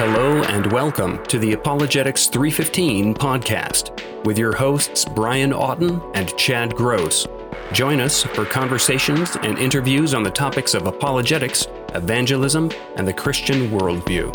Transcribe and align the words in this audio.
Hello 0.00 0.42
and 0.44 0.72
welcome 0.72 1.22
to 1.26 1.38
the 1.38 1.52
Apologetics 1.52 2.28
315 2.28 3.12
podcast 3.12 4.24
with 4.24 4.38
your 4.38 4.56
hosts 4.56 5.04
Brian 5.04 5.50
Auten 5.50 6.00
and 6.14 6.34
Chad 6.38 6.74
Gross. 6.74 7.26
Join 7.74 8.00
us 8.00 8.22
for 8.22 8.46
conversations 8.46 9.36
and 9.42 9.58
interviews 9.58 10.14
on 10.14 10.22
the 10.22 10.30
topics 10.30 10.72
of 10.72 10.86
apologetics, 10.86 11.66
evangelism, 11.94 12.70
and 12.96 13.06
the 13.06 13.12
Christian 13.12 13.68
worldview. 13.68 14.34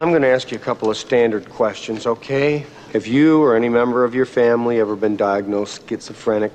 I'm 0.00 0.10
going 0.10 0.22
to 0.22 0.28
ask 0.28 0.52
you 0.52 0.56
a 0.56 0.60
couple 0.60 0.88
of 0.88 0.96
standard 0.96 1.50
questions, 1.50 2.06
okay? 2.06 2.64
Have 2.92 3.08
you 3.08 3.42
or 3.42 3.56
any 3.56 3.68
member 3.68 4.04
of 4.04 4.14
your 4.14 4.24
family 4.24 4.78
ever 4.78 4.94
been 4.94 5.16
diagnosed 5.16 5.88
schizophrenic, 5.88 6.52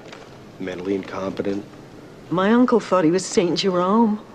mentally 0.58 0.96
incompetent? 0.96 1.66
My 2.30 2.54
uncle 2.54 2.80
thought 2.80 3.04
he 3.04 3.12
was 3.12 3.26
St. 3.26 3.60
Jerome. 3.60 4.26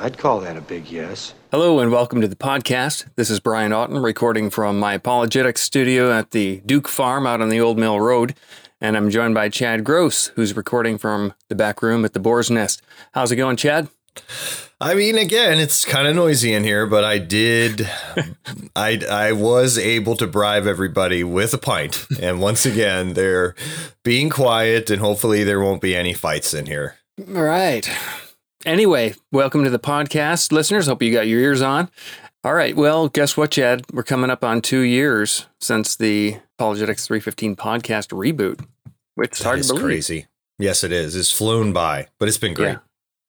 I'd 0.00 0.16
call 0.16 0.40
that 0.40 0.56
a 0.56 0.60
big 0.60 0.88
yes. 0.88 1.34
Hello 1.50 1.80
and 1.80 1.90
welcome 1.90 2.20
to 2.20 2.28
the 2.28 2.36
podcast. 2.36 3.06
This 3.16 3.30
is 3.30 3.40
Brian 3.40 3.72
Auten 3.72 4.00
recording 4.02 4.48
from 4.48 4.78
my 4.78 4.94
apologetics 4.94 5.60
studio 5.60 6.12
at 6.12 6.30
the 6.30 6.62
Duke 6.64 6.86
Farm 6.86 7.26
out 7.26 7.40
on 7.40 7.48
the 7.48 7.60
Old 7.60 7.78
Mill 7.78 7.98
Road. 7.98 8.36
And 8.80 8.96
I'm 8.96 9.10
joined 9.10 9.34
by 9.34 9.48
Chad 9.48 9.82
Gross, 9.82 10.28
who's 10.36 10.56
recording 10.56 10.98
from 10.98 11.34
the 11.48 11.56
back 11.56 11.82
room 11.82 12.04
at 12.04 12.12
the 12.12 12.20
Boar's 12.20 12.48
Nest. 12.48 12.80
How's 13.10 13.32
it 13.32 13.36
going, 13.36 13.56
Chad? 13.56 13.88
I 14.80 14.94
mean, 14.94 15.18
again, 15.18 15.58
it's 15.58 15.84
kind 15.84 16.06
of 16.06 16.14
noisy 16.14 16.54
in 16.54 16.62
here, 16.62 16.86
but 16.86 17.02
I 17.02 17.18
did, 17.18 17.90
I 18.76 19.00
I 19.10 19.32
was 19.32 19.78
able 19.78 20.14
to 20.16 20.28
bribe 20.28 20.68
everybody 20.68 21.24
with 21.24 21.52
a 21.54 21.58
pint, 21.58 22.06
and 22.20 22.40
once 22.40 22.64
again, 22.64 23.14
they're 23.14 23.56
being 24.04 24.30
quiet, 24.30 24.90
and 24.90 25.00
hopefully 25.00 25.42
there 25.42 25.60
won't 25.60 25.82
be 25.82 25.96
any 25.96 26.14
fights 26.14 26.54
in 26.54 26.66
here. 26.66 26.98
All 27.34 27.42
right. 27.42 27.90
Anyway, 28.66 29.14
welcome 29.30 29.62
to 29.62 29.70
the 29.70 29.78
podcast, 29.78 30.50
listeners. 30.50 30.86
Hope 30.88 31.02
you 31.02 31.12
got 31.12 31.28
your 31.28 31.40
ears 31.40 31.62
on. 31.62 31.88
All 32.42 32.54
right. 32.54 32.74
Well, 32.74 33.08
guess 33.08 33.36
what, 33.36 33.52
Chad? 33.52 33.84
We're 33.92 34.02
coming 34.02 34.30
up 34.30 34.42
on 34.42 34.60
two 34.62 34.80
years 34.80 35.46
since 35.60 35.94
the 35.94 36.38
Apologetics 36.58 37.06
315 37.06 37.54
podcast 37.54 38.08
reboot. 38.08 38.64
It's 39.16 39.42
hard 39.42 39.62
to 39.62 39.68
believe. 39.68 39.84
crazy. 39.84 40.26
Yes, 40.58 40.82
it 40.82 40.90
is. 40.90 41.14
It's 41.14 41.30
flown 41.30 41.72
by, 41.72 42.08
but 42.18 42.26
it's 42.28 42.38
been 42.38 42.54
great. 42.54 42.68
Yeah. 42.70 42.78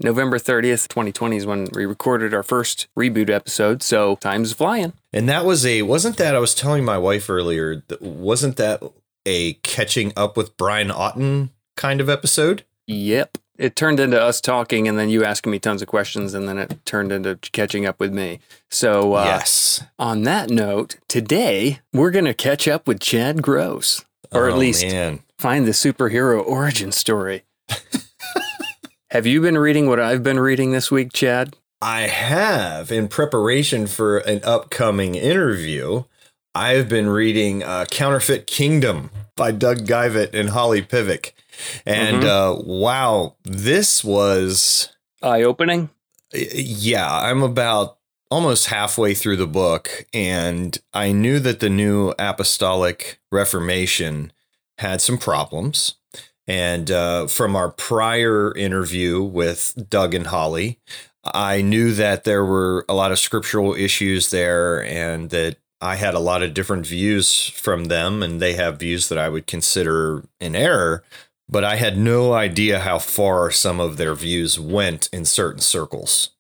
November 0.02 0.40
30th, 0.40 0.88
2020 0.88 1.38
is 1.38 1.46
when 1.46 1.68
we 1.74 1.86
recorded 1.86 2.34
our 2.34 2.42
first 2.44 2.88
reboot 2.98 3.30
episode. 3.30 3.84
So 3.84 4.16
time's 4.16 4.54
flying. 4.54 4.94
And 5.14 5.30
that 5.30 5.46
was 5.46 5.66
a 5.66 5.82
wasn't 5.84 6.18
that 6.18 6.36
I 6.36 6.40
was 6.40 6.56
telling 6.56 6.86
my 6.86 6.98
wife 6.98 7.30
earlier 7.30 7.84
wasn't 8.00 8.58
that 8.58 8.82
a 9.26 9.54
catching 9.56 10.14
up 10.16 10.38
with 10.38 10.58
Brian 10.58 10.88
Auten 10.88 11.50
kind 11.76 12.02
of 12.02 12.10
episode? 12.10 12.64
Yep. 12.88 13.38
It 13.60 13.76
turned 13.76 14.00
into 14.00 14.20
us 14.20 14.40
talking 14.40 14.88
and 14.88 14.98
then 14.98 15.10
you 15.10 15.26
asking 15.26 15.52
me 15.52 15.60
tons 15.60 15.82
of 15.82 15.90
questions 15.90 16.34
and 16.34 16.48
then 16.48 16.58
it 16.58 16.80
turned 16.86 17.12
into 17.12 17.36
catching 17.52 17.86
up 17.86 18.00
with 18.00 18.14
me. 18.14 18.40
So, 18.70 19.16
uh, 19.16 19.26
yes. 19.26 19.84
on 20.00 20.24
that 20.24 20.50
note, 20.50 20.96
today 21.10 21.82
we're 21.92 22.10
going 22.12 22.24
to 22.24 22.34
catch 22.34 22.70
up 22.70 22.88
with 22.88 23.02
Chad 23.02 23.42
Gross, 23.42 24.06
or 24.32 24.48
at 24.48 24.54
Oh, 24.54 24.58
least 24.58 24.86
man. 24.86 25.20
find 25.38 25.68
the 25.68 25.72
superhero 25.72 26.42
origin 26.42 26.94
story. 26.94 27.44
Have 29.12 29.26
you 29.26 29.42
been 29.42 29.58
reading 29.58 29.88
what 29.90 30.00
I've 30.00 30.24
been 30.24 30.40
reading 30.40 30.72
this 30.72 30.90
week, 30.90 31.12
Chad? 31.12 31.56
I 31.82 32.02
have, 32.02 32.92
in 32.94 33.10
preparation 33.10 33.88
for 33.88 34.20
an 34.20 34.40
upcoming 34.44 35.16
interview, 35.16 36.04
I've 36.56 36.88
been 36.88 37.10
reading 37.10 37.64
uh, 37.64 37.86
Counterfeit 37.92 38.48
Kingdom 38.48 39.10
by 39.40 39.52
Doug 39.54 39.88
Geivett 39.88 40.34
and 40.34 40.50
Holly 40.50 40.82
Pivec. 40.82 41.32
And 41.86 42.26
uh, 42.26 42.58
wow, 42.60 43.38
this 43.46 44.04
was, 44.04 44.90
Eye 45.24 45.44
opening? 45.44 45.90
yeah, 46.34 47.10
I'm 47.10 47.42
about 47.42 47.98
almost 48.30 48.68
halfway 48.68 49.14
through 49.14 49.38
the 49.38 49.48
book, 49.48 50.06
and 50.14 50.78
I 50.94 51.14
knew 51.14 51.40
that 51.40 51.62
the 51.62 51.70
new 51.70 52.14
Apostolic 52.20 53.22
Reformation 53.32 54.34
had 54.78 55.02
some 55.02 55.18
problems. 55.18 55.96
And 56.46 56.92
uh, 56.92 57.28
from 57.28 57.56
our 57.56 57.70
prior 57.70 58.54
interview 58.58 59.22
with 59.22 59.88
Doug 59.90 60.14
and 60.14 60.28
Holly, 60.28 60.80
I 61.24 61.62
knew 61.62 61.94
that 61.94 62.26
there 62.26 62.44
were 62.44 62.86
a 62.90 62.94
lot 62.94 63.12
of 63.12 63.20
scriptural 63.20 63.74
issues 63.74 64.32
there 64.32 64.84
and 64.84 65.30
that 65.30 65.58
I 65.82 65.96
had 65.96 66.14
a 66.14 66.20
lot 66.20 66.44
of 66.44 66.54
different 66.54 66.86
views 66.86 67.48
from 67.50 67.86
them, 67.86 68.22
and 68.22 68.42
they 68.42 68.54
have 68.54 68.80
views 68.80 69.10
that 69.10 69.18
I 69.18 69.30
would 69.30 69.48
consider 69.48 70.24
in 70.40 70.56
error. 70.56 71.04
But 71.48 71.64
I 71.64 71.78
had 71.78 71.98
no 71.98 72.34
idea 72.34 72.80
how 72.80 73.00
far 73.00 73.50
some 73.50 73.80
of 73.80 73.98
their 73.98 74.14
views 74.14 74.60
went 74.60 75.10
in 75.12 75.26
certain 75.26 75.62
circles. 75.62 76.32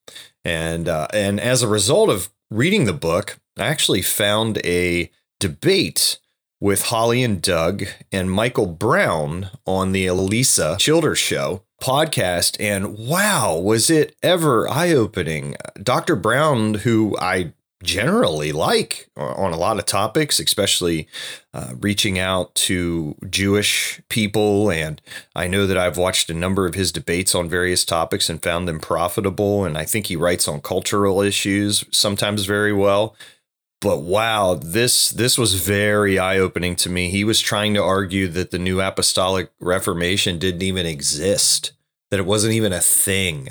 And 0.46 0.88
uh, 0.88 1.08
and 1.14 1.40
as 1.40 1.64
a 1.64 1.68
result 1.68 2.10
of 2.10 2.30
reading 2.52 2.86
the 2.86 2.94
book, 2.94 3.40
I 3.58 3.66
actually 3.66 4.02
found 4.02 4.60
a 4.64 5.10
debate 5.40 6.20
with 6.62 6.84
Holly 6.84 7.24
and 7.24 7.42
Doug 7.42 7.86
and 8.12 8.32
Michael 8.32 8.68
Brown 8.68 9.50
on 9.66 9.92
the 9.92 10.06
Alisa 10.06 10.78
Childers 10.78 11.18
Show 11.18 11.64
podcast. 11.82 12.58
And 12.60 12.98
wow, 12.98 13.58
was 13.58 13.90
it 13.90 14.16
ever 14.22 14.70
eye 14.70 14.92
opening? 14.92 15.56
Dr. 15.82 16.16
Brown, 16.16 16.76
who 16.76 17.18
I 17.20 17.54
generally 17.84 18.52
like 18.52 19.10
on 19.16 19.54
a 19.54 19.58
lot 19.58 19.80
of 19.80 19.86
topics, 19.86 20.40
especially 20.40 21.08
uh, 21.54 21.74
reaching 21.80 22.20
out 22.20 22.54
to 22.56 23.16
Jewish 23.30 24.02
people. 24.10 24.70
And 24.70 25.02
I 25.36 25.48
know 25.48 25.66
that 25.66 25.78
I've 25.78 25.98
watched 25.98 26.30
a 26.30 26.34
number 26.34 26.66
of 26.66 26.76
his 26.76 26.92
debates 26.92 27.34
on 27.34 27.50
various 27.50 27.86
topics 27.86 28.30
and 28.30 28.44
found 28.44 28.68
them 28.68 28.80
profitable. 28.80 29.64
And 29.64 29.78
I 29.78 29.86
think 29.86 30.08
he 30.08 30.16
writes 30.16 30.48
on 30.48 30.62
cultural 30.62 31.22
issues 31.22 31.86
sometimes 31.92 32.46
very 32.46 32.74
well 32.74 33.16
but 33.82 34.00
wow 34.00 34.56
this 34.56 35.10
this 35.10 35.38
was 35.38 35.54
very 35.56 36.20
eye-opening 36.20 36.76
to 36.76 36.90
me 36.90 37.10
he 37.10 37.24
was 37.24 37.40
trying 37.40 37.74
to 37.74 37.84
argue 37.84 38.28
that 38.28 38.52
the 38.52 38.60
new 38.60 38.82
apostolic 38.82 39.52
reformation 39.60 40.38
didn't 40.38 40.64
even 40.64 40.86
exist 40.86 41.72
that 42.12 42.20
it 42.20 42.26
wasn't 42.26 42.54
even 42.54 42.74
a 42.74 42.80
thing 42.80 43.50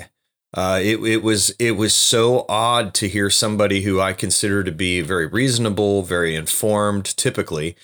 uh, 0.53 0.79
it, 0.81 0.99
it 0.99 1.23
was 1.23 1.51
it 1.59 1.71
was 1.71 1.93
so 1.93 2.45
odd 2.49 2.93
to 2.95 3.07
hear 3.07 3.29
somebody 3.29 3.83
who 3.83 4.01
I 4.01 4.13
consider 4.13 4.63
to 4.63 4.71
be 4.71 5.01
very 5.01 5.27
reasonable, 5.27 6.01
very 6.01 6.35
informed, 6.35 7.05
typically, 7.05 7.75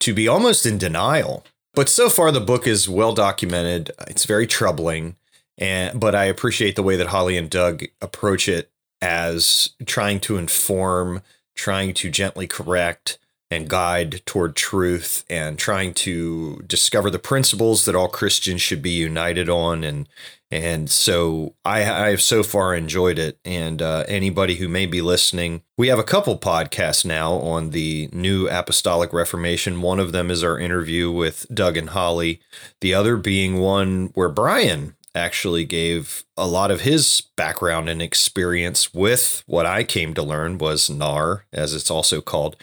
to 0.00 0.14
be 0.14 0.26
almost 0.26 0.64
in 0.64 0.78
denial. 0.78 1.44
But 1.74 1.90
so 1.90 2.08
far, 2.08 2.32
the 2.32 2.40
book 2.40 2.66
is 2.66 2.88
well 2.88 3.12
documented. 3.12 3.90
It's 4.08 4.24
very 4.24 4.46
troubling, 4.46 5.16
and 5.58 6.00
but 6.00 6.14
I 6.14 6.24
appreciate 6.24 6.74
the 6.74 6.82
way 6.82 6.96
that 6.96 7.08
Holly 7.08 7.36
and 7.36 7.50
Doug 7.50 7.84
approach 8.00 8.48
it 8.48 8.70
as 9.02 9.70
trying 9.84 10.20
to 10.20 10.38
inform, 10.38 11.22
trying 11.54 11.92
to 11.94 12.10
gently 12.10 12.46
correct 12.46 13.18
and 13.50 13.68
guide 13.68 14.22
toward 14.26 14.56
truth, 14.56 15.24
and 15.30 15.58
trying 15.58 15.94
to 15.94 16.62
discover 16.66 17.10
the 17.10 17.18
principles 17.18 17.84
that 17.84 17.94
all 17.94 18.08
Christians 18.08 18.60
should 18.60 18.82
be 18.82 18.90
united 18.90 19.48
on, 19.48 19.84
and 19.84 20.08
and 20.50 20.88
so 20.88 21.54
I, 21.64 21.80
I 21.80 22.10
have 22.10 22.22
so 22.22 22.42
far 22.42 22.74
enjoyed 22.74 23.18
it. 23.18 23.38
And 23.44 23.82
uh, 23.82 24.04
anybody 24.06 24.56
who 24.56 24.68
may 24.68 24.86
be 24.86 25.02
listening, 25.02 25.62
we 25.76 25.88
have 25.88 25.98
a 25.98 26.04
couple 26.04 26.38
podcasts 26.38 27.04
now 27.04 27.34
on 27.34 27.70
the 27.70 28.08
new 28.12 28.48
Apostolic 28.48 29.12
Reformation. 29.12 29.82
One 29.82 29.98
of 29.98 30.12
them 30.12 30.30
is 30.30 30.44
our 30.44 30.58
interview 30.58 31.10
with 31.10 31.46
Doug 31.52 31.76
and 31.76 31.90
Holly, 31.90 32.40
the 32.80 32.94
other 32.94 33.16
being 33.16 33.58
one 33.58 34.10
where 34.14 34.28
Brian 34.28 34.94
actually 35.16 35.64
gave 35.64 36.24
a 36.36 36.46
lot 36.46 36.70
of 36.70 36.82
his 36.82 37.22
background 37.36 37.88
and 37.88 38.02
experience 38.02 38.92
with 38.92 39.42
what 39.46 39.66
I 39.66 39.82
came 39.82 40.14
to 40.14 40.22
learn 40.22 40.58
was 40.58 40.90
NAR, 40.90 41.46
as 41.52 41.74
it's 41.74 41.90
also 41.90 42.20
called. 42.20 42.56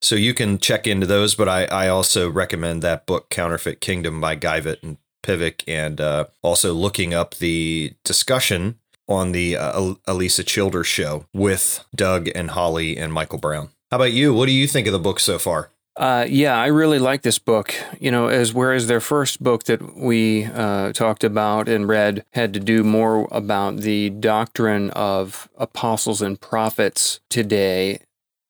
So 0.00 0.14
you 0.14 0.32
can 0.32 0.58
check 0.58 0.86
into 0.86 1.06
those, 1.06 1.34
but 1.34 1.48
I, 1.48 1.64
I 1.64 1.88
also 1.88 2.30
recommend 2.30 2.82
that 2.82 3.06
book, 3.06 3.30
Counterfeit 3.30 3.80
Kingdom 3.80 4.20
by 4.20 4.36
Geivett 4.36 4.82
and 4.82 4.98
Pivec, 5.24 5.64
and 5.66 6.00
uh, 6.00 6.26
also 6.42 6.72
looking 6.72 7.12
up 7.12 7.34
the 7.34 7.94
discussion 8.04 8.78
on 9.08 9.32
the 9.32 9.56
uh, 9.56 9.94
Alisa 10.06 10.46
Childers 10.46 10.86
show 10.86 11.26
with 11.34 11.84
Doug 11.94 12.28
and 12.34 12.50
Holly 12.50 12.96
and 12.96 13.12
Michael 13.12 13.38
Brown. 13.38 13.70
How 13.90 13.96
about 13.96 14.12
you? 14.12 14.32
What 14.32 14.46
do 14.46 14.52
you 14.52 14.68
think 14.68 14.86
of 14.86 14.92
the 14.92 14.98
book 14.98 15.18
so 15.18 15.38
far? 15.38 15.70
Uh, 15.96 16.24
yeah, 16.28 16.56
I 16.56 16.66
really 16.66 17.00
like 17.00 17.22
this 17.22 17.40
book. 17.40 17.74
You 17.98 18.12
know, 18.12 18.28
as 18.28 18.54
whereas 18.54 18.86
their 18.86 19.00
first 19.00 19.42
book 19.42 19.64
that 19.64 19.96
we 19.96 20.44
uh, 20.44 20.92
talked 20.92 21.24
about 21.24 21.68
and 21.68 21.88
read 21.88 22.24
had 22.34 22.54
to 22.54 22.60
do 22.60 22.84
more 22.84 23.26
about 23.32 23.78
the 23.78 24.10
doctrine 24.10 24.90
of 24.90 25.48
apostles 25.56 26.22
and 26.22 26.40
prophets 26.40 27.18
today 27.28 27.98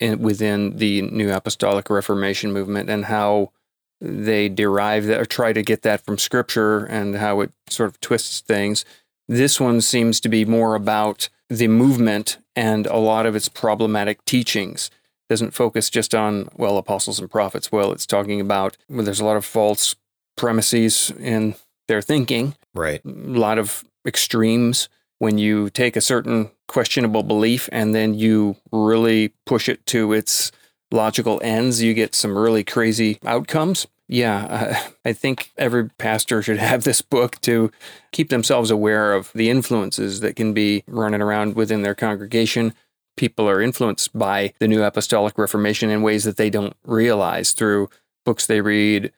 in, 0.01 0.21
within 0.21 0.77
the 0.77 1.03
New 1.03 1.33
Apostolic 1.33 1.91
Reformation 1.91 2.53
movement 2.53 2.89
and 2.91 3.07
how 3.07 3.53
they 4.01 4.49
derive 4.49 5.07
that 5.07 5.21
or 5.21 5.25
try 5.25 5.53
to 5.53 5.63
get 5.63 5.83
that 5.83 6.05
from 6.05 6.19
Scripture 6.19 6.85
and 6.85 7.17
how 7.17 7.41
it 7.41 7.51
sort 7.69 7.91
of 7.91 8.01
twists 8.01 8.41
things. 8.41 8.85
This 9.27 9.61
one 9.61 9.81
seems 9.81 10.21
to 10.21 10.29
be 10.29 10.45
more 10.45 10.75
about 10.75 11.29
the 11.51 11.69
movement 11.69 12.39
and 12.55 12.87
a 12.87 12.97
lot 12.97 13.27
of 13.27 13.35
its 13.35 13.49
problematic 13.49 14.25
teachings 14.25 14.91
doesn't 15.29 15.53
focus 15.53 15.91
just 15.91 16.15
on 16.15 16.49
well 16.57 16.77
apostles 16.79 17.19
and 17.19 17.31
prophets 17.31 17.71
well 17.73 17.93
it's 17.93 18.07
talking 18.07 18.41
about 18.41 18.77
well, 18.89 19.05
there's 19.05 19.21
a 19.21 19.25
lot 19.25 19.37
of 19.37 19.45
false 19.45 19.95
premises 20.37 21.11
in 21.19 21.55
their 21.87 22.03
thinking 22.03 22.55
Right. 22.75 23.03
a 23.05 23.09
lot 23.09 23.59
of 23.59 23.85
extremes 24.07 24.89
when 25.19 25.39
you 25.39 25.71
take 25.71 25.97
a 25.97 26.01
certain 26.01 26.51
questionable 26.67 27.23
belief 27.23 27.69
and 27.73 27.95
then 27.95 28.15
you 28.15 28.57
really 28.71 29.33
push 29.47 29.69
it 29.69 29.85
to 29.87 30.13
its 30.13 30.53
logical 30.91 31.41
ends, 31.43 31.83
you 31.83 31.95
get 31.95 32.15
some 32.15 32.37
really 32.37 32.65
crazy 32.65 33.19
outcomes. 33.25 33.87
Yeah, 34.09 34.45
uh, 34.47 34.91
I 35.05 35.13
think 35.13 35.51
every 35.57 35.91
pastor 35.91 36.43
should 36.43 36.59
have 36.59 36.85
this 36.85 37.03
book 37.03 37.41
to 37.43 37.71
keep 38.13 38.31
themselves 38.31 38.71
aware 38.71 39.13
of 39.13 39.33
the 39.35 39.51
influences 39.51 40.21
that 40.21 40.37
can 40.37 40.55
be 40.55 40.85
running 40.87 41.21
around 41.21 41.57
within 41.57 41.83
their 41.83 41.95
congregation. 41.95 42.75
People 43.17 43.49
are 43.49 43.61
influenced 43.61 44.17
by 44.17 44.55
the 44.61 44.69
New 44.69 44.83
Apostolic 44.83 45.37
Reformation 45.37 45.91
in 45.91 46.03
ways 46.03 46.25
that 46.25 46.37
they 46.37 46.51
don't 46.51 46.77
realize 46.85 47.53
through 47.53 47.91
books 48.25 48.47
they 48.47 48.61
read, 48.61 49.13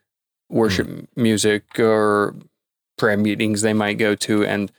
worship 0.49 0.87
mm. 0.87 1.07
music, 1.15 1.79
or 1.79 2.35
prayer 2.97 3.17
meetings 3.17 3.61
they 3.61 3.73
might 3.73 3.97
go 3.97 4.15
to. 4.15 4.45
And 4.45 4.71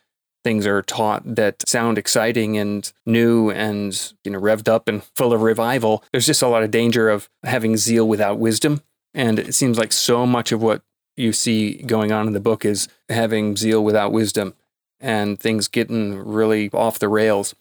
things 0.44 0.66
are 0.66 0.82
taught 0.82 1.22
that 1.36 1.66
sound 1.68 1.98
exciting 1.98 2.56
and 2.58 2.92
new 3.06 3.50
and 3.50 4.12
you 4.24 4.30
know 4.30 4.40
revved 4.40 4.68
up 4.68 4.88
and 4.88 5.02
full 5.16 5.32
of 5.32 5.42
revival 5.42 6.04
there's 6.12 6.26
just 6.26 6.42
a 6.42 6.48
lot 6.48 6.62
of 6.62 6.70
danger 6.70 7.08
of 7.08 7.28
having 7.44 7.76
zeal 7.76 8.06
without 8.08 8.38
wisdom. 8.38 8.82
And 9.14 9.38
it 9.38 9.54
seems 9.54 9.78
like 9.78 9.92
so 9.92 10.26
much 10.26 10.52
of 10.52 10.62
what 10.62 10.82
you 11.16 11.32
see 11.32 11.74
going 11.82 12.12
on 12.12 12.26
in 12.26 12.32
the 12.32 12.40
book 12.40 12.64
is 12.64 12.88
having 13.10 13.56
zeal 13.56 13.84
without 13.84 14.10
wisdom 14.10 14.54
and 15.00 15.38
things 15.38 15.68
getting 15.68 16.16
really 16.16 16.70
off 16.72 16.98
the 16.98 17.08
rails. 17.08 17.54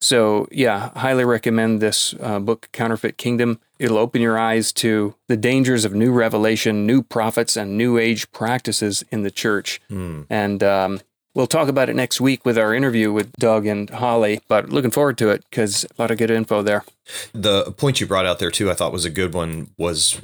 So 0.00 0.48
yeah 0.50 0.90
highly 0.96 1.24
recommend 1.24 1.80
this 1.80 2.14
uh, 2.20 2.38
book 2.38 2.68
counterfeit 2.72 3.18
kingdom. 3.18 3.60
It'll 3.78 3.98
open 3.98 4.22
your 4.22 4.38
eyes 4.38 4.72
to 4.74 5.14
the 5.28 5.36
dangers 5.36 5.84
of 5.84 5.94
new 5.94 6.12
revelation 6.12 6.86
new 6.86 7.02
prophets 7.02 7.56
and 7.56 7.76
new 7.76 7.98
age 7.98 8.30
practices 8.32 9.04
in 9.10 9.22
the 9.22 9.30
church. 9.30 9.80
Mm. 9.90 10.26
and 10.30 10.62
um, 10.62 11.00
We'll 11.34 11.48
talk 11.48 11.68
about 11.68 11.88
it 11.88 11.96
next 11.96 12.20
week 12.20 12.44
with 12.44 12.56
our 12.56 12.72
interview 12.72 13.12
with 13.12 13.32
Doug 13.32 13.66
and 13.66 13.90
Holly, 13.90 14.40
but 14.46 14.68
looking 14.68 14.92
forward 14.92 15.18
to 15.18 15.30
it 15.30 15.44
because 15.50 15.84
a 15.84 16.02
lot 16.02 16.12
of 16.12 16.18
good 16.18 16.30
info 16.30 16.62
there. 16.62 16.84
The 17.32 17.72
point 17.72 18.00
you 18.00 18.06
brought 18.06 18.26
out 18.26 18.38
there, 18.38 18.52
too, 18.52 18.70
I 18.70 18.74
thought 18.74 18.92
was 18.92 19.04
a 19.04 19.10
good 19.10 19.34
one 19.34 19.70
was 19.76 20.20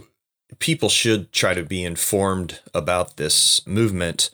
people 0.60 0.88
should 0.88 1.32
try 1.32 1.54
to 1.54 1.64
be 1.64 1.84
informed 1.84 2.60
about 2.72 3.16
this 3.16 3.66
movement, 3.66 4.30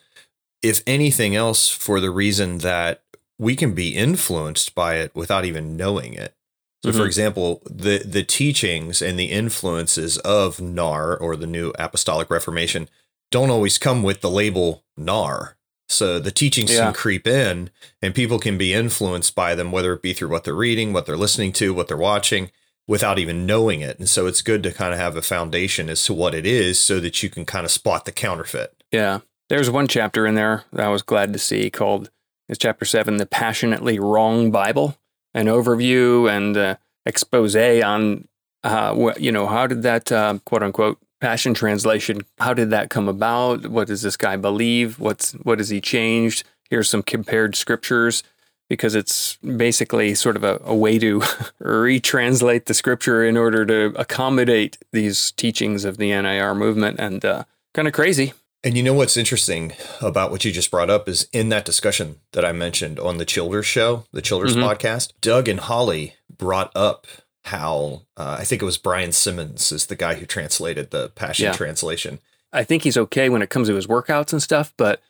if 0.61 0.83
anything 0.85 1.35
else, 1.35 1.67
for 1.67 1.99
the 1.99 2.11
reason 2.11 2.59
that 2.59 3.01
we 3.39 3.55
can 3.55 3.73
be 3.73 3.95
influenced 3.95 4.75
by 4.75 4.95
it 4.95 5.15
without 5.15 5.45
even 5.45 5.77
knowing 5.77 6.13
it. 6.13 6.35
So, 6.83 6.91
mm-hmm. 6.91 6.99
for 6.99 7.05
example, 7.07 7.61
the 7.65 7.99
the 8.05 8.23
teachings 8.23 9.01
and 9.01 9.17
the 9.17 9.31
influences 9.31 10.19
of 10.19 10.61
NAR 10.61 11.17
or 11.17 11.35
the 11.35 11.47
New 11.47 11.73
Apostolic 11.79 12.29
Reformation 12.29 12.87
don't 13.31 13.49
always 13.49 13.79
come 13.79 14.03
with 14.03 14.21
the 14.21 14.29
label 14.29 14.83
NAR. 14.95 15.56
So 15.89 16.19
the 16.19 16.31
teachings 16.31 16.73
yeah. 16.73 16.85
can 16.85 16.93
creep 16.93 17.25
in 17.25 17.69
and 18.01 18.13
people 18.13 18.39
can 18.39 18.57
be 18.57 18.73
influenced 18.73 19.35
by 19.35 19.55
them, 19.55 19.71
whether 19.71 19.93
it 19.93 20.01
be 20.01 20.13
through 20.13 20.29
what 20.29 20.43
they're 20.43 20.53
reading, 20.53 20.93
what 20.93 21.05
they're 21.05 21.17
listening 21.17 21.53
to, 21.53 21.73
what 21.73 21.87
they're 21.87 21.97
watching, 21.97 22.51
without 22.87 23.19
even 23.19 23.45
knowing 23.45 23.81
it. 23.81 23.99
And 23.99 24.07
so 24.07 24.27
it's 24.27 24.41
good 24.41 24.63
to 24.63 24.71
kind 24.71 24.93
of 24.93 24.99
have 24.99 25.15
a 25.15 25.21
foundation 25.21 25.89
as 25.89 26.03
to 26.05 26.13
what 26.13 26.33
it 26.33 26.45
is 26.45 26.79
so 26.79 26.99
that 26.99 27.21
you 27.21 27.29
can 27.29 27.45
kind 27.45 27.65
of 27.65 27.71
spot 27.71 28.05
the 28.05 28.11
counterfeit. 28.11 28.83
Yeah. 28.91 29.19
There's 29.49 29.69
one 29.69 29.87
chapter 29.87 30.27
in 30.27 30.35
there 30.35 30.65
that 30.73 30.85
I 30.85 30.89
was 30.89 31.01
glad 31.01 31.31
to 31.33 31.39
see 31.39 31.69
called 31.69 32.09
it's 32.49 32.59
chapter 32.59 32.85
seven, 32.85 33.17
the 33.17 33.25
passionately 33.25 33.99
wrong 33.99 34.51
Bible, 34.51 34.97
an 35.33 35.47
overview 35.47 36.29
and 36.29 36.55
uh, 36.55 36.75
expose 37.05 37.55
on, 37.55 38.27
uh, 38.63 38.93
what, 38.93 39.19
you 39.19 39.31
know, 39.31 39.47
how 39.47 39.67
did 39.67 39.83
that 39.83 40.11
uh, 40.11 40.39
quote 40.45 40.63
unquote 40.63 40.99
Passion 41.19 41.53
Translation. 41.53 42.21
How 42.39 42.53
did 42.53 42.69
that 42.69 42.89
come 42.89 43.07
about? 43.07 43.67
What 43.67 43.87
does 43.87 44.01
this 44.01 44.17
guy 44.17 44.35
believe? 44.35 44.99
What's 44.99 45.33
what 45.33 45.59
has 45.59 45.69
he 45.69 45.81
changed? 45.81 46.43
Here's 46.69 46.89
some 46.89 47.03
compared 47.03 47.55
scriptures 47.55 48.23
because 48.69 48.95
it's 48.95 49.37
basically 49.37 50.13
sort 50.13 50.35
of 50.35 50.43
a, 50.43 50.59
a 50.63 50.75
way 50.75 50.99
to 50.99 51.19
retranslate 51.61 52.65
the 52.65 52.73
scripture 52.73 53.23
in 53.23 53.37
order 53.37 53.65
to 53.65 53.97
accommodate 53.99 54.77
these 54.91 55.31
teachings 55.31 55.85
of 55.85 55.97
the 55.97 56.09
NIR 56.09 56.53
movement 56.53 56.99
and 56.99 57.23
uh, 57.23 57.43
kind 57.73 57.87
of 57.87 57.93
crazy. 57.93 58.33
And 58.63 58.75
you 58.75 58.83
know 58.83 58.93
what's 58.93 59.15
interesting 59.15 59.73
about 60.01 60.31
what 60.31 60.43
you 60.43 60.51
just 60.51 60.71
brought 60.71 60.89
up 60.89 61.07
is 61.07 61.29
in 61.31 61.49
that 61.49 61.63
discussion 61.63 62.19
that 62.33 62.43
I 62.43 62.51
mentioned 62.51 62.99
on 62.99 63.17
the 63.17 63.25
Childers 63.25 63.65
show, 63.65 64.05
the 64.11 64.21
Childers 64.21 64.55
mm-hmm. 64.55 64.67
podcast, 64.67 65.13
Doug 65.21 65.47
and 65.47 65.59
Holly 65.59 66.15
brought 66.29 66.71
up 66.75 67.07
how 67.47 68.03
uh, 68.17 68.37
I 68.39 68.43
think 68.43 68.61
it 68.61 68.65
was 68.65 68.77
Brian 68.77 69.11
Simmons 69.11 69.71
is 69.71 69.85
the 69.85 69.95
guy 69.95 70.15
who 70.15 70.25
translated 70.25 70.91
the 70.91 71.09
Passion 71.09 71.45
yeah. 71.45 71.51
translation. 71.53 72.19
I 72.53 72.63
think 72.63 72.83
he's 72.83 72.97
okay 72.97 73.29
when 73.29 73.41
it 73.41 73.49
comes 73.49 73.67
to 73.67 73.75
his 73.75 73.87
workouts 73.87 74.31
and 74.31 74.41
stuff, 74.41 74.73
but 74.77 75.01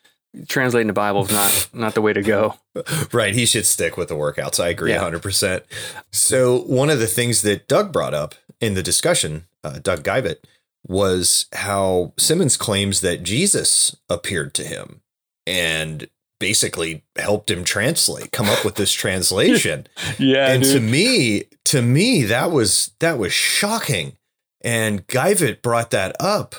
translating 0.47 0.87
the 0.87 0.93
Bible 0.93 1.25
is 1.25 1.31
not 1.31 1.69
not 1.73 1.93
the 1.93 2.01
way 2.01 2.13
to 2.13 2.21
go. 2.21 2.55
right, 3.11 3.33
he 3.33 3.45
should 3.45 3.65
stick 3.65 3.97
with 3.97 4.09
the 4.09 4.15
workouts. 4.15 4.63
I 4.63 4.69
agree, 4.69 4.93
hundred 4.93 5.17
yeah. 5.17 5.21
percent. 5.21 5.63
So 6.11 6.59
one 6.61 6.89
of 6.89 6.99
the 6.99 7.07
things 7.07 7.41
that 7.41 7.67
Doug 7.67 7.91
brought 7.91 8.13
up 8.13 8.35
in 8.59 8.73
the 8.73 8.83
discussion, 8.83 9.45
uh, 9.63 9.79
Doug 9.79 10.03
Geivett, 10.03 10.37
was 10.87 11.47
how 11.53 12.13
Simmons 12.17 12.57
claims 12.57 13.01
that 13.01 13.23
Jesus 13.23 13.95
appeared 14.09 14.53
to 14.55 14.63
him, 14.63 15.01
and 15.45 16.07
basically 16.39 17.03
helped 17.15 17.49
him 17.51 17.63
translate, 17.63 18.31
come 18.31 18.47
up 18.47 18.63
with 18.63 18.75
this 18.75 18.91
translation. 18.93 19.87
yeah. 20.17 20.51
And 20.51 20.63
dude. 20.63 20.73
to 20.73 20.79
me, 20.79 21.43
to 21.65 21.81
me, 21.81 22.23
that 22.23 22.51
was 22.51 22.91
that 22.99 23.17
was 23.17 23.33
shocking. 23.33 24.13
And 24.61 25.05
Geivett 25.07 25.61
brought 25.61 25.91
that 25.91 26.15
up 26.19 26.55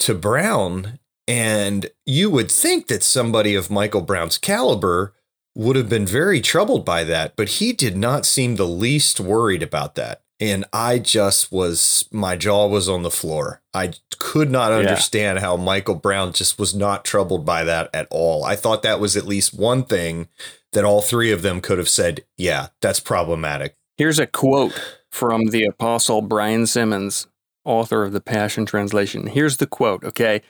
to 0.00 0.14
Brown. 0.14 0.98
And 1.28 1.90
you 2.04 2.30
would 2.30 2.50
think 2.50 2.88
that 2.88 3.02
somebody 3.02 3.54
of 3.54 3.70
Michael 3.70 4.02
Brown's 4.02 4.38
caliber 4.38 5.14
would 5.54 5.76
have 5.76 5.88
been 5.88 6.06
very 6.06 6.40
troubled 6.40 6.84
by 6.84 7.04
that, 7.04 7.36
but 7.36 7.48
he 7.48 7.72
did 7.72 7.96
not 7.96 8.26
seem 8.26 8.56
the 8.56 8.66
least 8.66 9.20
worried 9.20 9.62
about 9.62 9.94
that 9.94 10.21
and 10.42 10.64
I 10.72 10.98
just 10.98 11.52
was 11.52 12.08
my 12.10 12.36
jaw 12.36 12.66
was 12.66 12.88
on 12.88 13.04
the 13.04 13.10
floor. 13.10 13.62
I 13.72 13.92
could 14.18 14.50
not 14.50 14.72
understand 14.72 15.36
yeah. 15.36 15.42
how 15.42 15.56
Michael 15.56 15.94
Brown 15.94 16.32
just 16.32 16.58
was 16.58 16.74
not 16.74 17.04
troubled 17.04 17.46
by 17.46 17.62
that 17.62 17.88
at 17.94 18.08
all. 18.10 18.44
I 18.44 18.56
thought 18.56 18.82
that 18.82 19.00
was 19.00 19.16
at 19.16 19.24
least 19.24 19.54
one 19.54 19.84
thing 19.84 20.28
that 20.72 20.84
all 20.84 21.00
three 21.00 21.30
of 21.30 21.42
them 21.42 21.60
could 21.60 21.78
have 21.78 21.88
said, 21.88 22.24
"Yeah, 22.36 22.68
that's 22.80 22.98
problematic." 22.98 23.76
Here's 23.96 24.18
a 24.18 24.26
quote 24.26 24.96
from 25.10 25.46
the 25.46 25.64
apostle 25.64 26.22
Brian 26.22 26.66
Simmons, 26.66 27.28
author 27.64 28.02
of 28.02 28.12
the 28.12 28.20
Passion 28.20 28.66
Translation. 28.66 29.28
Here's 29.28 29.58
the 29.58 29.66
quote, 29.66 30.02
okay? 30.02 30.42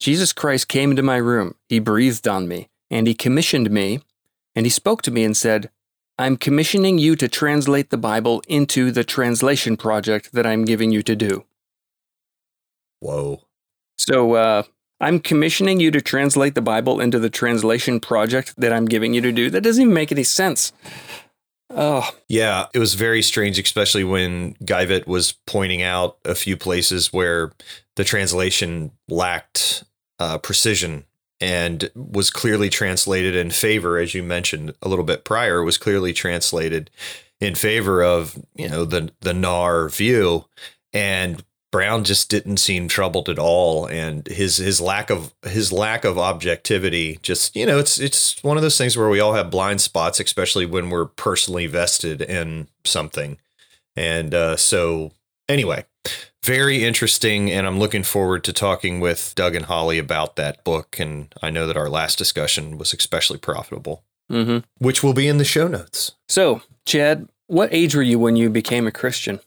Jesus 0.00 0.32
Christ 0.32 0.68
came 0.68 0.90
into 0.90 1.02
my 1.02 1.16
room. 1.16 1.54
He 1.68 1.78
breathed 1.78 2.28
on 2.28 2.46
me, 2.46 2.68
and 2.90 3.06
he 3.06 3.14
commissioned 3.14 3.70
me, 3.70 4.00
and 4.54 4.66
he 4.66 4.70
spoke 4.70 5.00
to 5.02 5.10
me 5.10 5.24
and 5.24 5.36
said, 5.36 5.70
I'm 6.20 6.36
commissioning 6.36 6.98
you 6.98 7.16
to 7.16 7.28
translate 7.28 7.88
the 7.88 7.96
Bible 7.96 8.42
into 8.46 8.90
the 8.90 9.04
translation 9.04 9.78
project 9.78 10.34
that 10.34 10.46
I'm 10.46 10.66
giving 10.66 10.90
you 10.90 11.02
to 11.02 11.16
do. 11.16 11.46
Whoa. 12.98 13.40
So, 13.96 14.34
uh, 14.34 14.64
I'm 15.00 15.18
commissioning 15.18 15.80
you 15.80 15.90
to 15.90 16.02
translate 16.02 16.54
the 16.54 16.60
Bible 16.60 17.00
into 17.00 17.18
the 17.18 17.30
translation 17.30 18.00
project 18.00 18.52
that 18.58 18.70
I'm 18.70 18.84
giving 18.84 19.14
you 19.14 19.22
to 19.22 19.32
do. 19.32 19.48
That 19.48 19.62
doesn't 19.62 19.80
even 19.80 19.94
make 19.94 20.12
any 20.12 20.24
sense. 20.24 20.74
Oh. 21.70 22.10
Yeah, 22.28 22.66
it 22.74 22.78
was 22.78 22.92
very 22.92 23.22
strange, 23.22 23.58
especially 23.58 24.04
when 24.04 24.56
Geivett 24.56 25.06
was 25.06 25.32
pointing 25.46 25.80
out 25.80 26.18
a 26.26 26.34
few 26.34 26.58
places 26.58 27.14
where 27.14 27.52
the 27.96 28.04
translation 28.04 28.90
lacked 29.08 29.84
uh, 30.18 30.36
precision 30.36 31.06
and 31.40 31.90
was 31.94 32.30
clearly 32.30 32.68
translated 32.68 33.34
in 33.34 33.50
favor, 33.50 33.98
as 33.98 34.14
you 34.14 34.22
mentioned 34.22 34.74
a 34.82 34.88
little 34.88 35.04
bit 35.04 35.24
prior, 35.24 35.62
was 35.62 35.78
clearly 35.78 36.12
translated 36.12 36.90
in 37.40 37.54
favor 37.54 38.02
of 38.02 38.38
you 38.54 38.68
know 38.68 38.84
the 38.84 39.10
the 39.20 39.34
NAR 39.34 39.88
view, 39.88 40.44
and 40.92 41.42
Brown 41.72 42.04
just 42.04 42.28
didn't 42.28 42.58
seem 42.58 42.88
troubled 42.88 43.28
at 43.28 43.38
all, 43.38 43.86
and 43.86 44.26
his 44.26 44.58
his 44.58 44.80
lack 44.80 45.08
of 45.08 45.32
his 45.42 45.72
lack 45.72 46.04
of 46.04 46.18
objectivity 46.18 47.18
just 47.22 47.56
you 47.56 47.64
know 47.64 47.78
it's 47.78 47.98
it's 47.98 48.42
one 48.42 48.56
of 48.56 48.62
those 48.62 48.76
things 48.76 48.96
where 48.96 49.08
we 49.08 49.20
all 49.20 49.34
have 49.34 49.50
blind 49.50 49.80
spots, 49.80 50.20
especially 50.20 50.66
when 50.66 50.90
we're 50.90 51.06
personally 51.06 51.66
vested 51.66 52.20
in 52.20 52.68
something, 52.84 53.38
and 53.96 54.34
uh, 54.34 54.56
so 54.56 55.12
anyway, 55.48 55.84
very 56.50 56.82
interesting. 56.84 57.48
And 57.48 57.64
I'm 57.64 57.78
looking 57.78 58.02
forward 58.02 58.42
to 58.44 58.52
talking 58.52 58.98
with 58.98 59.34
Doug 59.36 59.54
and 59.54 59.66
Holly 59.66 59.98
about 59.98 60.34
that 60.34 60.64
book. 60.64 60.98
And 60.98 61.32
I 61.40 61.48
know 61.48 61.68
that 61.68 61.76
our 61.76 61.88
last 61.88 62.18
discussion 62.18 62.76
was 62.76 62.92
especially 62.92 63.38
profitable, 63.38 64.02
mm-hmm. 64.30 64.58
which 64.84 65.00
will 65.00 65.14
be 65.14 65.28
in 65.28 65.38
the 65.38 65.44
show 65.44 65.68
notes. 65.68 66.16
So, 66.28 66.62
Chad, 66.84 67.28
what 67.46 67.72
age 67.72 67.94
were 67.94 68.02
you 68.02 68.18
when 68.18 68.34
you 68.34 68.50
became 68.50 68.88
a 68.88 68.90
Christian? 68.90 69.38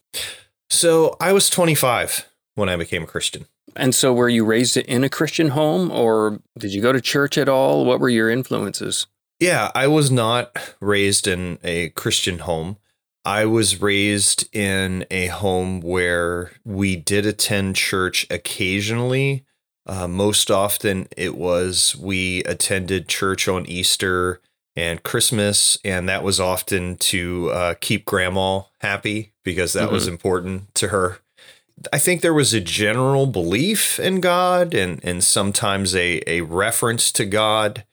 So, 0.69 1.17
I 1.19 1.33
was 1.33 1.49
25 1.49 2.25
when 2.55 2.69
I 2.69 2.77
became 2.77 3.03
a 3.03 3.07
Christian. 3.07 3.47
And 3.75 3.93
so, 3.93 4.13
were 4.13 4.29
you 4.29 4.45
raised 4.45 4.77
in 4.77 5.03
a 5.03 5.09
Christian 5.09 5.49
home 5.49 5.91
or 5.91 6.39
did 6.57 6.73
you 6.73 6.81
go 6.81 6.93
to 6.93 7.01
church 7.01 7.37
at 7.37 7.49
all? 7.49 7.83
What 7.83 7.99
were 7.99 8.09
your 8.09 8.29
influences? 8.29 9.07
Yeah, 9.41 9.71
I 9.75 9.87
was 9.87 10.09
not 10.09 10.75
raised 10.79 11.27
in 11.27 11.59
a 11.65 11.89
Christian 11.89 12.39
home. 12.39 12.77
I 13.25 13.45
was 13.45 13.81
raised 13.81 14.53
in 14.53 15.05
a 15.09 15.27
home 15.27 15.79
where 15.79 16.51
we 16.65 16.95
did 16.95 17.25
attend 17.25 17.75
church 17.75 18.27
occasionally. 18.29 19.45
Uh, 19.85 20.07
most 20.07 20.51
often, 20.51 21.07
it 21.15 21.35
was 21.35 21.95
we 21.95 22.43
attended 22.43 23.07
church 23.07 23.47
on 23.47 23.65
Easter 23.65 24.41
and 24.75 25.03
Christmas, 25.03 25.77
and 25.85 26.09
that 26.09 26.23
was 26.23 26.39
often 26.39 26.97
to 26.97 27.49
uh, 27.51 27.73
keep 27.79 28.05
grandma 28.05 28.61
happy 28.81 29.31
because 29.43 29.73
that 29.73 29.85
mm-hmm. 29.85 29.93
was 29.93 30.07
important 30.07 30.73
to 30.75 30.89
her. 30.89 31.19
I 31.91 31.99
think 31.99 32.21
there 32.21 32.33
was 32.33 32.53
a 32.53 32.61
general 32.61 33.25
belief 33.25 33.99
in 33.99 34.19
God 34.19 34.73
and 34.73 35.03
and 35.03 35.23
sometimes 35.23 35.95
a 35.95 36.21
a 36.27 36.41
reference 36.41 37.11
to 37.13 37.25
God, 37.25 37.85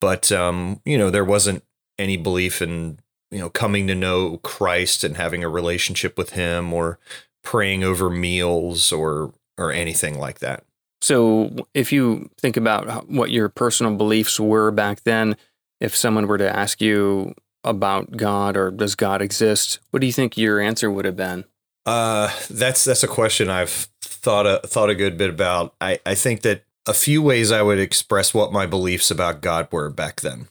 but 0.00 0.30
um, 0.30 0.80
you 0.84 0.98
know 0.98 1.10
there 1.10 1.24
wasn't 1.24 1.64
any 1.98 2.16
belief 2.16 2.62
in 2.62 2.98
you 3.30 3.38
know 3.38 3.50
coming 3.50 3.86
to 3.86 3.94
know 3.94 4.38
Christ 4.38 5.04
and 5.04 5.16
having 5.16 5.44
a 5.44 5.48
relationship 5.48 6.16
with 6.16 6.30
Him 6.30 6.72
or 6.72 6.98
praying 7.42 7.84
over 7.84 8.10
meals 8.10 8.92
or 8.92 9.32
or 9.56 9.72
anything 9.72 10.18
like 10.18 10.38
that. 10.38 10.64
So, 11.00 11.54
if 11.74 11.92
you 11.92 12.30
think 12.40 12.56
about 12.56 13.08
what 13.08 13.30
your 13.30 13.48
personal 13.48 13.94
beliefs 13.94 14.40
were 14.40 14.70
back 14.70 15.02
then, 15.04 15.36
if 15.80 15.94
someone 15.94 16.26
were 16.26 16.38
to 16.38 16.56
ask 16.56 16.80
you 16.80 17.34
about 17.64 18.16
God 18.16 18.56
or 18.56 18.70
does 18.70 18.94
God 18.94 19.22
exist, 19.22 19.78
what 19.90 20.00
do 20.00 20.06
you 20.06 20.12
think 20.12 20.36
your 20.36 20.60
answer 20.60 20.90
would 20.90 21.04
have 21.04 21.16
been? 21.16 21.44
Uh, 21.86 22.30
that's 22.50 22.84
that's 22.84 23.02
a 23.02 23.08
question 23.08 23.48
I've 23.48 23.88
thought 24.02 24.46
a, 24.46 24.66
thought 24.66 24.90
a 24.90 24.94
good 24.94 25.16
bit 25.16 25.30
about. 25.30 25.74
I, 25.80 26.00
I 26.04 26.14
think 26.14 26.42
that 26.42 26.64
a 26.86 26.94
few 26.94 27.22
ways 27.22 27.52
I 27.52 27.62
would 27.62 27.78
express 27.78 28.34
what 28.34 28.52
my 28.52 28.66
beliefs 28.66 29.10
about 29.10 29.40
God 29.40 29.68
were 29.70 29.90
back 29.90 30.20
then. 30.20 30.48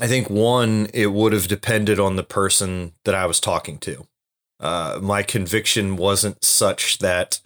I 0.00 0.06
think 0.06 0.30
one, 0.30 0.88
it 0.94 1.08
would 1.08 1.34
have 1.34 1.46
depended 1.46 2.00
on 2.00 2.16
the 2.16 2.22
person 2.22 2.92
that 3.04 3.14
I 3.14 3.26
was 3.26 3.38
talking 3.38 3.78
to. 3.78 4.06
Uh, 4.58 4.98
my 5.02 5.22
conviction 5.22 5.96
wasn't 5.96 6.42
such 6.42 6.98
that 6.98 7.40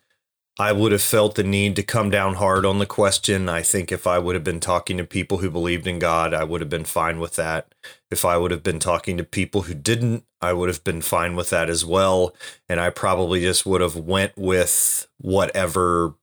I 0.59 0.71
would 0.71 0.93
have 0.93 1.03
felt 1.03 1.35
the 1.35 1.43
need 1.43 1.75
to 1.77 1.83
come 1.83 2.11
down 2.11 2.35
hard 2.35 2.65
on 2.65 2.79
the 2.79 2.87
question. 2.87 3.49
I 3.49 3.63
think 3.63 3.91
if 3.91 4.07
I 4.07 4.21
would 4.21 4.37
have 4.37 4.45
been 4.45 4.61
talking 4.61 4.97
to 4.99 5.05
people 5.05 5.39
who 5.39 5.51
believed 5.51 5.89
in 5.89 5.99
God, 5.99 6.33
I 6.33 6.45
would 6.45 6.61
have 6.61 6.71
been 6.71 6.85
fine 6.85 7.19
with 7.19 7.35
that. 7.35 7.75
If 8.09 8.25
I 8.25 8.37
would 8.37 8.53
have 8.53 8.63
been 8.63 8.79
talking 8.79 9.17
to 9.17 9.25
people 9.25 9.63
who 9.63 9.75
didn't, 9.75 10.25
I 10.41 10.53
would 10.53 10.69
have 10.69 10.85
been 10.85 11.03
fine 11.03 11.35
with 11.35 11.51
that 11.51 11.69
as 11.69 11.85
well. 11.85 12.37
And 12.69 12.79
I 12.79 12.91
probably 12.91 13.41
just 13.41 13.67
would 13.67 13.81
have 13.81 13.97
went 13.97 14.37
with 14.37 15.09
whatever 15.19 16.15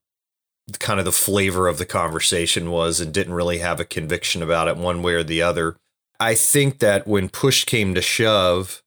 kind 0.80 1.00
of 1.00 1.06
the 1.06 1.12
flavor 1.12 1.68
of 1.68 1.78
the 1.78 1.86
conversation 1.86 2.72
was 2.72 3.02
and 3.02 3.14
didn't 3.14 3.34
really 3.34 3.58
have 3.58 3.82
a 3.82 3.86
conviction 3.86 4.42
about 4.42 4.70
it 4.70 4.78
one 4.78 5.02
way 5.02 5.14
or 5.14 5.24
the 5.24 5.42
other. 5.42 5.76
I 6.22 6.36
think 6.36 6.80
that 6.80 7.08
when 7.08 7.30
push 7.30 7.64
came 7.64 7.96
to 7.96 8.02
shove, 8.02 8.84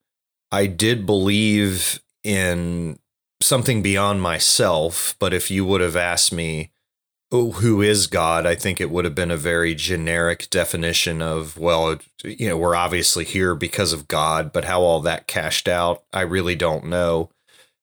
I 0.53 0.67
did 0.67 1.05
believe 1.05 2.01
in 2.23 3.01
something 3.43 3.83
beyond 3.83 4.23
myself. 4.23 5.17
But 5.19 5.35
if 5.35 5.51
you 5.51 5.65
would 5.65 5.81
have 5.81 5.97
asked 5.97 6.33
me, 6.33 6.71
oh, 7.33 7.51
who 7.51 7.83
is 7.83 8.07
God? 8.07 8.47
I 8.47 8.55
think 8.55 8.81
it 8.81 8.89
would 8.89 9.05
have 9.05 9.17
been 9.17 9.33
a 9.33 9.37
very 9.37 9.75
generic 9.75 10.49
definition 10.49 11.21
of, 11.21 11.59
well, 11.59 11.99
you 12.23 12.49
know, 12.49 12.57
we're 12.57 12.77
obviously 12.77 13.25
here 13.25 13.57
because 13.57 13.93
of 13.93 14.07
God, 14.07 14.53
but 14.53 14.67
how 14.67 14.83
all 14.83 15.01
that 15.01 15.27
cashed 15.27 15.67
out, 15.67 16.05
I 16.13 16.21
really 16.21 16.55
don't 16.55 16.87
know. 16.87 17.31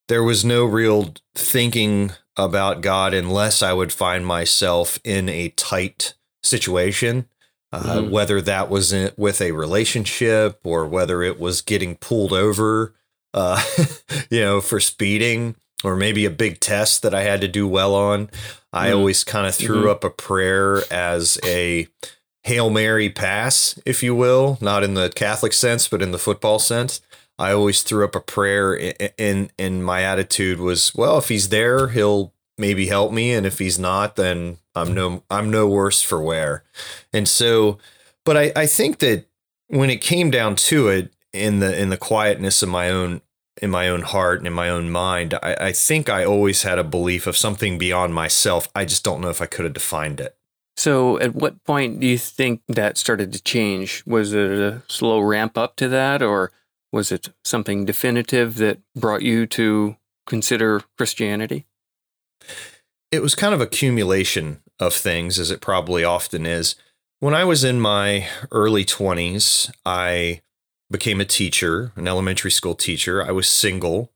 There 0.07 0.23
was 0.23 0.45
no 0.45 0.63
real 0.63 1.13
thinking 1.35 2.13
about 2.37 2.79
God 2.79 3.13
unless 3.13 3.61
I 3.61 3.73
would 3.73 3.91
find 3.91 4.25
myself 4.25 4.97
in 5.03 5.27
a 5.27 5.49
tight 5.49 6.13
situation. 6.41 7.27
Uh, 7.73 7.81
mm-hmm. 7.81 8.09
Whether 8.09 8.41
that 8.41 8.69
was 8.69 8.91
in, 8.91 9.11
with 9.15 9.39
a 9.41 9.53
relationship 9.53 10.59
or 10.65 10.85
whether 10.85 11.23
it 11.23 11.39
was 11.39 11.61
getting 11.61 11.95
pulled 11.95 12.33
over 12.33 12.93
uh, 13.33 13.61
you 14.29 14.41
know, 14.41 14.61
for 14.61 14.79
speeding 14.79 15.55
or 15.83 15.95
maybe 15.95 16.25
a 16.25 16.29
big 16.31 16.59
test 16.59 17.01
that 17.01 17.13
I 17.13 17.23
had 17.23 17.41
to 17.41 17.47
do 17.47 17.67
well 17.67 17.95
on. 17.95 18.29
I 18.71 18.89
mm. 18.89 18.97
always 18.97 19.23
kind 19.23 19.47
of 19.47 19.55
threw 19.55 19.81
mm-hmm. 19.81 19.89
up 19.89 20.03
a 20.03 20.09
prayer 20.09 20.83
as 20.91 21.39
a 21.43 21.87
Hail 22.43 22.69
Mary 22.69 23.09
pass, 23.09 23.79
if 23.85 24.01
you 24.01 24.15
will, 24.15 24.57
not 24.61 24.83
in 24.83 24.93
the 24.95 25.09
Catholic 25.09 25.53
sense, 25.53 25.87
but 25.87 26.01
in 26.01 26.11
the 26.11 26.17
football 26.17 26.59
sense. 26.59 27.01
I 27.37 27.53
always 27.53 27.81
threw 27.81 28.03
up 28.03 28.15
a 28.15 28.19
prayer 28.19 28.93
and 29.17 29.51
and 29.57 29.83
my 29.83 30.03
attitude 30.03 30.59
was, 30.59 30.93
well, 30.93 31.17
if 31.17 31.29
he's 31.29 31.49
there, 31.49 31.87
he'll 31.87 32.33
maybe 32.61 32.87
help 32.87 33.11
me 33.11 33.33
and 33.33 33.45
if 33.45 33.59
he's 33.59 33.77
not, 33.77 34.15
then 34.15 34.57
I'm 34.73 34.93
no 34.93 35.23
I'm 35.29 35.51
no 35.51 35.67
worse 35.67 36.01
for 36.01 36.21
wear. 36.21 36.63
And 37.11 37.27
so 37.27 37.77
but 38.23 38.37
I, 38.37 38.53
I 38.55 38.65
think 38.67 38.99
that 38.99 39.25
when 39.67 39.89
it 39.89 39.99
came 39.99 40.31
down 40.31 40.55
to 40.55 40.87
it, 40.87 41.11
in 41.33 41.59
the 41.59 41.79
in 41.79 41.89
the 41.89 41.97
quietness 41.97 42.61
of 42.61 42.69
my 42.69 42.89
own 42.89 43.21
in 43.61 43.69
my 43.69 43.87
own 43.89 44.01
heart 44.01 44.39
and 44.39 44.47
in 44.47 44.53
my 44.53 44.69
own 44.69 44.89
mind, 44.89 45.33
I, 45.43 45.55
I 45.59 45.71
think 45.71 46.09
I 46.09 46.25
always 46.25 46.63
had 46.63 46.79
a 46.79 46.83
belief 46.83 47.27
of 47.27 47.37
something 47.37 47.77
beyond 47.77 48.13
myself. 48.13 48.69
I 48.73 48.85
just 48.85 49.03
don't 49.03 49.21
know 49.21 49.29
if 49.29 49.41
I 49.41 49.45
could 49.45 49.65
have 49.65 49.73
defined 49.73 50.19
it. 50.19 50.35
So, 50.77 51.19
at 51.19 51.35
what 51.35 51.63
point 51.63 51.99
do 51.99 52.07
you 52.07 52.17
think 52.17 52.61
that 52.67 52.97
started 52.97 53.33
to 53.33 53.43
change? 53.43 54.03
Was 54.05 54.33
it 54.33 54.51
a 54.51 54.81
slow 54.87 55.19
ramp 55.19 55.57
up 55.57 55.75
to 55.77 55.87
that, 55.89 56.21
or 56.21 56.51
was 56.91 57.11
it 57.11 57.29
something 57.43 57.85
definitive 57.85 58.55
that 58.55 58.79
brought 58.95 59.21
you 59.21 59.45
to 59.47 59.97
consider 60.25 60.81
Christianity? 60.97 61.65
It 63.11 63.21
was 63.21 63.35
kind 63.35 63.53
of 63.53 63.61
accumulation 63.61 64.61
of 64.79 64.93
things, 64.93 65.37
as 65.37 65.51
it 65.51 65.61
probably 65.61 66.03
often 66.03 66.45
is. 66.45 66.75
When 67.19 67.35
I 67.35 67.43
was 67.43 67.63
in 67.63 67.79
my 67.79 68.27
early 68.51 68.85
20s, 68.85 69.71
I 69.85 70.41
became 70.89 71.21
a 71.21 71.25
teacher, 71.25 71.91
an 71.95 72.07
elementary 72.07 72.51
school 72.51 72.75
teacher. 72.75 73.23
I 73.23 73.31
was 73.31 73.47
single. 73.47 74.11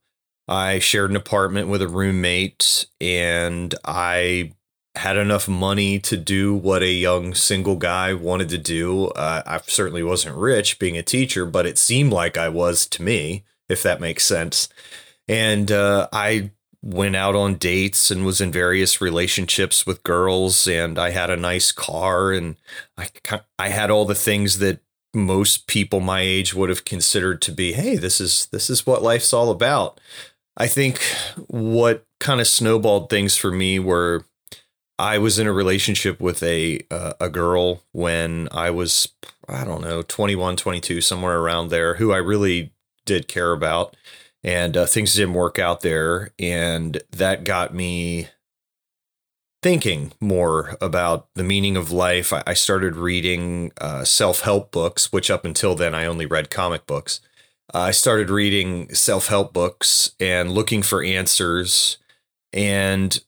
I 0.48 0.78
shared 0.78 1.10
an 1.10 1.16
apartment 1.16 1.68
with 1.68 1.82
a 1.82 1.88
roommate 1.88 2.86
and 3.00 3.74
I 3.84 4.52
had 4.94 5.16
enough 5.16 5.46
money 5.46 5.98
to 5.98 6.16
do 6.16 6.54
what 6.54 6.82
a 6.82 6.90
young 6.90 7.34
single 7.34 7.76
guy 7.76 8.14
wanted 8.14 8.48
to 8.48 8.58
do. 8.58 9.08
Uh, 9.08 9.42
I 9.46 9.60
certainly 9.66 10.02
wasn't 10.02 10.36
rich 10.36 10.78
being 10.78 10.96
a 10.96 11.02
teacher, 11.02 11.44
but 11.44 11.66
it 11.66 11.78
seemed 11.78 12.12
like 12.12 12.36
I 12.36 12.48
was 12.48 12.86
to 12.88 13.02
me, 13.02 13.44
if 13.68 13.82
that 13.82 14.00
makes 14.00 14.24
sense. 14.24 14.68
And 15.28 15.70
uh, 15.70 16.08
I 16.12 16.50
went 16.86 17.16
out 17.16 17.34
on 17.34 17.56
dates 17.56 18.12
and 18.12 18.24
was 18.24 18.40
in 18.40 18.52
various 18.52 19.00
relationships 19.00 19.84
with 19.84 20.04
girls 20.04 20.68
and 20.68 20.98
I 20.98 21.10
had 21.10 21.30
a 21.30 21.36
nice 21.36 21.72
car 21.72 22.32
and 22.32 22.54
I 22.96 23.08
I 23.58 23.68
had 23.68 23.90
all 23.90 24.04
the 24.04 24.14
things 24.14 24.58
that 24.58 24.80
most 25.12 25.66
people 25.66 25.98
my 25.98 26.20
age 26.20 26.54
would 26.54 26.68
have 26.68 26.84
considered 26.84 27.42
to 27.42 27.52
be, 27.52 27.72
hey, 27.72 27.96
this 27.96 28.20
is 28.20 28.46
this 28.52 28.70
is 28.70 28.86
what 28.86 29.02
life's 29.02 29.32
all 29.32 29.50
about. 29.50 29.98
I 30.56 30.68
think 30.68 31.00
what 31.48 32.06
kind 32.20 32.40
of 32.40 32.46
snowballed 32.46 33.10
things 33.10 33.36
for 33.36 33.50
me 33.50 33.78
were 33.78 34.24
I 34.98 35.18
was 35.18 35.38
in 35.38 35.46
a 35.46 35.52
relationship 35.52 36.20
with 36.20 36.42
a 36.42 36.80
uh, 36.90 37.14
a 37.20 37.28
girl 37.28 37.82
when 37.92 38.48
I 38.52 38.70
was 38.70 39.08
I 39.48 39.64
don't 39.64 39.82
know 39.82 40.02
21 40.02 40.56
22 40.56 41.00
somewhere 41.00 41.38
around 41.38 41.70
there 41.70 41.94
who 41.94 42.12
I 42.12 42.18
really 42.18 42.72
did 43.04 43.26
care 43.26 43.52
about 43.52 43.96
and 44.46 44.76
uh, 44.76 44.86
things 44.86 45.12
didn't 45.12 45.34
work 45.34 45.58
out 45.58 45.80
there 45.82 46.30
and 46.38 47.02
that 47.10 47.44
got 47.44 47.74
me 47.74 48.28
thinking 49.66 50.12
more 50.20 50.76
about 50.80 51.26
the 51.34 51.42
meaning 51.42 51.76
of 51.76 51.90
life, 51.90 52.32
I, 52.32 52.54
started 52.54 52.94
reading 52.94 53.72
uh, 53.80 54.04
self 54.04 54.42
help 54.42 54.70
books, 54.70 55.12
which 55.12 55.28
up 55.28 55.44
until 55.44 55.74
then 55.74 55.92
I 55.92 56.06
only 56.06 56.24
read 56.24 56.50
comic 56.50 56.86
books. 56.86 57.20
Uh, 57.74 57.80
I 57.80 57.90
started 57.90 58.30
reading 58.30 58.94
self 58.94 59.26
help 59.26 59.52
books 59.52 60.12
and 60.20 60.52
looking 60.52 60.82
for 60.82 61.02
answers. 61.02 61.98
And 62.52 63.18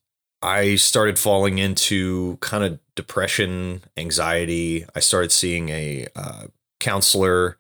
I 0.41 0.77
started 0.77 1.19
falling 1.19 1.59
into 1.59 2.37
kind 2.37 2.63
of 2.63 2.79
depression, 2.95 3.83
anxiety. 3.97 4.87
I 4.95 5.01
started 5.01 5.33
seeing 5.33 5.71
a 5.71 6.07
uh, 6.15 6.47
counselor. 6.79 7.59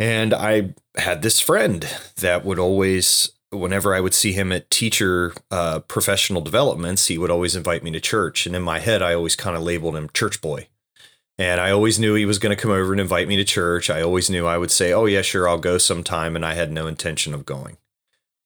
And 0.00 0.34
I 0.34 0.74
had 0.96 1.22
this 1.22 1.40
friend 1.40 1.88
that 2.16 2.44
would 2.44 2.58
always 2.58 3.30
whenever 3.50 3.94
I 3.94 4.00
would 4.00 4.14
see 4.14 4.32
him 4.32 4.52
at 4.52 4.70
teacher 4.70 5.32
uh, 5.50 5.80
professional 5.80 6.42
developments, 6.42 7.06
he 7.06 7.18
would 7.18 7.30
always 7.30 7.56
invite 7.56 7.82
me 7.82 7.90
to 7.92 8.00
church. 8.00 8.46
And 8.46 8.56
in 8.56 8.62
my 8.62 8.80
head, 8.80 9.02
I 9.02 9.14
always 9.14 9.36
kind 9.36 9.56
of 9.56 9.62
labeled 9.62 9.96
him 9.96 10.10
church 10.12 10.40
boy. 10.40 10.68
And 11.38 11.60
I 11.60 11.70
always 11.70 11.98
knew 11.98 12.14
he 12.14 12.24
was 12.24 12.38
going 12.38 12.54
to 12.54 12.60
come 12.60 12.70
over 12.70 12.92
and 12.92 13.00
invite 13.00 13.28
me 13.28 13.36
to 13.36 13.44
church. 13.44 13.90
I 13.90 14.00
always 14.00 14.30
knew 14.30 14.46
I 14.46 14.58
would 14.58 14.70
say, 14.70 14.92
Oh, 14.92 15.04
yeah, 15.04 15.22
sure, 15.22 15.48
I'll 15.48 15.58
go 15.58 15.78
sometime. 15.78 16.34
And 16.34 16.44
I 16.44 16.54
had 16.54 16.72
no 16.72 16.86
intention 16.86 17.34
of 17.34 17.44
going. 17.44 17.76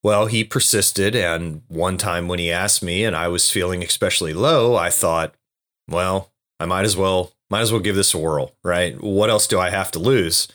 Well, 0.02 0.26
he 0.26 0.42
persisted. 0.45 1.14
And 1.14 1.62
one 1.69 1.97
time 1.97 2.26
when 2.26 2.38
he 2.38 2.50
asked 2.50 2.83
me 2.83 3.04
and 3.04 3.14
I 3.14 3.28
was 3.28 3.50
feeling 3.50 3.83
especially 3.83 4.33
low, 4.33 4.75
I 4.75 4.90
thought, 4.90 5.35
Well, 5.88 6.33
I 6.59 6.66
might 6.66 6.85
as 6.85 6.97
well. 6.97 7.33
Might 7.49 7.62
as 7.62 7.73
well 7.73 7.80
give 7.80 7.97
this 7.97 8.14
a 8.14 8.19
whirl, 8.19 8.54
right? 8.62 9.00
What 9.00 9.28
else 9.28 9.49
do 9.49 9.59
I 9.59 9.71
have 9.71 9.90
to 9.92 9.99
lose? 9.99 10.47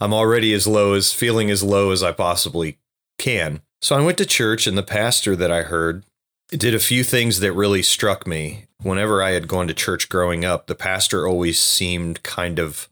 I'm 0.00 0.12
already 0.12 0.52
as 0.52 0.66
low 0.66 0.94
as 0.94 1.12
feeling 1.12 1.50
as 1.50 1.62
low 1.62 1.90
as 1.90 2.02
I 2.02 2.12
possibly 2.12 2.78
can. 3.18 3.60
So 3.80 3.96
I 3.96 4.00
went 4.02 4.18
to 4.18 4.26
church, 4.26 4.66
and 4.66 4.76
the 4.76 4.82
pastor 4.82 5.36
that 5.36 5.50
I 5.50 5.62
heard 5.62 6.04
did 6.50 6.74
a 6.74 6.78
few 6.78 7.04
things 7.04 7.40
that 7.40 7.52
really 7.52 7.82
struck 7.82 8.26
me. 8.26 8.66
Whenever 8.82 9.22
I 9.22 9.30
had 9.30 9.48
gone 9.48 9.68
to 9.68 9.74
church 9.74 10.08
growing 10.08 10.44
up, 10.44 10.66
the 10.66 10.74
pastor 10.74 11.26
always 11.26 11.58
seemed 11.58 12.22
kind 12.22 12.58
of 12.58 12.88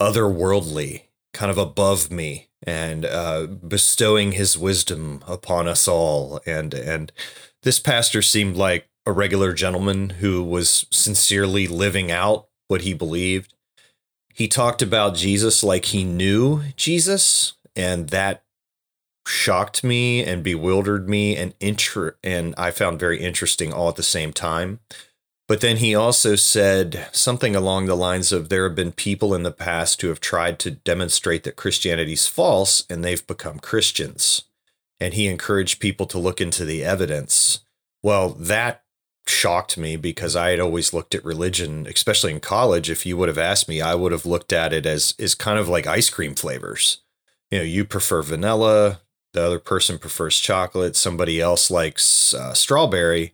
otherworldly, 0.00 1.04
kind 1.32 1.50
of 1.50 1.58
above 1.58 2.10
me, 2.10 2.48
and 2.62 3.04
uh, 3.04 3.46
bestowing 3.46 4.32
his 4.32 4.58
wisdom 4.58 5.22
upon 5.26 5.68
us 5.68 5.88
all. 5.88 6.40
And 6.46 6.74
and 6.74 7.12
this 7.62 7.78
pastor 7.80 8.22
seemed 8.22 8.56
like 8.56 8.88
a 9.06 9.12
regular 9.12 9.52
gentleman 9.52 10.10
who 10.10 10.42
was 10.42 10.86
sincerely 10.90 11.66
living 11.66 12.10
out 12.10 12.48
what 12.68 12.82
he 12.82 12.94
believed. 12.94 13.54
He 14.32 14.48
talked 14.48 14.82
about 14.82 15.14
Jesus 15.14 15.62
like 15.62 15.86
he 15.86 16.04
knew 16.04 16.62
Jesus, 16.76 17.54
and 17.76 18.08
that 18.10 18.44
shocked 19.26 19.84
me 19.84 20.24
and 20.24 20.42
bewildered 20.42 21.08
me 21.08 21.36
and 21.36 21.54
inter- 21.60 22.16
and 22.24 22.54
I 22.58 22.70
found 22.70 22.98
very 22.98 23.20
interesting 23.20 23.72
all 23.72 23.88
at 23.88 23.96
the 23.96 24.02
same 24.02 24.32
time. 24.32 24.80
But 25.48 25.60
then 25.60 25.78
he 25.78 25.94
also 25.94 26.34
said 26.34 27.08
something 27.12 27.54
along 27.54 27.86
the 27.86 27.96
lines 27.96 28.32
of 28.32 28.48
there 28.48 28.66
have 28.66 28.74
been 28.74 28.92
people 28.92 29.34
in 29.34 29.42
the 29.42 29.50
past 29.50 30.00
who 30.00 30.08
have 30.08 30.20
tried 30.20 30.58
to 30.60 30.70
demonstrate 30.70 31.44
that 31.44 31.56
Christianity's 31.56 32.26
false 32.26 32.84
and 32.88 33.04
they've 33.04 33.26
become 33.26 33.58
Christians. 33.58 34.42
And 34.98 35.14
he 35.14 35.26
encouraged 35.26 35.80
people 35.80 36.06
to 36.06 36.18
look 36.18 36.40
into 36.40 36.64
the 36.64 36.84
evidence. 36.84 37.60
Well, 38.02 38.30
that 38.30 38.82
shocked 39.26 39.78
me 39.78 39.96
because 39.96 40.34
I 40.34 40.50
had 40.50 40.60
always 40.60 40.92
looked 40.92 41.14
at 41.14 41.24
religion, 41.24 41.86
especially 41.86 42.32
in 42.32 42.40
college. 42.40 42.90
If 42.90 43.06
you 43.06 43.16
would 43.16 43.28
have 43.28 43.38
asked 43.38 43.68
me, 43.68 43.80
I 43.80 43.94
would 43.94 44.12
have 44.12 44.26
looked 44.26 44.52
at 44.52 44.72
it 44.72 44.86
as 44.86 45.14
is 45.18 45.34
kind 45.34 45.58
of 45.58 45.68
like 45.68 45.86
ice 45.86 46.10
cream 46.10 46.34
flavors. 46.34 46.98
You 47.50 47.58
know, 47.58 47.64
you 47.64 47.84
prefer 47.84 48.22
vanilla, 48.22 49.00
the 49.32 49.42
other 49.42 49.58
person 49.58 49.98
prefers 49.98 50.38
chocolate, 50.38 50.96
somebody 50.96 51.40
else 51.40 51.70
likes 51.70 52.34
uh, 52.34 52.54
strawberry. 52.54 53.32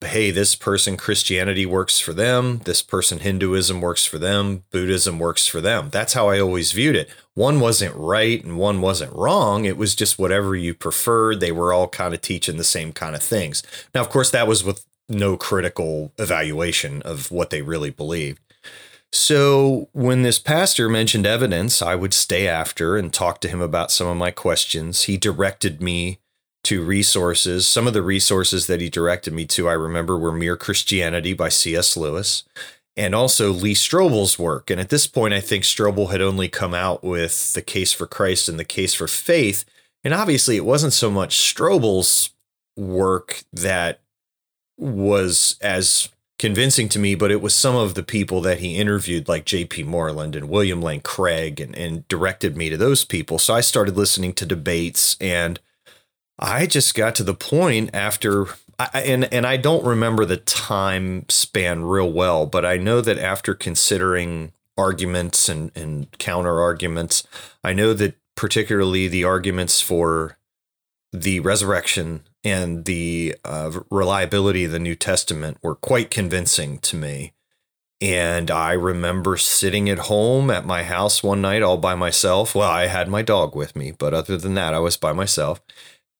Hey, 0.00 0.30
this 0.30 0.54
person 0.54 0.96
Christianity 0.96 1.66
works 1.66 1.98
for 1.98 2.12
them, 2.12 2.58
this 2.64 2.82
person 2.82 3.18
Hinduism 3.18 3.80
works 3.80 4.06
for 4.06 4.16
them, 4.16 4.62
Buddhism 4.70 5.18
works 5.18 5.48
for 5.48 5.60
them. 5.60 5.88
That's 5.90 6.12
how 6.12 6.28
I 6.28 6.38
always 6.38 6.70
viewed 6.70 6.94
it. 6.94 7.10
One 7.34 7.58
wasn't 7.58 7.96
right 7.96 8.42
and 8.44 8.58
one 8.58 8.80
wasn't 8.80 9.12
wrong. 9.12 9.64
It 9.64 9.76
was 9.76 9.96
just 9.96 10.18
whatever 10.18 10.54
you 10.54 10.72
preferred. 10.72 11.40
They 11.40 11.50
were 11.50 11.72
all 11.72 11.88
kind 11.88 12.14
of 12.14 12.20
teaching 12.20 12.58
the 12.58 12.64
same 12.64 12.92
kind 12.92 13.16
of 13.16 13.22
things. 13.24 13.64
Now, 13.92 14.00
of 14.00 14.08
course, 14.08 14.30
that 14.30 14.46
was 14.46 14.62
with 14.62 14.84
no 15.08 15.36
critical 15.36 16.12
evaluation 16.18 17.02
of 17.02 17.30
what 17.30 17.50
they 17.50 17.62
really 17.62 17.90
believed. 17.90 18.40
So 19.12 19.88
when 19.92 20.22
this 20.22 20.38
pastor 20.38 20.88
mentioned 20.88 21.26
evidence, 21.26 21.80
I 21.80 21.94
would 21.94 22.12
stay 22.12 22.46
after 22.46 22.96
and 22.96 23.12
talk 23.12 23.40
to 23.40 23.48
him 23.48 23.60
about 23.60 23.90
some 23.90 24.06
of 24.06 24.16
my 24.16 24.30
questions. 24.30 25.04
He 25.04 25.16
directed 25.16 25.80
me 25.80 26.18
to 26.64 26.84
resources. 26.84 27.66
Some 27.66 27.86
of 27.86 27.94
the 27.94 28.02
resources 28.02 28.66
that 28.66 28.80
he 28.80 28.90
directed 28.90 29.32
me 29.32 29.46
to, 29.46 29.68
I 29.68 29.72
remember, 29.72 30.18
were 30.18 30.32
Mere 30.32 30.56
Christianity 30.56 31.32
by 31.32 31.48
C.S. 31.48 31.96
Lewis 31.96 32.44
and 32.98 33.14
also 33.14 33.52
Lee 33.52 33.74
Strobel's 33.74 34.38
work. 34.38 34.70
And 34.70 34.80
at 34.80 34.90
this 34.90 35.06
point, 35.06 35.32
I 35.32 35.40
think 35.40 35.64
Strobel 35.64 36.10
had 36.10 36.20
only 36.20 36.48
come 36.48 36.74
out 36.74 37.02
with 37.02 37.54
The 37.54 37.62
Case 37.62 37.92
for 37.92 38.06
Christ 38.06 38.48
and 38.48 38.58
The 38.58 38.64
Case 38.64 38.92
for 38.92 39.06
Faith. 39.06 39.64
And 40.04 40.12
obviously, 40.12 40.56
it 40.56 40.64
wasn't 40.64 40.92
so 40.92 41.10
much 41.10 41.36
Strobel's 41.36 42.30
work 42.76 43.44
that 43.52 44.00
was 44.78 45.56
as 45.60 46.08
convincing 46.38 46.88
to 46.88 46.98
me, 46.98 47.14
but 47.14 47.30
it 47.30 47.42
was 47.42 47.54
some 47.54 47.74
of 47.74 47.94
the 47.94 48.02
people 48.02 48.40
that 48.42 48.60
he 48.60 48.76
interviewed, 48.76 49.28
like 49.28 49.44
J.P. 49.44 49.82
Moreland 49.82 50.36
and 50.36 50.48
William 50.48 50.80
Lane 50.80 51.00
Craig, 51.00 51.60
and, 51.60 51.76
and 51.76 52.06
directed 52.08 52.56
me 52.56 52.70
to 52.70 52.76
those 52.76 53.04
people. 53.04 53.38
So 53.38 53.54
I 53.54 53.60
started 53.60 53.96
listening 53.96 54.32
to 54.34 54.46
debates, 54.46 55.16
and 55.20 55.58
I 56.38 56.66
just 56.66 56.94
got 56.94 57.14
to 57.16 57.24
the 57.24 57.34
point 57.34 57.90
after. 57.92 58.46
I, 58.78 59.00
and 59.00 59.32
and 59.34 59.44
I 59.44 59.56
don't 59.56 59.84
remember 59.84 60.24
the 60.24 60.36
time 60.36 61.24
span 61.28 61.82
real 61.82 62.12
well, 62.12 62.46
but 62.46 62.64
I 62.64 62.76
know 62.76 63.00
that 63.00 63.18
after 63.18 63.54
considering 63.54 64.52
arguments 64.76 65.48
and, 65.48 65.72
and 65.74 66.06
counter 66.18 66.60
arguments, 66.60 67.26
I 67.64 67.72
know 67.72 67.92
that 67.94 68.14
particularly 68.36 69.08
the 69.08 69.24
arguments 69.24 69.80
for 69.80 70.38
the 71.12 71.40
resurrection 71.40 72.27
and 72.44 72.84
the 72.84 73.36
uh, 73.44 73.80
reliability 73.90 74.64
of 74.64 74.72
the 74.72 74.78
New 74.78 74.94
Testament 74.94 75.58
were 75.62 75.74
quite 75.74 76.10
convincing 76.10 76.78
to 76.78 76.96
me. 76.96 77.32
And 78.00 78.50
I 78.50 78.72
remember 78.74 79.36
sitting 79.36 79.90
at 79.90 79.98
home 79.98 80.50
at 80.50 80.64
my 80.64 80.84
house 80.84 81.22
one 81.22 81.40
night 81.40 81.62
all 81.62 81.78
by 81.78 81.96
myself. 81.96 82.54
Well, 82.54 82.70
I 82.70 82.86
had 82.86 83.08
my 83.08 83.22
dog 83.22 83.56
with 83.56 83.74
me, 83.74 83.90
but 83.90 84.14
other 84.14 84.36
than 84.36 84.54
that, 84.54 84.72
I 84.72 84.78
was 84.78 84.96
by 84.96 85.12
myself. 85.12 85.60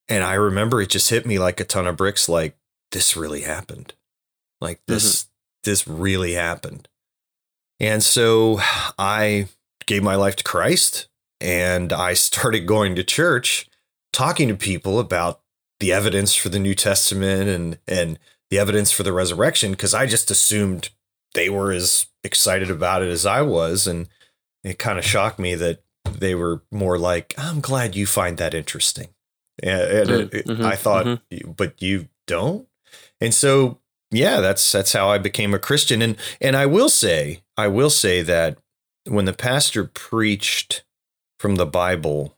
And 0.08 0.25
I 0.25 0.34
remember 0.34 0.80
it 0.80 0.90
just 0.90 1.10
hit 1.10 1.25
me 1.25 1.38
like 1.38 1.60
a 1.60 1.64
ton 1.64 1.86
of 1.86 1.97
bricks 1.97 2.28
like, 2.28 2.56
this 2.90 3.16
really 3.16 3.43
happened. 3.43 3.95
Like, 4.60 4.80
this, 4.86 5.23
mm-hmm. 5.23 5.28
this 5.64 5.86
really 5.86 6.32
happened. 6.32 6.88
And 7.78 8.02
so 8.02 8.58
I 8.99 9.49
gave 9.86 10.02
my 10.02 10.16
life 10.16 10.34
to 10.36 10.45
Christ 10.45 11.06
and 11.40 11.93
I 11.93 12.14
started 12.14 12.66
going 12.66 12.97
to 12.97 13.04
church, 13.04 13.69
talking 14.12 14.49
to 14.49 14.56
people 14.56 14.99
about 14.99 15.40
the 15.80 15.93
evidence 15.93 16.34
for 16.34 16.49
the 16.49 16.58
New 16.58 16.75
Testament 16.75 17.49
and 17.49 17.78
and 17.86 18.19
the 18.50 18.58
evidence 18.58 18.91
for 18.91 19.02
the 19.02 19.12
resurrection 19.12 19.73
because 19.73 19.95
I 19.95 20.06
just 20.06 20.30
assumed 20.30 20.91
they 21.34 21.50
were 21.50 21.73
as 21.73 22.06
excited 22.25 22.71
about 22.71 23.02
it 23.02 23.10
as 23.10 23.26
I 23.26 23.43
was, 23.43 23.86
and 23.86 24.08
it 24.64 24.78
kind 24.78 24.99
of 24.99 25.04
shocked 25.04 25.38
me 25.38 25.54
that 25.54 25.82
they 26.04 26.34
were 26.34 26.62
more 26.71 26.99
like, 26.99 27.34
"I'm 27.36 27.60
glad 27.60 27.95
you 27.95 28.06
find 28.06 28.38
that 28.38 28.54
interesting," 28.54 29.08
and, 29.62 29.80
and 29.80 30.08
mm, 30.08 30.34
it, 30.34 30.47
mm-hmm, 30.47 30.64
I 30.64 30.76
thought, 30.76 31.06
mm-hmm. 31.06 31.52
"But 31.52 31.80
you 31.82 32.08
don't," 32.26 32.67
and 33.21 33.34
so 33.34 33.78
yeah, 34.10 34.41
that's 34.41 34.73
that's 34.73 34.93
how 34.93 35.10
I 35.10 35.19
became 35.19 35.54
a 35.54 35.58
Christian, 35.58 36.00
and 36.02 36.17
and 36.41 36.56
I 36.56 36.67
will 36.67 36.88
say, 36.88 37.43
I 37.56 37.69
will 37.69 37.91
say 37.91 38.23
that 38.23 38.58
when 39.06 39.26
the 39.26 39.32
pastor 39.32 39.84
preached 39.84 40.84
from 41.38 41.56
the 41.56 41.67
Bible 41.67 42.37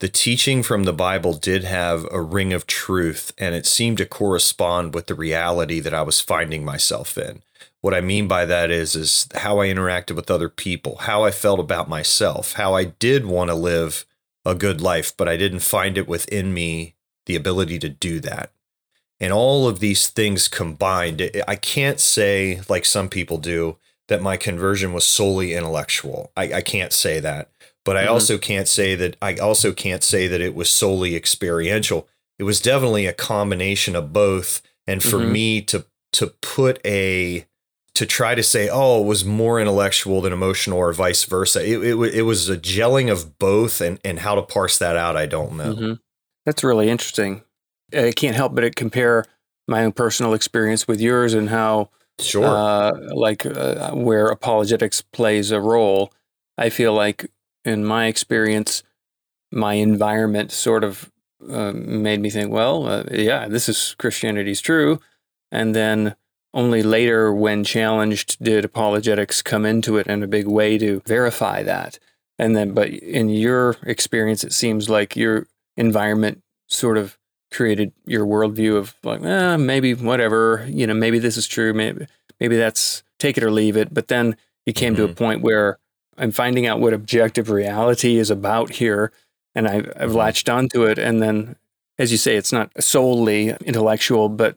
the 0.00 0.08
teaching 0.08 0.62
from 0.62 0.84
the 0.84 0.92
Bible 0.92 1.34
did 1.34 1.64
have 1.64 2.06
a 2.10 2.20
ring 2.20 2.52
of 2.52 2.66
truth, 2.66 3.32
and 3.38 3.54
it 3.54 3.66
seemed 3.66 3.98
to 3.98 4.06
correspond 4.06 4.94
with 4.94 5.06
the 5.06 5.14
reality 5.14 5.80
that 5.80 5.94
I 5.94 6.02
was 6.02 6.20
finding 6.20 6.64
myself 6.64 7.16
in. 7.16 7.42
What 7.80 7.94
I 7.94 8.00
mean 8.00 8.26
by 8.26 8.44
that 8.46 8.70
is, 8.70 8.96
is 8.96 9.28
how 9.34 9.60
I 9.60 9.68
interacted 9.68 10.16
with 10.16 10.30
other 10.30 10.48
people, 10.48 10.96
how 11.02 11.22
I 11.22 11.30
felt 11.30 11.60
about 11.60 11.88
myself, 11.88 12.54
how 12.54 12.74
I 12.74 12.84
did 12.84 13.26
want 13.26 13.50
to 13.50 13.54
live 13.54 14.04
a 14.44 14.54
good 14.54 14.80
life, 14.80 15.16
but 15.16 15.28
I 15.28 15.36
didn't 15.36 15.60
find 15.60 15.96
it 15.96 16.08
within 16.08 16.52
me 16.52 16.94
the 17.26 17.36
ability 17.36 17.78
to 17.80 17.88
do 17.88 18.20
that. 18.20 18.50
And 19.20 19.32
all 19.32 19.68
of 19.68 19.80
these 19.80 20.08
things 20.08 20.48
combined, 20.48 21.30
I 21.46 21.56
can't 21.56 22.00
say, 22.00 22.60
like 22.68 22.84
some 22.84 23.08
people 23.08 23.38
do, 23.38 23.78
that 24.08 24.20
my 24.20 24.36
conversion 24.36 24.92
was 24.92 25.04
solely 25.04 25.54
intellectual. 25.54 26.30
I, 26.36 26.54
I 26.54 26.60
can't 26.60 26.92
say 26.92 27.20
that. 27.20 27.48
But 27.84 27.96
I 27.96 28.04
mm-hmm. 28.04 28.12
also 28.12 28.38
can't 28.38 28.68
say 28.68 28.94
that 28.94 29.16
I 29.20 29.36
also 29.36 29.72
can't 29.72 30.02
say 30.02 30.26
that 30.26 30.40
it 30.40 30.54
was 30.54 30.70
solely 30.70 31.14
experiential. 31.14 32.08
It 32.38 32.44
was 32.44 32.60
definitely 32.60 33.06
a 33.06 33.12
combination 33.12 33.94
of 33.94 34.12
both. 34.12 34.62
And 34.86 35.02
for 35.02 35.18
mm-hmm. 35.18 35.32
me 35.32 35.60
to 35.62 35.84
to 36.14 36.28
put 36.40 36.80
a 36.84 37.46
to 37.94 38.06
try 38.06 38.34
to 38.34 38.42
say, 38.42 38.68
oh, 38.68 39.02
it 39.02 39.06
was 39.06 39.24
more 39.24 39.60
intellectual 39.60 40.20
than 40.20 40.32
emotional 40.32 40.78
or 40.78 40.92
vice 40.92 41.24
versa. 41.24 41.64
It, 41.64 41.82
it, 41.82 42.14
it 42.14 42.22
was 42.22 42.48
a 42.48 42.56
gelling 42.56 43.10
of 43.10 43.38
both, 43.38 43.80
and, 43.80 44.00
and 44.04 44.18
how 44.18 44.34
to 44.34 44.42
parse 44.42 44.78
that 44.78 44.96
out, 44.96 45.16
I 45.16 45.26
don't 45.26 45.56
know. 45.56 45.74
Mm-hmm. 45.74 45.92
That's 46.44 46.64
really 46.64 46.90
interesting. 46.90 47.42
I 47.96 48.10
can't 48.10 48.34
help 48.34 48.54
but 48.54 48.74
compare 48.74 49.26
my 49.68 49.84
own 49.84 49.92
personal 49.92 50.34
experience 50.34 50.88
with 50.88 51.00
yours 51.00 51.34
and 51.34 51.48
how, 51.48 51.90
sure, 52.18 52.44
uh, 52.44 52.92
like 53.14 53.46
uh, 53.46 53.92
where 53.92 54.26
apologetics 54.26 55.00
plays 55.00 55.52
a 55.52 55.60
role. 55.60 56.12
I 56.58 56.70
feel 56.70 56.92
like 56.92 57.30
in 57.64 57.84
my 57.84 58.06
experience, 58.06 58.82
my 59.50 59.74
environment 59.74 60.52
sort 60.52 60.84
of 60.84 61.10
uh, 61.48 61.72
made 61.72 62.20
me 62.20 62.30
think, 62.30 62.50
well, 62.50 62.86
uh, 62.86 63.04
yeah, 63.10 63.48
this 63.48 63.68
is 63.68 63.94
Christianity's 63.98 64.60
true. 64.60 65.00
And 65.52 65.74
then 65.74 66.16
only 66.52 66.82
later, 66.82 67.32
when 67.32 67.64
challenged, 67.64 68.42
did 68.42 68.64
apologetics 68.64 69.42
come 69.42 69.66
into 69.66 69.96
it 69.96 70.06
in 70.06 70.22
a 70.22 70.28
big 70.28 70.46
way 70.46 70.78
to 70.78 71.02
verify 71.06 71.62
that. 71.62 71.98
And 72.38 72.56
then, 72.56 72.72
but 72.72 72.88
in 72.90 73.28
your 73.28 73.76
experience, 73.84 74.44
it 74.44 74.52
seems 74.52 74.88
like 74.88 75.16
your 75.16 75.46
environment 75.76 76.42
sort 76.68 76.96
of 76.96 77.18
created 77.52 77.92
your 78.06 78.26
worldview 78.26 78.76
of 78.76 78.94
like, 79.04 79.22
eh, 79.22 79.56
maybe 79.56 79.94
whatever, 79.94 80.66
you 80.68 80.86
know, 80.86 80.94
maybe 80.94 81.18
this 81.18 81.36
is 81.36 81.46
true, 81.46 81.72
maybe 81.72 82.06
maybe 82.40 82.56
that's 82.56 83.02
take 83.18 83.36
it 83.36 83.44
or 83.44 83.50
leave 83.50 83.76
it. 83.76 83.94
But 83.94 84.08
then 84.08 84.36
you 84.66 84.72
came 84.72 84.94
mm-hmm. 84.94 85.02
to 85.02 85.04
a 85.04 85.08
mm-hmm. 85.08 85.24
point 85.24 85.42
where 85.42 85.78
I'm 86.18 86.32
finding 86.32 86.66
out 86.66 86.80
what 86.80 86.92
objective 86.92 87.50
reality 87.50 88.16
is 88.16 88.30
about 88.30 88.70
here, 88.70 89.12
and 89.54 89.66
I've, 89.68 89.88
I've 89.96 90.08
mm-hmm. 90.08 90.18
latched 90.18 90.48
onto 90.48 90.84
it. 90.84 90.98
And 90.98 91.22
then, 91.22 91.56
as 91.98 92.12
you 92.12 92.18
say, 92.18 92.36
it's 92.36 92.52
not 92.52 92.70
solely 92.82 93.50
intellectual, 93.64 94.28
but 94.28 94.56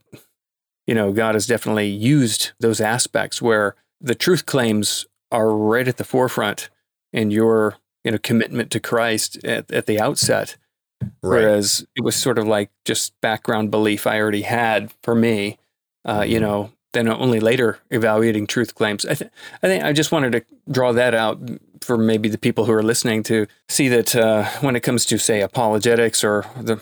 you 0.86 0.96
know, 0.96 1.12
God 1.12 1.36
has 1.36 1.46
definitely 1.46 1.90
used 1.90 2.52
those 2.60 2.80
aspects 2.80 3.42
where 3.42 3.76
the 4.00 4.16
truth 4.16 4.46
claims 4.46 5.06
are 5.32 5.50
right 5.50 5.88
at 5.88 5.98
the 5.98 6.04
forefront 6.04 6.70
in 7.12 7.32
your 7.32 7.76
you 8.04 8.12
know 8.12 8.18
commitment 8.18 8.72
to 8.72 8.80
Christ 8.80 9.44
at, 9.44 9.72
at 9.72 9.86
the 9.86 10.00
outset. 10.00 10.56
Right. 11.02 11.12
Whereas 11.22 11.86
it 11.96 12.04
was 12.04 12.16
sort 12.16 12.40
of 12.40 12.48
like 12.48 12.72
just 12.86 13.14
background 13.22 13.70
belief 13.70 14.08
I 14.08 14.20
already 14.20 14.42
had 14.42 14.92
for 15.04 15.14
me. 15.14 15.60
Uh, 16.06 16.24
you 16.26 16.36
mm-hmm. 16.36 16.44
know, 16.44 16.72
then 16.98 17.08
only 17.08 17.40
later 17.40 17.80
evaluating 17.92 18.48
truth 18.48 18.74
claims. 18.76 19.06
I, 19.06 19.14
th- 19.14 19.32
I 19.64 19.68
think 19.68 19.84
I 19.84 19.94
just 19.94 20.12
wanted 20.12 20.32
to 20.34 20.44
draw 20.72 20.92
that 20.94 21.14
out 21.14 21.40
for 21.82 21.98
maybe 21.98 22.28
the 22.30 22.38
people 22.38 22.66
who 22.66 22.74
are 22.74 22.84
listening 22.84 23.24
to 23.24 23.46
see 23.70 23.88
that 23.90 24.16
uh, 24.16 24.46
when 24.62 24.76
it 24.76 24.82
comes 24.82 25.06
to 25.06 25.18
say 25.18 25.42
apologetics 25.42 26.24
or 26.24 26.46
the 26.60 26.82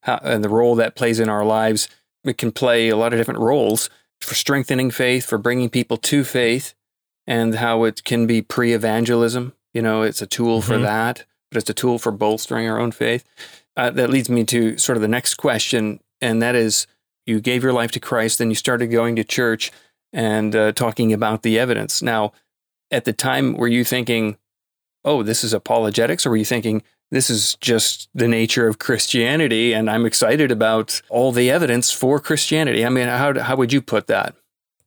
how, 0.00 0.20
and 0.22 0.44
the 0.44 0.48
role 0.48 0.74
that 0.76 0.94
plays 0.96 1.18
in 1.18 1.28
our 1.28 1.44
lives, 1.44 1.88
it 2.24 2.36
can 2.38 2.52
play 2.52 2.88
a 2.90 2.96
lot 2.96 3.12
of 3.12 3.18
different 3.18 3.40
roles 3.40 3.88
for 4.20 4.34
strengthening 4.34 4.90
faith, 4.90 5.24
for 5.26 5.38
bringing 5.38 5.68
people 5.70 5.96
to 5.98 6.24
faith. 6.24 6.74
and 7.26 7.54
how 7.54 7.84
it 7.84 8.04
can 8.04 8.26
be 8.26 8.42
pre-evangelism. 8.42 9.54
You 9.72 9.80
know, 9.80 10.02
it's 10.02 10.20
a 10.20 10.26
tool 10.26 10.60
for 10.60 10.74
Mhm. 10.76 10.82
that, 10.82 11.24
but 11.50 11.56
it's 11.58 11.70
a 11.70 11.74
tool 11.74 11.98
for 11.98 12.12
bolstering 12.12 12.68
our 12.68 12.78
own 12.78 12.92
faith. 12.92 13.24
Uh, 13.78 13.88
that 13.90 14.10
leads 14.10 14.28
me 14.28 14.44
to 14.44 14.76
sort 14.76 14.96
of 14.98 15.02
the 15.02 15.08
next 15.08 15.34
question, 15.36 16.00
and 16.20 16.42
that 16.42 16.54
is: 16.54 16.86
you 17.26 17.40
gave 17.40 17.62
your 17.62 17.72
life 17.72 17.90
to 17.92 18.00
Christ, 18.00 18.38
then 18.38 18.50
you 18.50 18.54
started 18.54 18.88
going 18.88 19.16
to 19.16 19.24
church 19.24 19.70
and 20.12 20.54
uh, 20.54 20.72
talking 20.72 21.12
about 21.12 21.42
the 21.42 21.58
evidence. 21.58 22.02
Now, 22.02 22.32
at 22.90 23.04
the 23.04 23.12
time, 23.12 23.54
were 23.54 23.68
you 23.68 23.84
thinking, 23.84 24.36
"Oh, 25.04 25.22
this 25.22 25.42
is 25.44 25.52
apologetics," 25.52 26.24
or 26.26 26.30
were 26.30 26.36
you 26.36 26.44
thinking? 26.44 26.82
This 27.10 27.30
is 27.30 27.54
just 27.60 28.08
the 28.14 28.26
nature 28.28 28.66
of 28.66 28.78
Christianity, 28.78 29.72
and 29.72 29.90
I'm 29.90 30.06
excited 30.06 30.50
about 30.50 31.00
all 31.08 31.32
the 31.32 31.50
evidence 31.50 31.90
for 31.92 32.18
Christianity. 32.18 32.84
I 32.84 32.88
mean, 32.88 33.08
how 33.08 33.38
how 33.40 33.56
would 33.56 33.72
you 33.72 33.80
put 33.80 34.06
that? 34.08 34.34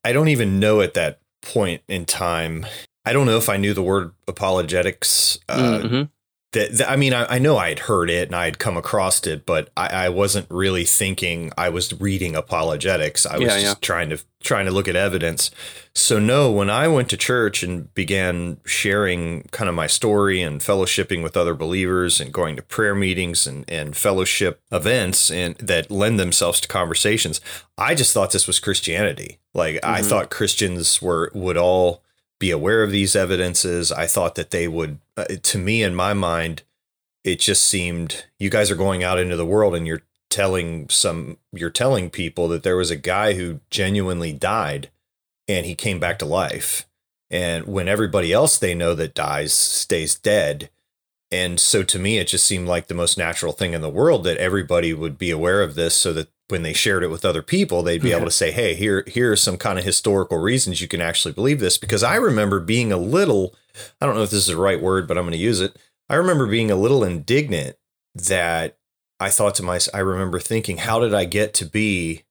I 0.03 0.13
don't 0.13 0.27
even 0.29 0.59
know 0.59 0.81
at 0.81 0.93
that 0.93 1.19
point 1.41 1.81
in 1.87 2.05
time. 2.05 2.65
I 3.05 3.13
don't 3.13 3.25
know 3.25 3.37
if 3.37 3.47
I 3.49 3.57
knew 3.57 3.73
the 3.73 3.83
word 3.83 4.11
apologetics. 4.27 5.39
Uh, 5.47 5.79
Mhm. 5.83 6.09
That, 6.53 6.77
that- 6.77 6.89
I 6.89 6.95
mean, 6.95 7.13
I, 7.13 7.25
I 7.35 7.39
know 7.39 7.57
I 7.57 7.69
had 7.69 7.79
heard 7.79 8.09
it 8.09 8.29
and 8.29 8.35
I 8.35 8.45
had 8.45 8.57
come 8.59 8.77
across 8.77 9.25
it, 9.27 9.45
but 9.45 9.69
I, 9.75 10.05
I 10.05 10.09
wasn't 10.09 10.47
really 10.49 10.85
thinking 10.85 11.51
I 11.57 11.69
was 11.69 11.93
reading 11.99 12.35
apologetics. 12.35 13.25
I 13.25 13.33
was 13.37 13.41
Yeah, 13.41 13.47
just 13.59 13.65
yeah. 13.65 13.73
trying 13.81 14.09
to 14.09 14.19
trying 14.43 14.65
to 14.65 14.71
look 14.71 14.87
at 14.87 14.95
evidence. 14.95 15.51
So 15.93 16.19
no, 16.19 16.51
when 16.51 16.69
I 16.69 16.87
went 16.87 17.09
to 17.09 17.17
church 17.17 17.63
and 17.63 17.93
began 17.95 18.57
sharing 18.65 19.41
kind 19.51 19.67
of 19.67 19.75
my 19.75 19.87
story 19.87 20.41
and 20.41 20.61
fellowshipping 20.61 21.21
with 21.23 21.35
other 21.35 21.55
believers 21.55 22.21
and 22.21 22.31
going 22.31 22.55
to 22.55 22.61
prayer 22.61 22.93
meetings 22.95 23.45
and, 23.47 23.65
and 23.67 23.97
fellowship 23.97 24.61
events 24.71 25.29
and 25.31 25.55
that 25.57 25.89
lend 25.91 26.19
themselves 26.19 26.61
to 26.61 26.67
conversations, 26.67 27.41
I 27.77 27.95
just 27.95 28.13
thought 28.13 28.31
this 28.31 28.47
was 28.47 28.59
Christianity. 28.59 29.39
Like 29.53 29.79
I 29.83 30.01
Mhm. 30.01 30.05
thought 30.05 30.29
Christians 30.29 31.01
were 31.01 31.31
would 31.33 31.57
all 31.57 32.03
be 32.39 32.51
aware 32.51 32.83
of 32.83 32.91
these 32.91 33.15
evidences. 33.15 33.91
I 33.91 34.07
thought 34.07 34.35
that 34.35 34.51
they 34.51 34.67
would, 34.67 34.99
uh, 35.15 35.25
to 35.41 35.57
me, 35.57 35.83
in 35.83 35.95
my 35.95 36.13
mind, 36.13 36.63
it 37.23 37.39
just 37.39 37.65
seemed 37.65 38.25
you 38.39 38.49
guys 38.49 38.71
are 38.71 38.75
going 38.75 39.03
out 39.03 39.19
into 39.19 39.35
the 39.35 39.45
world 39.45 39.75
and 39.75 39.87
you're 39.87 40.03
telling 40.29 40.89
some, 40.89 41.37
you're 41.51 41.69
telling 41.69 42.09
people 42.09 42.47
that 42.49 42.63
there 42.63 42.77
was 42.77 42.91
a 42.91 42.95
guy 42.95 43.33
who 43.33 43.59
genuinely 43.69 44.33
died 44.33 44.89
and 45.47 45.65
he 45.65 45.75
came 45.75 45.99
back 45.99 46.19
to 46.19 46.25
life. 46.25 46.85
And 47.29 47.65
when 47.65 47.87
everybody 47.87 48.31
else 48.31 48.57
they 48.57 48.73
know 48.73 48.95
that 48.95 49.13
dies 49.13 49.53
stays 49.53 50.15
dead. 50.15 50.69
And 51.29 51.59
so 51.59 51.83
to 51.83 51.99
me, 51.99 52.19
it 52.19 52.27
just 52.27 52.45
seemed 52.45 52.69
like 52.69 52.87
the 52.87 52.93
most 52.93 53.17
natural 53.17 53.51
thing 53.51 53.73
in 53.73 53.81
the 53.81 53.89
world 53.89 54.23
that 54.23 54.37
everybody 54.37 54.93
would 54.93 55.17
be 55.17 55.29
aware 55.29 55.61
of 55.61 55.75
this 55.75 55.95
so 55.95 56.13
that 56.13 56.29
when 56.49 56.61
they 56.63 56.73
shared 56.73 57.03
it 57.03 57.09
with 57.09 57.25
other 57.25 57.41
people, 57.41 57.83
they'd 57.83 58.01
be 58.01 58.09
Yeah. 58.09 58.17
able 58.17 58.25
to 58.25 58.31
say, 58.31 58.51
hey, 58.51 58.73
here, 58.75 59.03
here 59.07 59.31
are 59.31 59.35
some 59.37 59.57
kind 59.57 59.77
of 59.77 59.85
historical 59.85 60.37
reasons 60.37 60.81
you 60.81 60.87
can 60.87 61.01
actually 61.01 61.33
believe 61.33 61.59
this. 61.59 61.77
Because 61.77 62.03
I 62.03 62.15
remember 62.15 62.59
being 62.59 62.91
a 62.91 62.97
little, 62.97 63.53
I 63.99 64.05
don't 64.05 64.15
know 64.15 64.23
if 64.23 64.29
this 64.29 64.39
is 64.39 64.47
the 64.47 64.57
right 64.57 64.81
word, 64.81 65.07
but 65.07 65.17
I'm 65.17 65.23
going 65.25 65.33
to 65.33 65.37
use 65.37 65.59
it. 65.59 65.75
I 66.09 66.15
remember 66.15 66.47
being 66.47 66.71
a 66.71 66.75
little 66.75 67.03
indignant 67.03 67.75
that 68.15 68.77
I 69.19 69.29
thought 69.29 69.55
to 69.55 69.63
myself, 69.63 69.93
I 69.95 69.99
remember 69.99 70.39
thinking, 70.39 70.77
how 70.77 70.99
did 70.99 71.13
I 71.13 71.25
get 71.25 71.53
to 71.55 71.65
be, 71.65 72.23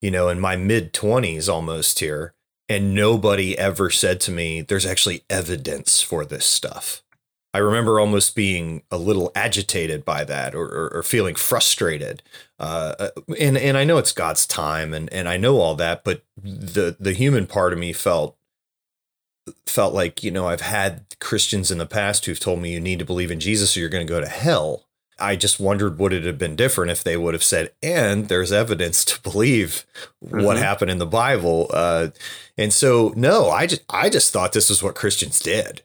you 0.00 0.10
know, 0.10 0.28
in 0.28 0.38
my 0.38 0.56
mid 0.56 0.92
20s 0.92 1.48
almost 1.48 1.98
here? 1.98 2.34
And 2.68 2.94
nobody 2.94 3.58
ever 3.58 3.90
said 3.90 4.20
to 4.22 4.30
me, 4.30 4.62
there's 4.62 4.86
actually 4.86 5.24
evidence 5.28 6.00
for 6.00 6.24
this 6.24 6.46
stuff. 6.46 7.02
I 7.52 7.58
remember 7.58 8.00
almost 8.00 8.34
being 8.34 8.82
a 8.90 8.96
little 8.96 9.30
agitated 9.34 10.04
by 10.04 10.24
that 10.24 10.54
or, 10.54 10.64
or, 10.64 10.88
or 10.94 11.02
feeling 11.02 11.34
frustrated. 11.34 12.22
Uh, 12.64 13.10
and, 13.38 13.58
and 13.58 13.76
I 13.76 13.84
know 13.84 13.98
it's 13.98 14.12
God's 14.12 14.46
time 14.46 14.94
and, 14.94 15.12
and 15.12 15.28
I 15.28 15.36
know 15.36 15.58
all 15.60 15.74
that, 15.76 16.02
but 16.02 16.22
the, 16.42 16.96
the 16.98 17.12
human 17.12 17.46
part 17.46 17.72
of 17.72 17.78
me 17.78 17.92
felt 17.92 18.36
felt 19.66 19.92
like, 19.92 20.22
you 20.24 20.30
know, 20.30 20.46
I've 20.48 20.62
had 20.62 21.04
Christians 21.20 21.70
in 21.70 21.76
the 21.78 21.84
past 21.86 22.24
who've 22.24 22.40
told 22.40 22.60
me 22.60 22.72
you 22.72 22.80
need 22.80 22.98
to 23.00 23.04
believe 23.04 23.30
in 23.30 23.40
Jesus 23.40 23.76
or 23.76 23.80
you're 23.80 23.88
going 23.90 24.06
to 24.06 24.10
go 24.12 24.20
to 24.20 24.28
hell. 24.28 24.86
I 25.18 25.36
just 25.36 25.60
wondered 25.60 25.98
would 25.98 26.12
it 26.14 26.24
have 26.24 26.38
been 26.38 26.56
different 26.56 26.90
if 26.90 27.04
they 27.04 27.16
would 27.16 27.34
have 27.34 27.44
said, 27.44 27.72
and 27.82 28.28
there's 28.28 28.50
evidence 28.50 29.04
to 29.04 29.20
believe 29.22 29.84
what 30.18 30.56
Mhm. 30.56 30.60
happened 30.60 30.90
in 30.90 30.98
the 30.98 31.06
Bible. 31.06 31.70
Uh, 31.72 32.08
and 32.58 32.72
so, 32.72 33.12
no, 33.14 33.48
I 33.50 33.66
just 33.66 33.82
I 33.90 34.08
just 34.08 34.32
thought 34.32 34.52
this 34.54 34.70
is 34.70 34.82
what 34.82 34.96
Christians 34.96 35.38
did. 35.38 35.82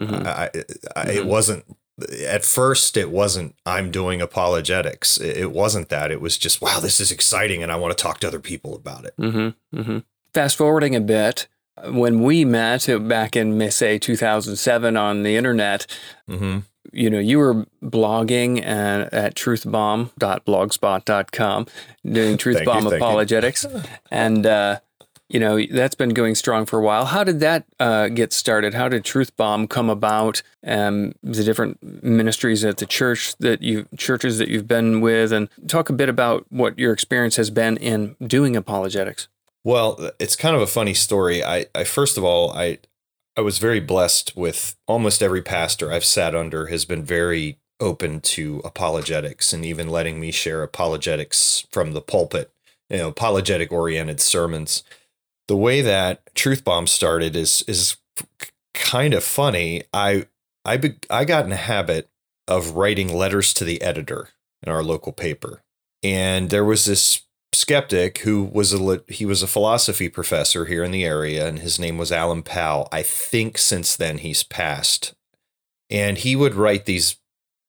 Mhm. 0.00 0.26
I, 0.26 0.50
I, 0.94 1.02
It 1.10 1.22
Mhm. 1.22 1.26
wasn't 1.26 1.64
at 2.26 2.44
first. 2.44 2.96
It 2.96 3.10
wasn't. 3.10 3.54
I'm 3.64 3.90
doing 3.90 4.20
apologetics. 4.20 5.18
It 5.18 5.52
wasn't 5.52 5.88
that. 5.88 6.10
It 6.10 6.20
was 6.20 6.38
just 6.38 6.60
wow, 6.60 6.80
this 6.80 7.00
is 7.00 7.10
exciting, 7.10 7.62
and 7.62 7.72
I 7.72 7.76
want 7.76 7.96
to 7.96 8.02
talk 8.02 8.20
to 8.20 8.26
other 8.26 8.40
people 8.40 8.74
about 8.74 9.04
it. 9.04 9.14
Mm-hmm, 9.18 9.78
mm-hmm. 9.78 9.98
Fast 10.32 10.56
forwarding 10.56 10.94
a 10.94 11.00
bit, 11.00 11.46
when 11.84 12.22
we 12.22 12.44
met 12.44 12.88
uh, 12.88 12.98
back 12.98 13.36
in, 13.36 13.58
may 13.58 13.70
say, 13.70 13.98
2007 13.98 14.96
on 14.96 15.22
the 15.22 15.36
internet, 15.36 15.86
hmm 16.26 16.58
you 16.92 17.10
know, 17.10 17.18
you 17.18 17.38
were 17.38 17.66
blogging 17.84 18.60
uh, 18.60 19.08
at 19.12 19.34
truthbomb.blogspot.com, 19.34 21.66
doing 22.10 22.38
Truth 22.38 22.64
Bomb 22.64 22.86
apologetics. 22.86 23.66
and, 24.10 24.46
uh, 24.46 24.78
you 25.28 25.40
know, 25.40 25.60
that's 25.70 25.94
been 25.94 26.10
going 26.10 26.34
strong 26.34 26.66
for 26.66 26.78
a 26.78 26.82
while. 26.82 27.06
How 27.06 27.24
did 27.24 27.40
that 27.40 27.64
uh, 27.80 28.08
get 28.08 28.32
started? 28.32 28.74
How 28.74 28.88
did 28.88 29.04
Truth 29.04 29.36
Bomb 29.36 29.66
come 29.66 29.90
about? 29.90 30.42
Um, 30.64 31.14
the 31.22 31.42
different 31.42 31.82
ministries 32.02 32.64
at 32.64 32.76
the 32.76 32.86
church 32.86 33.36
that 33.38 33.62
you 33.62 33.86
churches 33.96 34.38
that 34.38 34.48
you've 34.48 34.68
been 34.68 35.00
with, 35.00 35.32
and 35.32 35.48
talk 35.66 35.88
a 35.88 35.92
bit 35.92 36.08
about 36.08 36.46
what 36.50 36.78
your 36.78 36.92
experience 36.92 37.36
has 37.36 37.50
been 37.50 37.76
in 37.78 38.14
doing 38.24 38.56
apologetics. 38.56 39.28
Well, 39.64 40.10
it's 40.20 40.36
kind 40.36 40.54
of 40.54 40.62
a 40.62 40.66
funny 40.66 40.94
story. 40.94 41.42
I, 41.42 41.66
I 41.74 41.82
first 41.84 42.16
of 42.16 42.22
all, 42.22 42.52
I 42.52 42.78
I 43.36 43.40
was 43.40 43.58
very 43.58 43.80
blessed 43.80 44.36
with 44.36 44.76
almost 44.86 45.22
every 45.22 45.42
pastor 45.42 45.92
I've 45.92 46.04
sat 46.04 46.34
under 46.34 46.66
has 46.66 46.84
been 46.84 47.04
very 47.04 47.58
open 47.80 48.20
to 48.20 48.62
apologetics 48.64 49.52
and 49.52 49.64
even 49.64 49.88
letting 49.88 50.18
me 50.18 50.30
share 50.30 50.62
apologetics 50.62 51.66
from 51.70 51.92
the 51.92 52.00
pulpit, 52.00 52.50
you 52.88 52.96
know, 52.96 53.08
apologetic 53.08 53.70
oriented 53.70 54.20
sermons. 54.20 54.82
The 55.48 55.56
way 55.56 55.80
that 55.80 56.34
Truth 56.34 56.64
Bomb 56.64 56.86
started 56.86 57.36
is 57.36 57.62
is 57.68 57.96
kind 58.74 59.14
of 59.14 59.24
funny. 59.24 59.82
I 59.92 60.26
I 60.64 60.76
be, 60.76 60.96
I 61.08 61.24
got 61.24 61.44
in 61.44 61.52
a 61.52 61.56
habit 61.56 62.08
of 62.48 62.72
writing 62.72 63.12
letters 63.12 63.54
to 63.54 63.64
the 63.64 63.82
editor 63.82 64.30
in 64.62 64.72
our 64.72 64.82
local 64.82 65.12
paper. 65.12 65.62
And 66.02 66.50
there 66.50 66.64
was 66.64 66.84
this 66.84 67.22
skeptic 67.52 68.18
who 68.18 68.44
was 68.44 68.74
a 68.74 69.02
he 69.08 69.24
was 69.24 69.42
a 69.42 69.48
philosophy 69.48 70.08
professor 70.08 70.66
here 70.66 70.84
in 70.84 70.90
the 70.90 71.04
area 71.04 71.46
and 71.48 71.60
his 71.60 71.78
name 71.78 71.98
was 71.98 72.12
Alan 72.12 72.42
Powell. 72.42 72.88
I 72.92 73.02
think 73.02 73.58
since 73.58 73.96
then 73.96 74.18
he's 74.18 74.42
passed. 74.42 75.14
And 75.88 76.18
he 76.18 76.34
would 76.36 76.54
write 76.54 76.84
these 76.84 77.16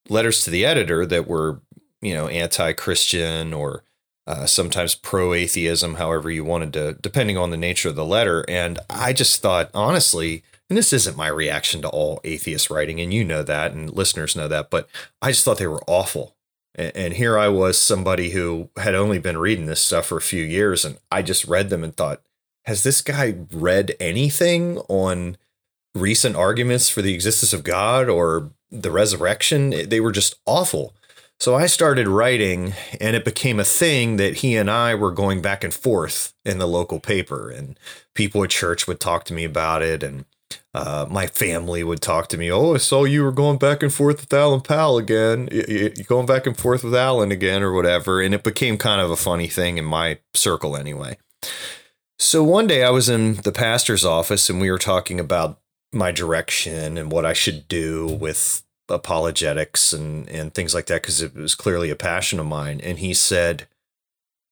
letters 0.09 0.43
to 0.43 0.49
the 0.49 0.65
editor 0.65 1.05
that 1.05 1.27
were, 1.27 1.61
you 2.01 2.13
know, 2.13 2.27
anti-Christian 2.27 3.53
or 3.53 3.83
uh, 4.27 4.45
sometimes 4.45 4.93
pro-atheism, 4.93 5.95
however 5.95 6.29
you 6.29 6.43
wanted 6.43 6.73
to, 6.73 6.93
depending 7.01 7.37
on 7.37 7.49
the 7.49 7.57
nature 7.57 7.89
of 7.89 7.95
the 7.95 8.05
letter. 8.05 8.43
And 8.49 8.77
I 8.89 9.13
just 9.13 9.41
thought, 9.41 9.71
honestly, 9.73 10.43
and 10.69 10.77
this 10.77 10.91
isn't 10.91 11.15
my 11.15 11.29
reaction 11.29 11.81
to 11.81 11.87
all 11.89 12.19
atheist 12.25 12.69
writing, 12.69 12.99
and 12.99 13.13
you 13.13 13.23
know 13.23 13.41
that, 13.41 13.71
and 13.71 13.89
listeners 13.89 14.35
know 14.35 14.49
that, 14.49 14.69
but 14.69 14.89
I 15.21 15.31
just 15.31 15.45
thought 15.45 15.59
they 15.59 15.67
were 15.67 15.83
awful. 15.87 16.35
And, 16.75 16.91
and 16.95 17.13
here 17.13 17.37
I 17.37 17.47
was, 17.47 17.79
somebody 17.79 18.31
who 18.31 18.69
had 18.75 18.93
only 18.93 19.17
been 19.17 19.37
reading 19.37 19.67
this 19.67 19.81
stuff 19.81 20.07
for 20.07 20.17
a 20.17 20.21
few 20.21 20.43
years, 20.43 20.83
and 20.83 20.97
I 21.09 21.21
just 21.21 21.45
read 21.45 21.69
them 21.69 21.83
and 21.83 21.95
thought, 21.95 22.21
has 22.65 22.83
this 22.83 23.01
guy 23.01 23.35
read 23.53 23.95
anything 23.97 24.79
on 24.89 25.37
recent 25.95 26.35
arguments 26.35 26.89
for 26.89 27.01
the 27.01 27.13
existence 27.13 27.53
of 27.53 27.63
God 27.63 28.09
or 28.09 28.51
the 28.69 28.91
resurrection? 28.91 29.69
They 29.69 30.01
were 30.01 30.11
just 30.11 30.35
awful. 30.45 30.93
So 31.39 31.53
I 31.55 31.67
started 31.67 32.07
writing, 32.07 32.73
and 32.99 33.15
it 33.15 33.23
became 33.23 33.59
a 33.59 33.63
thing 33.63 34.17
that 34.17 34.37
he 34.37 34.55
and 34.55 34.71
I 34.71 34.95
were 34.95 35.11
going 35.11 35.41
back 35.41 35.63
and 35.63 35.73
forth 35.73 36.33
in 36.43 36.57
the 36.57 36.67
local 36.67 36.99
paper, 36.99 37.51
and 37.51 37.79
people 38.15 38.43
at 38.43 38.49
church 38.49 38.87
would 38.87 38.99
talk 38.99 39.23
to 39.25 39.33
me 39.33 39.43
about 39.43 39.83
it, 39.83 40.01
and 40.01 40.25
uh, 40.73 41.05
my 41.09 41.27
family 41.27 41.83
would 41.83 42.01
talk 42.01 42.27
to 42.29 42.37
me. 42.37 42.51
Oh, 42.51 42.73
I 42.73 42.77
saw 42.77 43.03
you 43.03 43.23
were 43.23 43.31
going 43.31 43.59
back 43.59 43.83
and 43.83 43.93
forth 43.93 44.21
with 44.21 44.33
Alan 44.33 44.61
Powell 44.61 44.97
again. 44.97 45.47
You're 45.51 45.89
going 46.07 46.25
back 46.25 46.47
and 46.47 46.57
forth 46.57 46.83
with 46.83 46.95
Alan 46.95 47.31
again, 47.31 47.61
or 47.61 47.71
whatever. 47.71 48.19
And 48.21 48.33
it 48.33 48.43
became 48.43 48.77
kind 48.77 48.99
of 48.99 49.11
a 49.11 49.15
funny 49.15 49.47
thing 49.47 49.77
in 49.77 49.85
my 49.85 50.19
circle, 50.33 50.75
anyway. 50.75 51.17
So 52.17 52.43
one 52.43 52.65
day 52.65 52.83
I 52.83 52.89
was 52.89 53.09
in 53.09 53.35
the 53.35 53.51
pastor's 53.51 54.03
office, 54.03 54.49
and 54.49 54.59
we 54.59 54.71
were 54.71 54.79
talking 54.79 55.19
about 55.19 55.59
my 55.93 56.11
direction 56.11 56.97
and 56.97 57.11
what 57.11 57.25
I 57.25 57.33
should 57.33 57.67
do 57.67 58.07
with 58.07 58.63
apologetics 58.89 59.93
and 59.93 60.29
and 60.29 60.53
things 60.53 60.73
like 60.73 60.85
that 60.87 61.01
because 61.01 61.21
it 61.21 61.35
was 61.35 61.55
clearly 61.55 61.89
a 61.89 61.95
passion 61.95 62.39
of 62.39 62.45
mine. 62.45 62.79
And 62.81 62.99
he 62.99 63.13
said, 63.13 63.67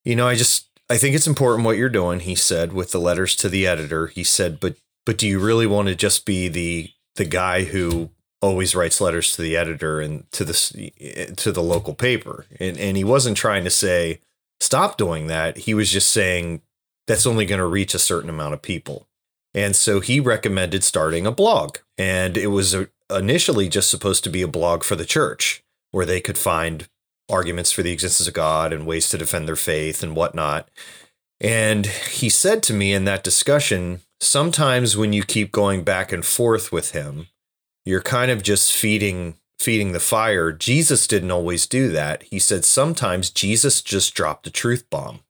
"You 0.04 0.16
know, 0.16 0.28
I 0.28 0.36
just 0.36 0.68
I 0.90 0.98
think 0.98 1.16
it's 1.16 1.28
important 1.28 1.66
what 1.66 1.78
you're 1.78 1.90
doing." 1.90 2.22
He 2.22 2.36
said 2.36 2.74
with 2.74 2.92
the 2.92 3.00
letters 3.00 3.36
to 3.38 3.50
the 3.50 3.68
editor. 3.68 4.08
He 4.08 4.24
said, 4.24 4.60
"But 4.60 4.78
but 5.06 5.18
do 5.18 5.28
you 5.28 5.40
really 5.40 5.68
want 5.68 5.88
to 5.88 5.96
just 5.96 6.26
be 6.26 6.48
the 6.48 6.92
the 7.16 7.26
guy 7.26 7.64
who 7.64 8.10
always 8.42 8.76
writes 8.76 9.02
letters 9.02 9.36
to 9.36 9.42
the 9.42 9.56
editor 9.58 10.02
and 10.02 10.30
to 10.32 10.44
the 10.44 11.34
to 11.38 11.52
the 11.52 11.64
local 11.64 11.94
paper?" 11.94 12.46
And 12.60 12.78
and 12.78 12.98
he 12.98 13.04
wasn't 13.04 13.38
trying 13.38 13.64
to 13.64 13.70
say 13.70 14.20
stop 14.60 14.98
doing 14.98 15.28
that. 15.28 15.58
He 15.58 15.74
was 15.74 15.92
just 15.92 16.12
saying 16.12 16.62
that's 17.08 17.26
only 17.26 17.46
going 17.46 17.60
to 17.60 17.66
reach 17.66 17.94
a 17.94 18.00
certain 18.00 18.30
amount 18.30 18.54
of 18.54 18.62
people. 18.62 19.08
And 19.54 19.76
so 19.76 20.00
he 20.00 20.20
recommended 20.20 20.84
starting 20.84 21.26
a 21.26 21.32
blog. 21.32 21.78
And 21.98 22.36
it 22.36 22.48
was 22.48 22.74
a, 22.74 22.90
initially 23.10 23.70
just 23.70 23.90
supposed 23.90 24.24
to 24.24 24.30
be 24.30 24.42
a 24.42 24.48
blog 24.48 24.84
for 24.84 24.96
the 24.96 25.06
church 25.06 25.64
where 25.92 26.06
they 26.06 26.22
could 26.22 26.38
find 26.38 26.88
arguments 27.30 27.72
for 27.72 27.84
the 27.84 27.92
existence 27.92 28.28
of 28.28 28.34
God 28.34 28.72
and 28.72 28.86
ways 28.86 29.10
to 29.10 29.18
defend 29.18 29.48
their 29.48 29.56
faith 29.56 30.04
and 30.04 30.16
whatnot. 30.16 30.70
And 31.40 31.86
he 31.86 32.30
said 32.30 32.64
to 32.64 32.74
me 32.74 32.94
in 32.94 33.06
that 33.06 33.24
discussion, 33.24 34.02
sometimes 34.20 34.96
when 34.96 35.14
you 35.14 35.24
keep 35.24 35.52
going 35.52 35.84
back 35.84 36.12
and 36.12 36.26
forth 36.26 36.72
with 36.72 36.92
him, 36.92 37.28
you're 37.84 38.02
kind 38.02 38.32
of 38.32 38.44
just 38.44 38.74
feeding 38.74 39.36
feeding 39.58 39.94
the 39.94 40.00
fire. 40.02 40.52
Jesus 40.52 41.08
didn't 41.08 41.32
always 41.32 41.66
do 41.66 41.90
that. 41.90 42.24
He 42.24 42.40
said 42.40 42.66
sometimes 42.66 43.30
Jesus 43.30 43.82
just 43.82 44.14
dropped 44.14 44.46
a 44.46 44.52
truth 44.52 44.90
bomb 44.90 45.22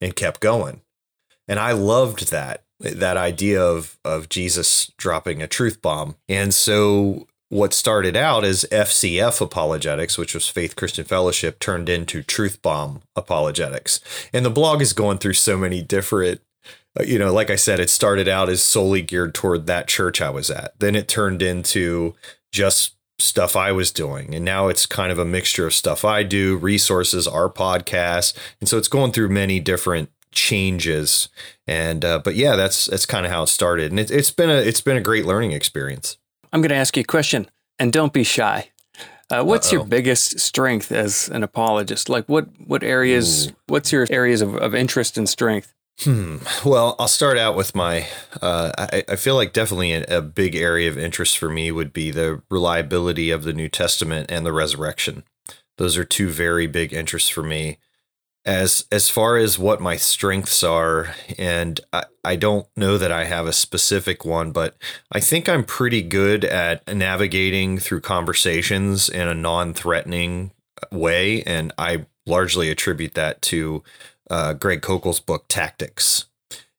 and 0.00 0.16
kept 0.16 0.40
going. 0.40 0.80
And 1.46 1.58
I 1.58 1.72
loved 1.72 2.30
that 2.30 2.64
that 2.80 3.16
idea 3.16 3.62
of 3.62 3.98
of 4.04 4.28
Jesus 4.28 4.90
dropping 4.96 5.42
a 5.42 5.46
truth 5.46 5.80
bomb. 5.82 6.16
And 6.28 6.52
so 6.52 7.28
what 7.48 7.74
started 7.74 8.16
out 8.16 8.44
as 8.44 8.64
FCF 8.70 9.40
apologetics, 9.40 10.16
which 10.16 10.34
was 10.34 10.48
Faith 10.48 10.76
Christian 10.76 11.04
Fellowship, 11.04 11.58
turned 11.58 11.88
into 11.88 12.22
Truth 12.22 12.62
Bomb 12.62 13.02
apologetics. 13.16 14.00
And 14.32 14.44
the 14.44 14.50
blog 14.50 14.80
is 14.80 14.92
going 14.92 15.18
through 15.18 15.32
so 15.34 15.56
many 15.56 15.82
different 15.82 16.40
uh, 16.98 17.04
you 17.04 17.18
know, 17.18 17.32
like 17.32 17.50
I 17.50 17.56
said, 17.56 17.78
it 17.78 17.90
started 17.90 18.26
out 18.26 18.48
as 18.48 18.62
solely 18.62 19.02
geared 19.02 19.34
toward 19.34 19.66
that 19.66 19.86
church 19.86 20.20
I 20.20 20.30
was 20.30 20.50
at. 20.50 20.78
Then 20.80 20.96
it 20.96 21.06
turned 21.06 21.40
into 21.40 22.14
just 22.52 22.96
stuff 23.20 23.54
I 23.54 23.70
was 23.70 23.92
doing. 23.92 24.34
And 24.34 24.44
now 24.44 24.68
it's 24.68 24.86
kind 24.86 25.12
of 25.12 25.18
a 25.18 25.24
mixture 25.24 25.66
of 25.66 25.74
stuff 25.74 26.04
I 26.04 26.22
do, 26.22 26.56
resources, 26.56 27.28
our 27.28 27.48
podcast. 27.48 28.36
And 28.60 28.68
so 28.68 28.76
it's 28.76 28.88
going 28.88 29.12
through 29.12 29.28
many 29.28 29.60
different 29.60 30.10
changes. 30.32 31.28
And 31.66 32.04
uh, 32.04 32.20
but 32.20 32.34
yeah, 32.34 32.56
that's 32.56 32.86
that's 32.86 33.06
kind 33.06 33.26
of 33.26 33.32
how 33.32 33.44
it 33.44 33.48
started. 33.48 33.90
And 33.90 34.00
it, 34.00 34.10
it's 34.10 34.30
been 34.30 34.50
a 34.50 34.56
it's 34.56 34.80
been 34.80 34.96
a 34.96 35.02
great 35.02 35.26
learning 35.26 35.52
experience. 35.52 36.16
I'm 36.52 36.60
going 36.60 36.70
to 36.70 36.76
ask 36.76 36.96
you 36.96 37.02
a 37.02 37.04
question, 37.04 37.48
and 37.78 37.92
don't 37.92 38.12
be 38.12 38.24
shy. 38.24 38.70
Uh, 39.30 39.44
what's 39.44 39.68
Uh-oh. 39.68 39.78
your 39.78 39.86
biggest 39.86 40.40
strength 40.40 40.90
as 40.90 41.28
an 41.28 41.42
apologist? 41.42 42.08
Like 42.08 42.28
what 42.28 42.48
what 42.66 42.82
areas? 42.82 43.48
Ooh. 43.48 43.56
What's 43.68 43.92
your 43.92 44.06
areas 44.10 44.42
of, 44.42 44.56
of 44.56 44.74
interest 44.74 45.16
and 45.16 45.28
strength? 45.28 45.72
Hmm. 46.00 46.38
Well, 46.64 46.96
I'll 46.98 47.08
start 47.08 47.36
out 47.36 47.56
with 47.56 47.74
my. 47.74 48.06
Uh, 48.40 48.72
I, 48.78 49.04
I, 49.06 49.16
feel 49.16 49.34
like 49.34 49.52
definitely 49.52 49.92
a, 49.92 50.18
a, 50.18 50.22
big 50.22 50.56
area 50.56 50.88
of 50.88 50.96
interest 50.96 51.36
for 51.36 51.50
me 51.50 51.70
would 51.70 51.92
be 51.92 52.10
the 52.10 52.42
reliability 52.50 53.30
of 53.30 53.44
the 53.44 53.52
New 53.52 53.68
Testament 53.68 54.30
and 54.30 54.46
the 54.46 54.52
resurrection. 54.52 55.24
Those 55.76 55.98
are 55.98 56.04
two 56.04 56.30
very 56.30 56.66
big 56.66 56.94
interests 56.94 57.28
for 57.28 57.42
me. 57.42 57.78
As 58.46 58.86
as 58.90 59.10
far 59.10 59.36
as 59.36 59.58
what 59.58 59.82
my 59.82 59.96
strengths 59.96 60.62
are, 60.62 61.14
and 61.38 61.78
I, 61.92 62.04
I 62.24 62.36
don't 62.36 62.66
know 62.74 62.96
that 62.96 63.12
I 63.12 63.24
have 63.24 63.46
a 63.46 63.52
specific 63.52 64.24
one, 64.24 64.50
but 64.50 64.76
I 65.12 65.20
think 65.20 65.46
I'm 65.46 65.62
pretty 65.62 66.00
good 66.00 66.46
at 66.46 66.86
navigating 66.88 67.78
through 67.78 68.00
conversations 68.00 69.10
in 69.10 69.28
a 69.28 69.34
non-threatening 69.34 70.52
way, 70.90 71.42
and 71.42 71.72
I 71.76 72.06
largely 72.24 72.70
attribute 72.70 73.14
that 73.14 73.42
to 73.42 73.82
uh, 74.30 74.54
Greg 74.54 74.80
Koukl's 74.80 75.20
book, 75.20 75.44
Tactics. 75.48 76.24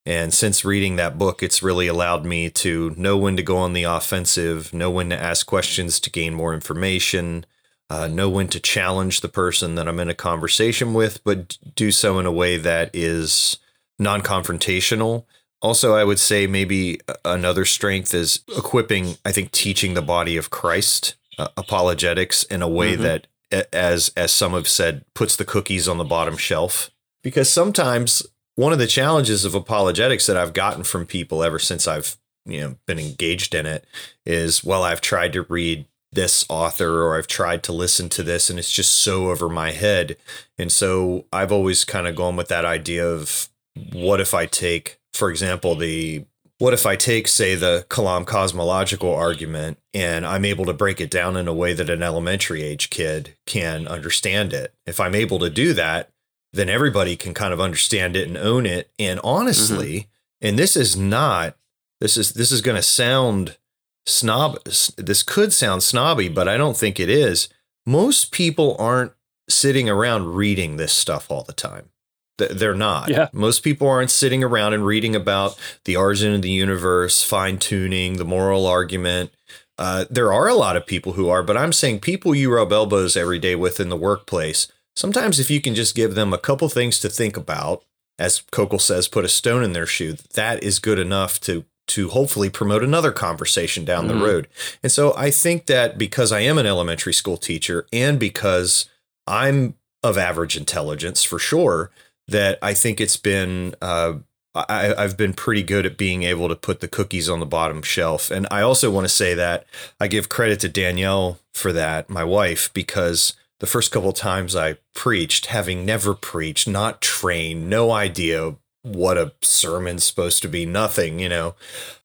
And 0.03 0.33
since 0.33 0.65
reading 0.65 0.95
that 0.95 1.19
book, 1.19 1.43
it's 1.43 1.61
really 1.61 1.87
allowed 1.87 2.25
me 2.25 2.49
to 2.49 2.95
know 2.97 3.17
when 3.17 3.37
to 3.37 3.43
go 3.43 3.57
on 3.57 3.73
the 3.73 3.83
offensive, 3.83 4.73
know 4.73 4.89
when 4.89 5.09
to 5.11 5.21
ask 5.21 5.45
questions 5.45 5.99
to 5.99 6.09
gain 6.09 6.33
more 6.33 6.55
information, 6.55 7.45
uh, 7.91 8.07
know 8.07 8.29
when 8.29 8.47
to 8.47 8.59
challenge 8.61 9.19
the 9.19 9.27
person 9.27 9.75
that 9.75 9.85
I'm 9.85 9.99
in 9.99 10.07
a 10.07 10.13
conversation 10.13 10.93
with, 10.93 11.21
but 11.25 11.57
do 11.75 11.91
so 11.91 12.19
in 12.19 12.25
a 12.25 12.31
way 12.31 12.55
that 12.55 12.89
is 12.93 13.57
non 13.99 14.21
confrontational. 14.21 15.25
Also, 15.61 15.93
I 15.93 16.05
would 16.05 16.17
say 16.17 16.47
maybe 16.47 17.01
another 17.25 17.65
strength 17.65 18.13
is 18.13 18.43
equipping, 18.57 19.17
I 19.25 19.33
think, 19.33 19.51
teaching 19.51 19.93
the 19.93 20.01
body 20.01 20.37
of 20.37 20.49
Christ 20.49 21.15
uh, 21.37 21.49
apologetics 21.57 22.43
in 22.43 22.61
a 22.61 22.69
way 22.69 22.93
mm-hmm. 22.93 23.03
that, 23.03 23.27
as 23.73 24.13
as 24.15 24.31
some 24.31 24.53
have 24.53 24.69
said, 24.69 25.03
puts 25.13 25.35
the 25.35 25.43
cookies 25.43 25.89
on 25.89 25.97
the 25.97 26.05
bottom 26.05 26.37
shelf 26.37 26.91
because 27.21 27.49
sometimes 27.49 28.23
one 28.55 28.71
of 28.71 28.79
the 28.79 28.87
challenges 28.87 29.43
of 29.43 29.53
apologetics 29.53 30.27
that 30.27 30.37
I've 30.37 30.53
gotten 30.53 30.85
from 30.85 31.05
people 31.05 31.43
ever 31.43 31.59
since 31.59 31.89
I've 31.89 32.15
you 32.45 32.61
know 32.61 32.75
been 32.85 32.99
engaged 32.99 33.53
in 33.53 33.65
it 33.65 33.85
is 34.25 34.63
well 34.63 34.83
I've 34.83 35.01
tried 35.01 35.33
to 35.33 35.43
read 35.43 35.85
this 36.11 36.45
author 36.49 37.03
or 37.03 37.17
I've 37.17 37.27
tried 37.27 37.63
to 37.63 37.71
listen 37.71 38.09
to 38.09 38.23
this 38.23 38.49
and 38.49 38.59
it's 38.59 38.71
just 38.71 38.93
so 38.93 39.29
over 39.29 39.47
my 39.47 39.71
head 39.71 40.17
and 40.57 40.71
so 40.71 41.25
I've 41.31 41.51
always 41.51 41.85
kind 41.85 42.07
of 42.07 42.15
gone 42.15 42.35
with 42.35 42.49
that 42.49 42.65
idea 42.65 43.07
of 43.07 43.49
what 43.93 44.19
if 44.19 44.33
I 44.33 44.45
take 44.45 44.99
for 45.13 45.29
example 45.29 45.75
the 45.75 46.25
what 46.61 46.75
if 46.75 46.85
I 46.85 46.95
take, 46.95 47.27
say, 47.27 47.55
the 47.55 47.87
Kalam 47.89 48.23
cosmological 48.23 49.11
argument 49.11 49.79
and 49.95 50.27
I'm 50.27 50.45
able 50.45 50.65
to 50.65 50.73
break 50.73 51.01
it 51.01 51.09
down 51.09 51.35
in 51.35 51.47
a 51.47 51.53
way 51.55 51.73
that 51.73 51.89
an 51.89 52.03
elementary 52.03 52.61
age 52.61 52.91
kid 52.91 53.35
can 53.47 53.87
understand 53.87 54.53
it? 54.53 54.71
If 54.85 54.99
I'm 54.99 55.15
able 55.15 55.39
to 55.39 55.49
do 55.49 55.73
that, 55.73 56.11
then 56.53 56.69
everybody 56.69 57.15
can 57.15 57.33
kind 57.33 57.51
of 57.51 57.59
understand 57.59 58.15
it 58.15 58.27
and 58.27 58.37
own 58.37 58.67
it. 58.67 58.91
And 58.99 59.19
honestly, 59.23 59.91
mm-hmm. 59.91 60.47
and 60.49 60.59
this 60.59 60.75
is 60.75 60.95
not 60.95 61.55
this 61.99 62.15
is 62.15 62.33
this 62.33 62.51
is 62.51 62.61
going 62.61 62.77
to 62.77 62.83
sound 62.83 63.57
snob 64.05 64.63
this 64.63 65.23
could 65.23 65.53
sound 65.53 65.83
snobby, 65.83 66.29
but 66.29 66.47
I 66.47 66.57
don't 66.57 66.77
think 66.77 66.99
it 66.99 67.09
is. 67.09 67.49
Most 67.85 68.31
people 68.31 68.75
aren't 68.79 69.13
sitting 69.49 69.89
around 69.89 70.35
reading 70.35 70.77
this 70.77 70.93
stuff 70.93 71.29
all 71.29 71.43
the 71.43 71.53
time. 71.53 71.89
They're 72.37 72.73
not. 72.73 73.09
Yeah. 73.09 73.29
Most 73.33 73.63
people 73.63 73.87
aren't 73.87 74.09
sitting 74.09 74.43
around 74.43 74.73
and 74.73 74.85
reading 74.85 75.15
about 75.15 75.59
the 75.85 75.95
origin 75.95 76.33
of 76.33 76.41
the 76.41 76.49
universe, 76.49 77.23
fine 77.23 77.59
tuning, 77.59 78.17
the 78.17 78.25
moral 78.25 78.65
argument. 78.65 79.31
Uh, 79.77 80.05
there 80.09 80.33
are 80.33 80.47
a 80.47 80.55
lot 80.55 80.75
of 80.75 80.87
people 80.87 81.13
who 81.13 81.29
are, 81.29 81.43
but 81.43 81.57
I'm 81.57 81.73
saying 81.73 81.99
people 81.99 82.33
you 82.33 82.53
rub 82.53 82.71
elbows 82.71 83.15
every 83.15 83.37
day 83.37 83.55
with 83.55 83.79
in 83.79 83.89
the 83.89 83.97
workplace 83.97 84.67
Sometimes, 84.95 85.39
if 85.39 85.49
you 85.49 85.61
can 85.61 85.73
just 85.73 85.95
give 85.95 86.15
them 86.15 86.33
a 86.33 86.37
couple 86.37 86.67
things 86.69 86.99
to 86.99 87.09
think 87.09 87.37
about, 87.37 87.83
as 88.19 88.41
Koukl 88.51 88.79
says, 88.79 89.07
put 89.07 89.25
a 89.25 89.29
stone 89.29 89.63
in 89.63 89.73
their 89.73 89.85
shoe, 89.85 90.13
that 90.33 90.61
is 90.63 90.79
good 90.79 90.99
enough 90.99 91.39
to 91.41 91.65
to 91.91 92.09
hopefully 92.09 92.49
promote 92.49 92.83
another 92.83 93.11
conversation 93.11 93.85
down 93.85 94.07
mm-hmm. 94.07 94.19
the 94.19 94.25
road. 94.25 94.47
And 94.83 94.91
so 94.91 95.13
I 95.15 95.31
think 95.31 95.65
that 95.67 95.97
because 95.97 96.31
I 96.31 96.41
am 96.41 96.57
an 96.57 96.65
elementary 96.65 97.13
school 97.13 97.37
teacher 97.37 97.85
and 97.91 98.19
because 98.19 98.85
I'm 99.27 99.75
of 100.03 100.17
average 100.17 100.57
intelligence 100.57 101.23
for 101.23 101.39
sure, 101.39 101.91
that 102.27 102.57
I 102.61 102.73
think 102.73 103.01
it's 103.01 103.17
been 103.17 103.75
uh, 103.81 104.13
I, 104.53 104.93
have 104.97 105.15
been 105.15 105.33
pretty 105.33 105.63
good 105.63 105.85
at 105.85 105.97
being 105.97 106.23
able 106.23 106.49
to 106.49 106.55
put 106.55 106.81
the 106.81 106.87
cookies 106.87 107.29
on 107.29 107.39
the 107.39 107.45
bottom 107.45 107.81
shelf. 107.81 108.29
And 108.29 108.47
I 108.51 108.61
also 108.61 108.91
want 108.91 109.05
to 109.05 109.13
say 109.13 109.33
that 109.33 109.65
I 109.99 110.07
give 110.07 110.27
credit 110.27 110.59
to 110.61 110.69
Danielle 110.69 111.39
for 111.53 111.71
that, 111.71 112.09
my 112.09 112.23
wife, 112.23 112.69
because 112.73 113.33
the 113.59 113.67
first 113.67 113.91
couple 113.91 114.11
times 114.11 114.55
I 114.55 114.77
preached, 114.93 115.45
having 115.47 115.85
never 115.85 116.13
preached, 116.13 116.67
not 116.67 117.01
trained, 117.01 117.69
no 117.69 117.91
idea 117.91 118.55
what 118.83 119.17
a 119.17 119.33
sermon's 119.41 120.03
supposed 120.03 120.41
to 120.41 120.47
be, 120.47 120.65
nothing, 120.65 121.19
you 121.19 121.29
know. 121.29 121.55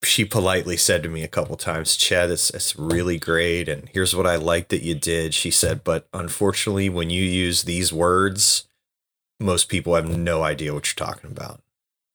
She 0.03 0.25
politely 0.25 0.77
said 0.77 1.03
to 1.03 1.09
me 1.09 1.23
a 1.23 1.29
couple 1.29 1.57
times, 1.57 1.97
Chad, 1.97 2.31
it's, 2.31 2.51
it's 2.51 2.77
really 2.77 3.19
great. 3.19 3.69
And 3.69 3.89
here's 3.91 4.15
what 4.15 4.27
I 4.27 4.37
like 4.37 4.69
that 4.69 4.83
you 4.83 4.95
did. 4.95 5.35
She 5.35 5.51
said, 5.51 5.85
but 5.85 6.07
unfortunately, 6.13 6.89
when 6.89 7.11
you 7.11 7.23
use 7.23 7.65
these 7.65 7.93
words, 7.93 8.69
most 9.41 9.69
people 9.69 9.95
have 9.95 10.09
no 10.09 10.43
idea 10.43 10.75
what 10.75 10.87
you're 10.87 11.07
talking 11.07 11.31
about. 11.31 11.61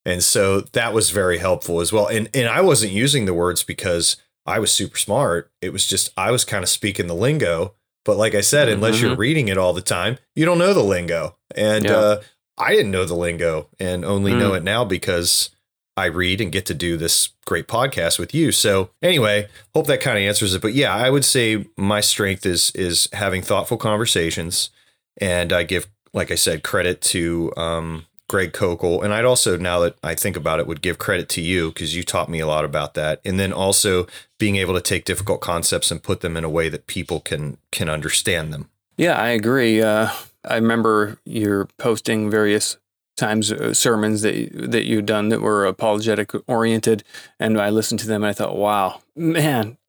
And 0.05 0.23
so 0.23 0.61
that 0.61 0.93
was 0.93 1.11
very 1.11 1.37
helpful 1.37 1.79
as 1.79 1.93
well. 1.93 2.07
And 2.07 2.27
and 2.33 2.49
I 2.49 2.61
wasn't 2.61 2.91
using 2.91 3.25
the 3.25 3.35
words 3.35 3.63
because 3.63 4.17
I 4.47 4.57
was 4.57 4.71
super 4.71 4.97
smart. 4.97 5.51
It 5.61 5.71
was 5.71 5.85
just 5.85 6.11
I 6.17 6.31
was 6.31 6.43
kind 6.43 6.63
of 6.63 6.69
speaking 6.69 7.05
the 7.05 7.13
lingo 7.13 7.75
but 8.03 8.17
like 8.17 8.35
I 8.35 8.41
said, 8.41 8.69
unless 8.69 8.95
mm-hmm. 8.95 9.07
you're 9.07 9.15
reading 9.15 9.47
it 9.47 9.57
all 9.57 9.73
the 9.73 9.81
time, 9.81 10.17
you 10.35 10.45
don't 10.45 10.57
know 10.57 10.73
the 10.73 10.83
lingo. 10.83 11.35
And 11.55 11.85
yeah. 11.85 11.95
uh, 11.95 12.21
I 12.61 12.73
didn't 12.73 12.91
know 12.91 13.05
the 13.05 13.15
lingo 13.15 13.67
and 13.79 14.05
only 14.05 14.31
mm. 14.31 14.39
know 14.39 14.53
it 14.53 14.63
now 14.63 14.85
because 14.85 15.49
I 15.97 16.05
read 16.05 16.39
and 16.39 16.51
get 16.51 16.65
to 16.67 16.73
do 16.73 16.95
this 16.95 17.29
great 17.45 17.67
podcast 17.67 18.17
with 18.17 18.33
you. 18.33 18.51
So 18.51 18.91
anyway, 19.01 19.47
hope 19.73 19.87
that 19.87 20.01
kind 20.01 20.17
of 20.17 20.23
answers 20.23 20.53
it. 20.53 20.61
But 20.61 20.73
yeah, 20.73 20.95
I 20.95 21.09
would 21.09 21.25
say 21.25 21.65
my 21.75 22.01
strength 22.01 22.45
is 22.45 22.71
is 22.75 23.09
having 23.13 23.41
thoughtful 23.41 23.77
conversations, 23.77 24.69
and 25.17 25.51
I 25.51 25.63
give, 25.63 25.87
like 26.13 26.31
I 26.31 26.35
said, 26.35 26.63
credit 26.63 27.01
to 27.01 27.51
um, 27.57 28.05
Greg 28.29 28.53
Koukl. 28.53 29.03
And 29.03 29.13
I'd 29.13 29.25
also, 29.25 29.57
now 29.57 29.79
that 29.79 29.97
I 30.01 30.15
think 30.15 30.37
about 30.37 30.61
it, 30.61 30.67
would 30.67 30.81
give 30.81 30.97
credit 30.97 31.27
to 31.29 31.41
you 31.41 31.69
because 31.69 31.93
you 31.95 32.03
taught 32.03 32.29
me 32.29 32.39
a 32.39 32.47
lot 32.47 32.63
about 32.63 32.93
that. 32.93 33.19
And 33.25 33.37
then 33.37 33.51
also 33.51 34.07
being 34.39 34.55
able 34.55 34.73
to 34.73 34.81
take 34.81 35.03
difficult 35.03 35.41
concepts 35.41 35.91
and 35.91 36.01
put 36.01 36.21
them 36.21 36.37
in 36.37 36.45
a 36.45 36.49
way 36.49 36.69
that 36.69 36.87
people 36.87 37.19
can 37.19 37.57
can 37.71 37.89
understand 37.89 38.53
them. 38.53 38.69
Yeah, 38.95 39.19
I 39.19 39.29
agree. 39.29 39.81
Uh, 39.81 40.09
I 40.43 40.55
remember 40.55 41.17
you're 41.25 41.65
posting 41.77 42.29
various 42.29 42.77
times 43.17 43.51
uh, 43.51 43.73
sermons 43.73 44.21
that 44.23 44.49
that 44.71 44.85
you've 44.85 45.05
done 45.05 45.29
that 45.29 45.41
were 45.41 45.65
apologetic 45.65 46.31
oriented, 46.47 47.03
and 47.39 47.59
I 47.59 47.69
listened 47.69 47.99
to 48.01 48.07
them 48.07 48.23
and 48.23 48.29
I 48.29 48.33
thought, 48.33 48.55
wow, 48.57 49.01
man, 49.15 49.77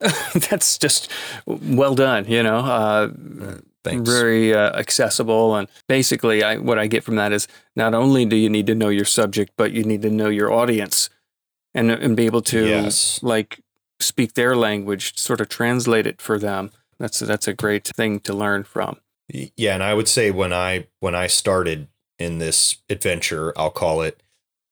that's 0.50 0.76
just 0.78 1.10
well 1.46 1.94
done. 1.94 2.26
You 2.26 2.42
know, 2.42 2.58
uh, 2.58 3.08
Thanks. 3.84 4.08
very 4.08 4.52
uh, 4.54 4.76
accessible. 4.78 5.56
And 5.56 5.68
basically, 5.88 6.42
I, 6.42 6.56
what 6.58 6.78
I 6.78 6.86
get 6.86 7.02
from 7.04 7.16
that 7.16 7.32
is 7.32 7.48
not 7.74 7.94
only 7.94 8.24
do 8.26 8.36
you 8.36 8.48
need 8.50 8.66
to 8.66 8.74
know 8.74 8.90
your 8.90 9.04
subject, 9.06 9.52
but 9.56 9.72
you 9.72 9.84
need 9.84 10.02
to 10.02 10.10
know 10.10 10.28
your 10.28 10.52
audience. 10.52 11.08
and 11.74 11.90
and 11.90 12.16
be 12.16 12.26
able 12.26 12.42
to 12.42 12.66
Yes. 12.66 13.22
like 13.22 13.60
speak 13.98 14.34
their 14.34 14.54
language, 14.54 15.16
sort 15.16 15.40
of 15.40 15.48
translate 15.48 16.06
it 16.06 16.20
for 16.20 16.38
them. 16.38 16.70
That's 16.98 17.20
that's 17.20 17.48
a 17.48 17.54
great 17.54 17.86
thing 17.96 18.20
to 18.20 18.34
learn 18.34 18.64
from. 18.64 18.98
Yeah, 19.56 19.74
and 19.74 19.82
I 19.82 19.94
would 19.94 20.08
say 20.08 20.30
when 20.30 20.52
I 20.52 20.86
when 21.00 21.14
I 21.14 21.26
started 21.26 21.88
in 22.18 22.38
this 22.38 22.76
adventure, 22.90 23.52
I'll 23.56 23.70
call 23.70 24.02
it, 24.02 24.22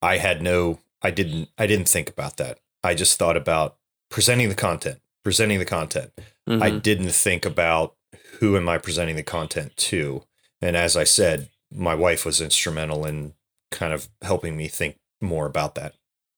I 0.01 0.17
had 0.17 0.41
no 0.41 0.79
I 1.01 1.11
didn't 1.11 1.49
I 1.57 1.67
didn't 1.67 1.89
think 1.89 2.09
about 2.09 2.37
that. 2.37 2.59
I 2.83 2.93
just 2.93 3.17
thought 3.17 3.37
about 3.37 3.77
presenting 4.09 4.49
the 4.49 4.55
content, 4.55 4.99
presenting 5.23 5.59
the 5.59 5.65
content. 5.65 6.11
I 6.47 6.71
Mhm. 6.71 6.81
didn't 6.81 7.11
think 7.11 7.45
about 7.45 7.95
who 8.39 8.57
am 8.57 8.67
I 8.69 8.77
presenting 8.77 9.15
the 9.15 9.23
content 9.23 9.75
to. 9.77 10.23
And 10.61 10.75
as 10.75 10.95
I 10.97 11.03
said, 11.05 11.49
my 11.73 11.95
wife 11.95 12.25
was 12.25 12.41
instrumental 12.41 13.05
in 13.05 13.33
kind 13.71 13.93
of 13.93 14.09
helping 14.21 14.57
me 14.57 14.67
think 14.67 14.97
more 15.21 15.45
about 15.45 15.75
that. 15.75 15.93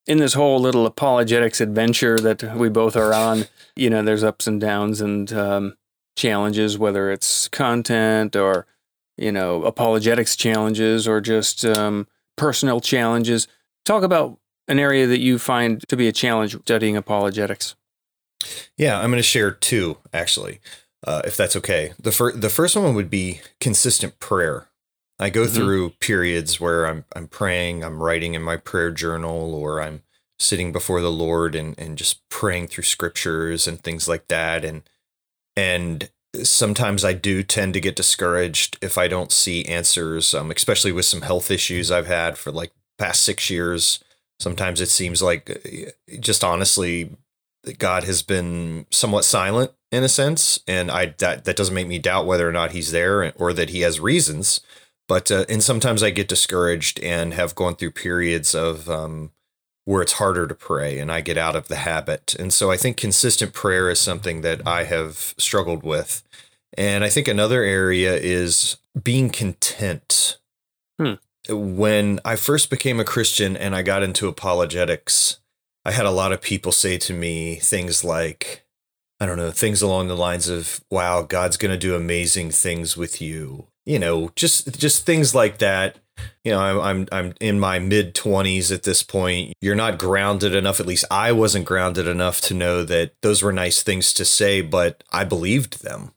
in 0.06 0.18
this 0.18 0.34
whole 0.34 0.60
little 0.60 0.86
apologetics 0.86 1.62
adventure 1.62 2.20
that 2.20 2.58
we 2.58 2.68
both 2.68 2.98
are 2.98 3.14
on, 3.14 3.46
you 3.78 3.90
know, 3.90 4.04
there's 4.04 4.22
ups 4.24 4.48
and 4.48 4.60
downs 4.60 5.00
and 5.00 5.32
um, 5.32 5.78
challenges, 6.16 6.78
whether 6.78 7.12
it's 7.12 7.48
content 7.48 8.36
or, 8.36 8.66
you 9.18 9.32
know, 9.32 9.64
apologetics 9.64 10.36
challenges 10.36 11.08
or 11.08 11.22
just 11.22 11.66
um, 11.66 12.08
personal 12.38 12.80
challenges. 12.80 13.48
Talk 13.86 14.04
about 14.04 14.40
an 14.68 14.80
area 14.80 15.08
that 15.08 15.20
you 15.20 15.38
find 15.40 15.86
to 15.90 15.98
be 15.98 16.08
a 16.08 16.12
challenge 16.12 16.56
studying 16.62 16.96
apologetics. 16.96 17.76
Yeah, 18.78 18.98
I'm 19.00 19.10
going 19.10 19.20
to 19.20 19.24
share 19.24 19.52
two 19.52 19.98
actually, 20.14 20.60
uh, 21.06 21.22
if 21.26 21.38
that's 21.38 21.56
okay. 21.58 21.94
The 22.02 22.12
first 22.12 22.42
the 22.42 22.50
first 22.50 22.76
one 22.76 22.94
would 22.96 23.10
be 23.10 23.42
consistent 23.60 24.20
prayer. 24.20 24.68
I 25.20 25.30
go 25.30 25.46
Mhm. 25.46 25.54
through 25.56 25.90
periods 26.00 26.60
where 26.60 26.86
I'm 26.88 27.06
I'm 27.16 27.28
praying, 27.28 27.84
I'm 27.84 28.02
writing 28.02 28.34
in 28.34 28.42
my 28.42 28.58
prayer 28.58 28.92
journal, 28.92 29.54
or 29.54 29.82
I'm 29.82 30.02
sitting 30.40 30.72
before 30.72 31.02
the 31.02 31.12
Lord 31.12 31.56
and 31.56 31.78
and 31.78 31.98
just 31.98 32.28
praying 32.30 32.68
through 32.68 32.84
scriptures 32.86 33.68
and 33.68 33.82
things 33.82 34.08
like 34.08 34.28
that. 34.28 34.66
And 34.66 34.84
and 35.56 36.10
sometimes 36.42 37.06
I 37.06 37.14
do 37.14 37.44
tend 37.44 37.74
to 37.74 37.82
get 37.82 37.96
discouraged 37.96 38.78
if 38.82 38.98
I 38.98 39.08
don't 39.08 39.32
see 39.32 39.66
answers, 39.66 40.34
um, 40.34 40.52
especially 40.52 40.92
with 40.92 41.06
some 41.06 41.22
health 41.22 41.52
issues 41.52 41.92
I've 41.92 42.08
had 42.08 42.38
for 42.38 42.52
like 42.52 42.72
past 42.98 43.24
six 43.24 43.50
years. 43.50 44.04
Sometimes 44.40 44.82
it 44.82 44.90
seems 44.90 45.22
like, 45.22 45.50
uh, 45.50 45.92
just 46.20 46.44
honestly, 46.44 47.16
God 47.78 48.04
has 48.04 48.24
been 48.24 48.86
somewhat 48.92 49.26
silent 49.26 49.72
in 49.92 50.04
a 50.04 50.10
sense, 50.10 50.60
and 50.68 50.92
I 50.92 51.14
that 51.20 51.46
that 51.46 51.56
doesn't 51.56 51.76
make 51.76 51.88
me 51.88 52.00
doubt 52.00 52.26
whether 52.26 52.48
or 52.48 52.52
not 52.52 52.72
He's 52.72 52.92
there 52.92 53.32
or 53.38 53.54
that 53.54 53.70
He 53.70 53.82
has 53.82 54.00
reasons. 54.00 54.60
But 55.08 55.32
uh, 55.32 55.46
and 55.48 55.62
sometimes 55.62 56.02
I 56.04 56.10
get 56.10 56.28
discouraged 56.28 57.00
and 57.02 57.34
have 57.34 57.56
gone 57.56 57.76
through 57.76 57.92
periods 57.92 58.56
of 58.56 58.90
um, 58.90 59.32
where 59.86 60.02
it's 60.02 60.14
harder 60.14 60.48
to 60.48 60.56
pray, 60.56 61.00
and 61.00 61.12
I 61.12 61.22
get 61.22 61.38
out 61.38 61.56
of 61.56 61.68
the 61.68 61.78
habit. 61.78 62.36
And 62.40 62.54
so 62.54 62.72
I 62.72 62.78
think 62.78 62.98
consistent 62.98 63.54
prayer 63.54 63.90
is 63.90 64.00
something 64.00 64.42
that 64.42 64.66
I 64.66 64.86
have 64.86 65.34
struggled 65.38 65.84
with, 65.84 66.24
and 66.78 67.04
I 67.04 67.10
think 67.10 67.28
another 67.28 67.64
area 67.64 68.16
is 68.16 68.78
being 69.02 69.30
content. 69.30 70.38
Hmm. 71.00 71.14
When 71.50 72.20
I 72.24 72.36
first 72.36 72.70
became 72.70 73.00
a 73.00 73.06
Christian 73.06 73.58
and 73.58 73.76
I 73.76 73.82
got 73.82 74.04
into 74.04 74.28
apologetics, 74.28 75.40
I 75.86 75.92
had 75.92 76.06
a 76.06 76.12
lot 76.12 76.32
of 76.32 76.42
people 76.42 76.72
say 76.72 76.98
to 77.00 77.14
me 77.14 77.56
things 77.56 78.04
like, 78.04 78.66
I 79.20 79.26
don't 79.26 79.38
know, 79.38 79.52
things 79.52 79.82
along 79.82 80.08
the 80.08 80.16
lines 80.16 80.48
of, 80.48 80.82
wow, 80.90 81.22
God's 81.22 81.58
going 81.58 81.72
to 81.72 81.78
do 81.78 81.96
amazing 81.96 82.52
things 82.52 82.96
with 82.96 83.22
you. 83.22 83.68
You 83.86 84.00
know, 84.00 84.32
just 84.36 84.80
just 84.80 85.06
things 85.06 85.36
like 85.36 85.58
that. 85.58 85.98
You 86.44 86.52
know, 86.52 86.60
I'm 86.60 86.80
I'm 86.82 87.08
I'm 87.12 87.34
in 87.40 87.60
my 87.60 87.80
mid 87.80 88.14
20s 88.16 88.72
at 88.72 88.84
this 88.84 89.04
point. 89.04 89.54
You're 89.62 89.76
not 89.76 89.98
grounded 89.98 90.54
enough, 90.56 90.80
at 90.80 90.86
least 90.86 91.06
I 91.10 91.32
wasn't 91.32 91.66
grounded 91.66 92.08
enough 92.08 92.42
to 92.42 92.54
know 92.54 92.84
that 92.84 93.14
those 93.22 93.42
were 93.42 93.54
nice 93.54 93.82
things 93.82 94.14
to 94.14 94.26
say, 94.26 94.62
but 94.62 95.04
I 95.12 95.24
believed 95.24 95.84
them. 95.84 96.14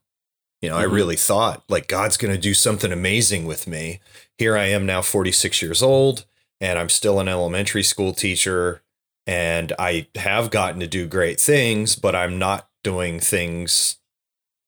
You 0.62 0.70
know, 0.70 0.76
I 0.76 0.84
Mhm. 0.84 0.92
really 0.92 1.16
thought 1.16 1.62
like 1.68 1.86
God's 1.86 2.16
going 2.16 2.32
to 2.34 2.40
do 2.40 2.54
something 2.54 2.90
amazing 2.92 3.44
with 3.46 3.66
me. 3.66 4.00
Here 4.38 4.56
I 4.56 4.66
am 4.66 4.86
now 4.86 5.02
46 5.02 5.62
years 5.62 5.82
old 5.82 6.24
and 6.60 6.78
I'm 6.78 6.88
still 6.88 7.20
an 7.20 7.28
elementary 7.28 7.82
school 7.82 8.12
teacher 8.14 8.82
and 9.26 9.72
I 9.78 10.06
have 10.16 10.50
gotten 10.50 10.80
to 10.80 10.86
do 10.86 11.06
great 11.06 11.40
things, 11.40 11.94
but 11.96 12.14
I'm 12.16 12.38
not 12.38 12.68
doing 12.82 13.20
things, 13.20 13.96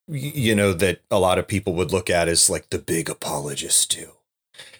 you 0.07 0.55
know, 0.55 0.73
that 0.73 1.01
a 1.09 1.19
lot 1.19 1.39
of 1.39 1.47
people 1.47 1.73
would 1.75 1.91
look 1.91 2.09
at 2.09 2.27
as 2.27 2.49
like 2.49 2.69
the 2.69 2.79
big 2.79 3.09
apologists 3.09 3.85
do. 3.85 4.18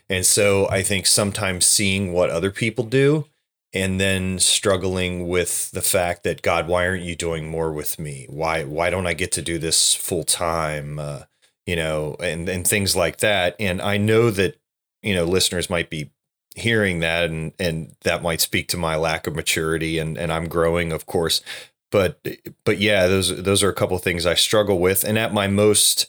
And 0.09 0.25
so 0.25 0.67
I 0.69 0.81
think 0.83 1.05
sometimes 1.05 1.65
seeing 1.65 2.13
what 2.13 2.29
other 2.29 2.51
people 2.51 2.83
do 2.83 3.27
and 3.73 3.99
then 3.99 4.39
struggling 4.39 5.27
with 5.27 5.69
the 5.71 5.81
fact 5.81 6.23
that 6.23 6.41
God, 6.41 6.67
why 6.67 6.87
aren't 6.87 7.03
you 7.03 7.15
doing 7.15 7.47
more 7.47 7.71
with 7.71 7.99
me? 7.99 8.25
Why 8.29 8.63
why 8.63 8.89
don't 8.89 9.07
I 9.07 9.13
get 9.13 9.31
to 9.33 9.41
do 9.41 9.59
this 9.59 9.93
full 9.93 10.23
time? 10.23 10.97
Uh, 10.99 11.23
you 11.65 11.75
know, 11.75 12.15
and 12.19 12.49
and 12.49 12.65
things 12.65 12.95
like 12.95 13.17
that. 13.17 13.55
And 13.59 13.81
I 13.81 13.97
know 13.97 14.31
that 14.31 14.59
you 15.03 15.13
know 15.13 15.25
listeners 15.25 15.69
might 15.69 15.89
be 15.89 16.09
hearing 16.55 16.99
that 16.99 17.29
and 17.29 17.53
and 17.59 17.95
that 18.01 18.23
might 18.23 18.41
speak 18.41 18.67
to 18.69 18.77
my 18.77 18.95
lack 18.95 19.27
of 19.27 19.35
maturity 19.35 19.99
and 19.99 20.17
and 20.17 20.31
I'm 20.31 20.47
growing 20.47 20.91
of 20.91 21.05
course 21.05 21.41
but 21.91 22.19
but 22.65 22.79
yeah 22.79 23.07
those 23.07 23.43
those 23.43 23.63
are 23.63 23.69
a 23.69 23.75
couple 23.75 23.97
things 23.99 24.25
I 24.25 24.33
struggle 24.33 24.79
with 24.79 25.03
and 25.03 25.17
at 25.17 25.33
my 25.33 25.47
most 25.47 26.07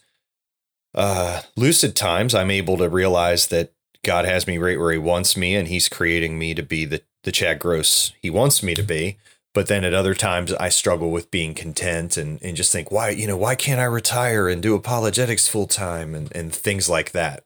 uh 0.95 1.43
lucid 1.57 1.95
times 1.95 2.35
I'm 2.35 2.51
able 2.51 2.79
to 2.79 2.89
realize 2.89 3.49
that 3.49 3.73
God 4.05 4.25
has 4.25 4.47
me 4.47 4.59
right 4.59 4.79
where 4.79 4.93
he 4.93 4.99
wants 4.99 5.37
me 5.37 5.55
and 5.55 5.69
he's 5.69 5.89
creating 5.89 6.39
me 6.39 6.55
to 6.55 6.63
be 6.63 6.85
the 6.85 7.03
the 7.23 7.33
Chad 7.33 7.59
Gross 7.59 8.13
he 8.21 8.31
wants 8.31 8.63
me 8.63 8.75
to 8.75 8.83
be. 8.83 9.19
But 9.53 9.67
then 9.67 9.85
at 9.85 9.95
other 9.95 10.15
times 10.15 10.53
I 10.55 10.69
struggle 10.69 11.11
with 11.11 11.31
being 11.31 11.55
content 11.55 12.17
and 12.17 12.41
and 12.43 12.57
just 12.57 12.73
think 12.73 12.91
why 12.91 13.11
you 13.11 13.27
know 13.27 13.37
why 13.37 13.55
can't 13.55 13.81
I 13.81 13.85
retire 13.85 14.49
and 14.49 14.63
do 14.63 14.75
apologetics 14.75 15.49
full 15.49 15.67
time 15.67 16.15
and 16.15 16.35
and 16.35 16.55
things 16.55 16.89
like 16.89 17.13
that. 17.13 17.45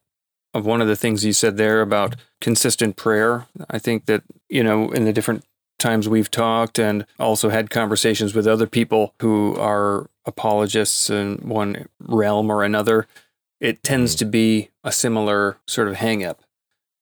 Of 0.52 0.64
one 0.64 0.80
of 0.80 0.86
the 0.86 0.96
things 0.96 1.24
you 1.24 1.32
said 1.32 1.56
there 1.56 1.80
about 1.80 2.14
consistent 2.40 2.94
prayer, 2.94 3.46
I 3.68 3.80
think 3.80 4.06
that, 4.06 4.22
you 4.48 4.62
know, 4.62 4.92
in 4.92 5.04
the 5.04 5.12
different 5.12 5.44
times 5.80 6.08
we've 6.08 6.30
talked 6.30 6.78
and 6.78 7.04
also 7.18 7.48
had 7.48 7.70
conversations 7.70 8.34
with 8.34 8.46
other 8.46 8.68
people 8.68 9.14
who 9.20 9.56
are 9.56 10.08
apologists 10.26 11.10
in 11.10 11.38
one 11.38 11.88
realm 12.00 12.50
or 12.50 12.62
another, 12.62 13.08
it 13.60 13.82
tends 13.82 14.14
to 14.16 14.24
be 14.24 14.70
a 14.82 14.92
similar 14.92 15.56
sort 15.66 15.88
of 15.88 15.96
hang 15.96 16.24
up 16.24 16.42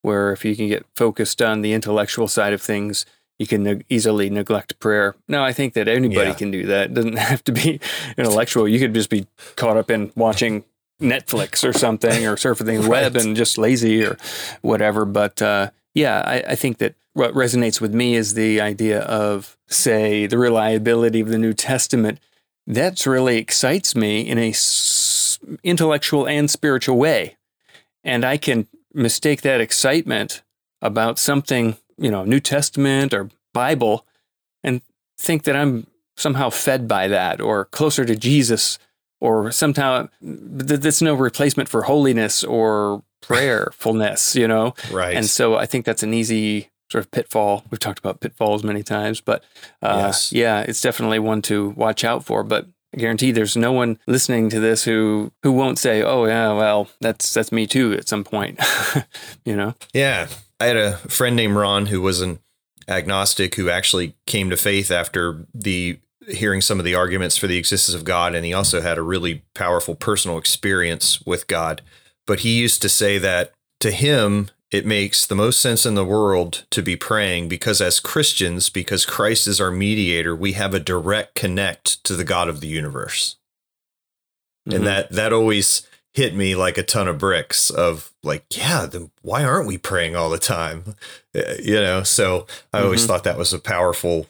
where 0.03 0.33
if 0.33 0.45
you 0.45 0.57
can 0.57 0.69
get 0.69 0.85
focused 0.97 1.41
on 1.41 1.63
the 1.63 1.73
intellectual 1.73 2.27
side 2.29 2.53
of 2.53 2.61
things, 2.61 3.07
you 3.39 3.47
can 3.47 3.83
easily 3.89 4.29
neglect 4.31 4.79
prayer. 4.81 5.15
Now, 5.29 5.45
I 5.45 5.53
think 5.53 5.75
that 5.75 5.87
anybody 5.89 6.31
Yeah. 6.31 6.35
can 6.35 6.51
do 6.51 6.67
that. 6.67 6.91
It 6.91 6.95
doesn't 6.95 7.17
have 7.31 7.45
to 7.45 7.53
be 7.53 7.81
intellectual. 8.19 8.69
You 8.69 8.79
could 8.81 8.95
just 8.95 9.11
be 9.11 9.27
caught 9.57 9.77
up 9.77 9.91
in 9.91 10.13
watching 10.17 10.65
Netflix 11.01 11.67
or 11.69 11.73
something 11.73 12.27
or 12.27 12.37
surfing 12.37 12.83
the 12.83 12.89
web 12.97 13.17
and 13.17 13.37
just 13.37 13.59
lazy 13.59 14.05
or 14.05 14.17
whatever. 14.61 15.05
But 15.05 15.41
uh, 15.41 15.71
yeah, 15.95 16.23
I, 16.27 16.53
I 16.53 16.55
think 16.57 16.79
that 16.79 16.95
what 17.15 17.33
resonates 17.35 17.81
with 17.81 17.95
me 17.95 18.15
is 18.15 18.35
the 18.35 18.61
idea 18.61 19.01
of, 19.03 19.57
say, 19.69 20.27
the 20.27 20.39
reliability 20.39 21.21
of 21.21 21.29
the 21.29 21.39
New 21.39 21.53
Testament. 21.53 22.19
That's 22.67 23.07
really 23.07 23.39
excites 23.39 23.95
me 23.97 24.21
in 24.21 24.39
a 24.39 24.53
intellectual 25.63 26.27
and 26.27 26.51
spiritual 26.51 26.97
way, 26.97 27.37
and 28.05 28.25
I 28.25 28.37
can 28.37 28.67
mistake 28.95 29.43
that 29.43 29.61
excitement 29.61 30.43
about 30.81 31.19
something, 31.19 31.77
you 31.99 32.11
know, 32.11 32.25
New 32.25 32.41
Testament 32.41 33.15
or 33.15 33.31
Bible, 33.55 34.07
and 34.63 34.83
think 35.19 35.45
that 35.45 35.57
I'm 35.57 35.87
somehow 36.17 36.51
fed 36.51 36.87
by 36.89 37.09
that 37.09 37.41
or 37.41 37.65
closer 37.67 38.05
to 38.05 38.15
Jesus 38.17 38.79
or 39.21 39.51
somehow 39.53 40.09
th- 40.21 40.81
that's 40.81 41.01
no 41.01 41.15
replacement 41.15 41.69
for 41.69 41.83
holiness 41.83 42.43
or 42.45 43.03
prayerfulness, 43.23 44.35
you 44.37 44.49
know? 44.49 44.75
right 44.91 45.15
And 45.17 45.27
so 45.27 45.57
I 45.57 45.67
think 45.67 45.85
that's 45.85 46.03
an 46.03 46.13
easy 46.13 46.71
sort 46.91 47.05
of 47.05 47.11
pitfall. 47.11 47.65
We've 47.71 47.79
talked 47.79 47.99
about 47.99 48.21
pitfalls 48.21 48.63
many 48.65 48.83
times, 48.83 49.21
but 49.21 49.45
uh, 49.81 50.03
Yes. 50.07 50.33
yeah, 50.33 50.61
it's 50.61 50.81
definitely 50.81 51.19
one 51.19 51.41
to 51.43 51.71
watch 51.71 52.05
out 52.05 52.25
for. 52.25 52.43
But 52.43 52.67
I 52.95 52.99
guarantee 52.99 53.33
there's 53.33 53.57
no 53.57 53.73
one 53.73 53.99
listening 54.07 54.51
to 54.51 54.61
this 54.61 54.85
who 54.85 55.33
who 55.43 55.53
won't 55.53 55.79
say, 55.79 56.03
"Oh 56.03 56.27
yeah, 56.27 56.53
well 56.53 56.89
that's 57.01 57.33
that's 57.33 57.53
me 57.53 57.67
too" 57.67 57.93
at 57.93 58.09
some 58.09 58.25
point. 58.25 58.61
you 59.45 59.57
know? 59.57 59.75
Yeah. 59.93 60.29
I 60.61 60.67
had 60.67 60.77
a 60.77 60.97
friend 60.99 61.35
named 61.35 61.57
Ron 61.57 61.87
who 61.87 62.01
was 62.01 62.21
an 62.21 62.39
agnostic 62.87 63.55
who 63.57 63.69
actually 63.69 64.15
came 64.27 64.51
to 64.51 64.57
faith 64.57 64.91
after 64.91 65.47
the 65.55 65.99
hearing 66.29 66.61
some 66.61 66.79
of 66.79 66.85
the 66.85 66.95
arguments 66.95 67.37
for 67.37 67.49
the 67.49 67.57
existence 67.57 67.97
of 67.97 68.05
God 68.05 68.35
and 68.35 68.45
he 68.45 68.53
also 68.53 68.81
had 68.81 68.97
a 68.97 69.03
really 69.03 69.43
powerful 69.55 69.97
personal 69.97 70.39
experience 70.39 71.21
with 71.27 71.49
God. 71.49 71.83
But 72.27 72.41
he 72.41 72.61
used 72.61 72.81
to 72.83 72.89
say 72.89 73.19
that 73.19 73.53
to 73.81 73.91
him 73.91 74.51
it 74.73 74.85
makes 74.87 75.27
the 75.27 75.35
most 75.37 75.61
sense 75.61 75.85
in 75.87 75.95
the 75.95 76.05
world 76.05 76.65
to 76.71 76.83
be 76.83 76.97
praying 76.97 77.49
because 77.49 77.81
as 77.81 78.01
Christians 78.01 78.71
because 78.71 79.05
Christ 79.07 79.47
is 79.47 79.61
our 79.61 79.71
mediator, 79.71 80.35
we 80.35 80.53
have 80.55 80.75
a 80.75 80.81
direct 80.81 81.35
connect 81.37 82.03
to 82.05 82.17
the 82.17 82.25
God 82.25 82.49
of 82.49 82.61
the 82.61 82.67
universe 82.69 83.37
Mhm. 84.69 84.75
and 84.77 84.87
that 84.87 85.11
that 85.11 85.33
always 85.33 85.83
hit 86.15 86.35
me 86.35 86.55
like 86.55 86.79
a 86.79 86.83
ton 86.85 87.09
of 87.09 87.19
bricks 87.19 87.69
of 87.71 88.13
like 88.23 88.45
yeah 88.57 88.87
then 88.87 89.11
why 89.23 89.43
aren't 89.45 89.67
we 89.67 89.77
praying 89.79 90.15
all 90.15 90.31
the 90.31 90.39
time 90.39 90.95
Uh, 91.35 91.55
you 91.63 91.75
know 91.81 92.03
so 92.05 92.47
i 92.73 92.81
always 92.81 93.03
Mhm. 93.03 93.07
thought 93.09 93.25
that 93.25 93.39
was 93.39 93.53
a 93.53 93.59
powerful 93.59 94.29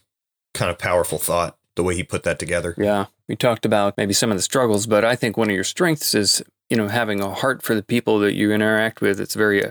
kind 0.55 0.71
of 0.71 0.79
powerful 0.79 1.19
thought 1.19 1.57
the 1.77 1.83
way 1.83 1.95
he 1.95 2.03
put 2.03 2.23
that 2.25 2.39
together. 2.39 2.75
Yeah. 2.77 3.07
We 3.29 3.35
talked 3.37 3.65
about 3.65 3.97
maybe 3.97 4.13
some 4.13 4.31
of 4.31 4.37
the 4.37 4.43
struggles, 4.43 4.87
but 4.87 5.07
I 5.07 5.17
think 5.17 5.39
one 5.39 5.49
of 5.49 5.55
your 5.55 5.65
strengths 5.65 6.15
is, 6.15 6.43
you 6.69 6.77
know, 6.77 6.89
having 6.89 7.21
a 7.21 7.33
heart 7.33 7.63
for 7.63 7.75
the 7.75 7.83
people 7.83 8.19
that 8.19 8.35
you 8.35 8.53
interact 8.53 9.01
with. 9.01 9.19
It's 9.19 9.33
very 9.35 9.65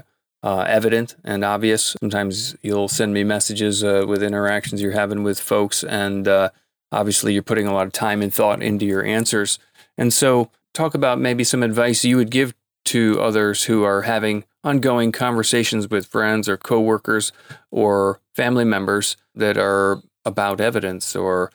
uh, 0.43 0.65
evident 0.67 1.15
and 1.23 1.43
obvious. 1.43 1.95
Sometimes 1.99 2.55
you'll 2.61 2.87
send 2.87 3.13
me 3.13 3.23
messages 3.23 3.83
uh, 3.83 4.05
with 4.07 4.23
interactions 4.23 4.81
you're 4.81 4.91
having 4.91 5.23
with 5.23 5.39
folks, 5.39 5.83
and 5.83 6.27
uh, 6.27 6.49
obviously 6.91 7.33
you're 7.33 7.43
putting 7.43 7.67
a 7.67 7.73
lot 7.73 7.87
of 7.87 7.93
time 7.93 8.21
and 8.21 8.33
thought 8.33 8.61
into 8.61 8.85
your 8.85 9.03
answers. 9.03 9.59
And 9.97 10.13
so, 10.13 10.49
talk 10.73 10.95
about 10.95 11.19
maybe 11.19 11.43
some 11.43 11.63
advice 11.63 12.05
you 12.05 12.17
would 12.17 12.31
give 12.31 12.53
to 12.85 13.21
others 13.21 13.65
who 13.65 13.83
are 13.83 14.03
having 14.03 14.45
ongoing 14.63 15.11
conversations 15.11 15.89
with 15.89 16.05
friends 16.05 16.47
or 16.47 16.57
coworkers 16.57 17.31
or 17.69 18.19
family 18.35 18.65
members 18.65 19.17
that 19.35 19.57
are 19.57 20.01
about 20.25 20.61
evidence 20.61 21.15
or 21.15 21.51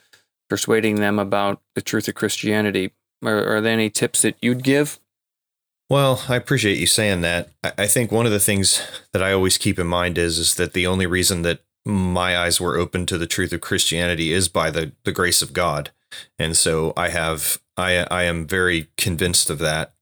persuading 0.49 0.97
them 0.97 1.18
about 1.18 1.61
the 1.74 1.82
truth 1.82 2.09
of 2.09 2.14
Christianity. 2.14 2.93
Are, 3.24 3.57
are 3.57 3.61
there 3.61 3.72
any 3.72 3.91
tips 3.91 4.22
that 4.22 4.37
you'd 4.41 4.62
give? 4.62 4.99
Well, 5.89 6.24
I 6.28 6.34
appreciate 6.37 6.78
you 6.78 6.87
saying 6.87 7.20
that. 7.20 7.49
I 7.62 7.87
think 7.87 8.11
one 8.11 8.26
of 8.26 8.32
the 8.32 8.41
things 8.41 8.82
that 9.12 9.22
I 9.22 9.32
always 9.32 9.57
keep 9.57 9.78
in 9.78 9.87
mind 9.87 10.18
is 10.18 10.39
is 10.39 10.55
that 10.55 10.72
the 10.72 10.87
only 10.87 11.07
reason 11.07 11.43
that 11.43 11.61
my 11.84 12.37
eyes 12.37 12.61
were 12.61 12.76
open 12.76 13.07
to 13.07 13.18
the 13.18 13.26
truth 13.26 13.53
of 13.53 13.61
Christianity 13.61 14.32
is 14.32 14.49
by 14.49 14.70
the 14.70 14.93
the 15.05 15.12
grace 15.12 15.43
of 15.43 15.53
God. 15.53 15.91
And 16.39 16.57
so 16.57 16.93
I 16.97 17.11
have 17.11 17.61
I 17.76 17.99
I 18.11 18.24
am 18.24 18.47
very 18.49 18.89
convinced 18.97 19.49
of 19.49 19.61
that. 19.61 19.93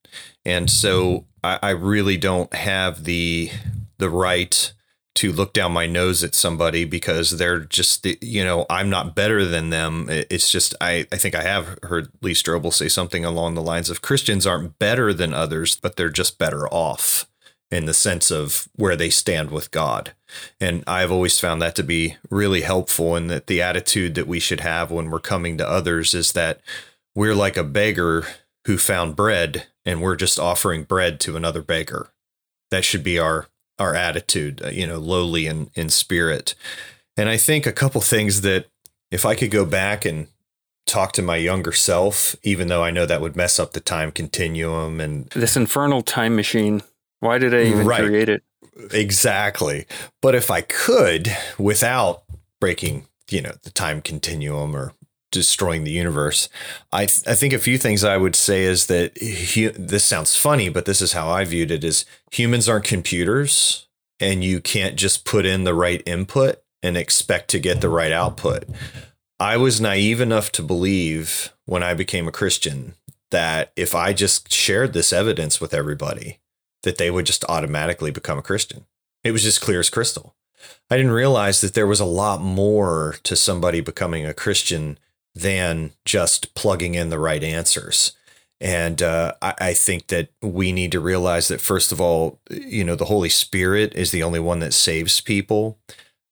And 0.46 0.70
so 0.70 1.26
I, 1.42 1.58
I 1.62 1.70
really 1.70 2.16
don't 2.16 2.52
have 2.54 3.04
the 3.04 3.50
the 3.98 4.08
right 4.08 4.72
to 5.14 5.32
look 5.32 5.52
down 5.52 5.72
my 5.72 5.86
nose 5.86 6.24
at 6.24 6.34
somebody 6.34 6.84
because 6.84 7.38
they're 7.38 7.60
just 7.60 8.06
you 8.22 8.44
know 8.44 8.66
I'm 8.68 8.90
not 8.90 9.14
better 9.14 9.44
than 9.44 9.70
them. 9.70 10.06
It's 10.08 10.50
just 10.50 10.74
I 10.80 11.06
I 11.12 11.16
think 11.16 11.34
I 11.34 11.42
have 11.42 11.78
heard 11.84 12.08
Lee 12.20 12.32
Strobel 12.32 12.72
say 12.72 12.88
something 12.88 13.24
along 13.24 13.54
the 13.54 13.62
lines 13.62 13.90
of 13.90 14.02
Christians 14.02 14.46
aren't 14.46 14.78
better 14.78 15.12
than 15.12 15.32
others, 15.32 15.76
but 15.76 15.96
they're 15.96 16.10
just 16.10 16.38
better 16.38 16.68
off 16.68 17.26
in 17.70 17.86
the 17.86 17.94
sense 17.94 18.30
of 18.30 18.68
where 18.76 18.96
they 18.96 19.10
stand 19.10 19.50
with 19.50 19.70
God. 19.70 20.12
And 20.60 20.84
I've 20.86 21.10
always 21.10 21.40
found 21.40 21.60
that 21.62 21.74
to 21.76 21.82
be 21.82 22.16
really 22.30 22.60
helpful 22.60 23.16
and 23.16 23.30
that 23.30 23.46
the 23.46 23.62
attitude 23.62 24.14
that 24.14 24.28
we 24.28 24.38
should 24.38 24.60
have 24.60 24.90
when 24.90 25.10
we're 25.10 25.20
coming 25.20 25.58
to 25.58 25.68
others 25.68 26.14
is 26.14 26.32
that 26.32 26.60
we're 27.14 27.34
like 27.34 27.56
a 27.56 27.64
beggar 27.64 28.26
who 28.66 28.78
found 28.78 29.16
bread 29.16 29.66
and 29.84 30.00
we're 30.00 30.16
just 30.16 30.38
offering 30.38 30.84
bread 30.84 31.20
to 31.20 31.36
another 31.36 31.62
beggar. 31.62 32.08
That 32.70 32.84
should 32.84 33.02
be 33.02 33.18
our 33.18 33.48
our 33.78 33.94
attitude, 33.94 34.62
uh, 34.64 34.68
you 34.68 34.86
know, 34.86 34.98
lowly 34.98 35.46
in, 35.46 35.70
in 35.74 35.88
spirit. 35.88 36.54
And 37.16 37.28
I 37.28 37.36
think 37.36 37.66
a 37.66 37.72
couple 37.72 38.00
things 38.00 38.40
that 38.42 38.66
if 39.10 39.24
I 39.24 39.34
could 39.34 39.50
go 39.50 39.64
back 39.64 40.04
and 40.04 40.28
talk 40.86 41.12
to 41.12 41.22
my 41.22 41.36
younger 41.36 41.72
self, 41.72 42.36
even 42.42 42.68
though 42.68 42.82
I 42.82 42.90
know 42.90 43.06
that 43.06 43.20
would 43.20 43.36
mess 43.36 43.58
up 43.58 43.72
the 43.72 43.80
time 43.80 44.12
continuum 44.12 45.00
and 45.00 45.26
this 45.30 45.56
infernal 45.56 46.02
time 46.02 46.36
machine. 46.36 46.82
Why 47.20 47.38
did 47.38 47.54
I 47.54 47.62
even 47.62 47.86
right. 47.86 48.04
create 48.04 48.28
it? 48.28 48.42
Exactly. 48.92 49.86
But 50.20 50.34
if 50.34 50.50
I 50.50 50.60
could, 50.60 51.34
without 51.58 52.24
breaking, 52.60 53.06
you 53.30 53.40
know, 53.40 53.54
the 53.62 53.70
time 53.70 54.02
continuum 54.02 54.76
or 54.76 54.92
destroying 55.34 55.84
the 55.84 55.90
universe. 55.90 56.48
I 56.92 57.06
th- 57.06 57.26
I 57.26 57.34
think 57.34 57.52
a 57.52 57.58
few 57.58 57.78
things 57.78 58.04
I 58.04 58.16
would 58.16 58.36
say 58.36 58.64
is 58.64 58.86
that 58.86 59.14
this 59.16 60.04
sounds 60.04 60.36
funny, 60.36 60.68
but 60.68 60.86
this 60.86 61.02
is 61.02 61.12
how 61.12 61.28
I 61.28 61.44
viewed 61.44 61.70
it: 61.70 61.84
is 61.84 62.04
humans 62.30 62.68
aren't 62.68 62.84
computers, 62.84 63.86
and 64.20 64.42
you 64.42 64.60
can't 64.60 64.96
just 64.96 65.24
put 65.24 65.44
in 65.46 65.64
the 65.64 65.74
right 65.74 66.02
input 66.06 66.62
and 66.82 66.96
expect 66.96 67.48
to 67.50 67.58
get 67.58 67.80
the 67.80 67.88
right 67.88 68.12
output. 68.12 68.64
I 69.40 69.56
was 69.56 69.80
naive 69.80 70.20
enough 70.20 70.52
to 70.52 70.62
believe 70.62 71.52
when 71.64 71.82
I 71.82 71.94
became 71.94 72.28
a 72.28 72.32
Christian 72.32 72.94
that 73.30 73.72
if 73.74 73.94
I 73.94 74.12
just 74.12 74.52
shared 74.52 74.92
this 74.92 75.12
evidence 75.12 75.60
with 75.60 75.74
everybody, 75.74 76.38
that 76.84 76.98
they 76.98 77.10
would 77.10 77.26
just 77.26 77.44
automatically 77.48 78.10
become 78.10 78.38
a 78.38 78.42
Christian. 78.42 78.86
It 79.24 79.32
was 79.32 79.42
just 79.42 79.60
clear 79.60 79.80
as 79.80 79.90
crystal. 79.90 80.36
I 80.90 80.96
didn't 80.96 81.12
realize 81.12 81.60
that 81.60 81.74
there 81.74 81.86
was 81.86 82.00
a 82.00 82.04
lot 82.04 82.40
more 82.40 83.16
to 83.24 83.34
somebody 83.34 83.80
becoming 83.80 84.24
a 84.24 84.34
Christian 84.34 84.98
than 85.34 85.92
just 86.04 86.54
plugging 86.54 86.94
in 86.94 87.10
the 87.10 87.18
right 87.18 87.42
answers. 87.42 88.12
And 88.60 89.02
uh, 89.02 89.34
I, 89.42 89.54
I, 89.58 89.74
think 89.74 90.06
that 90.06 90.28
we 90.40 90.72
need 90.72 90.92
to 90.92 91.00
realize 91.00 91.48
that, 91.48 91.60
first 91.60 91.90
of 91.90 92.00
all, 92.00 92.38
you 92.48 92.84
know, 92.84 92.94
the 92.94 93.06
Holy 93.06 93.28
Spirit 93.28 93.94
is 93.94 94.10
the 94.10 94.22
only 94.22 94.38
one 94.38 94.60
that 94.60 94.72
saves 94.72 95.20
people. 95.20 95.78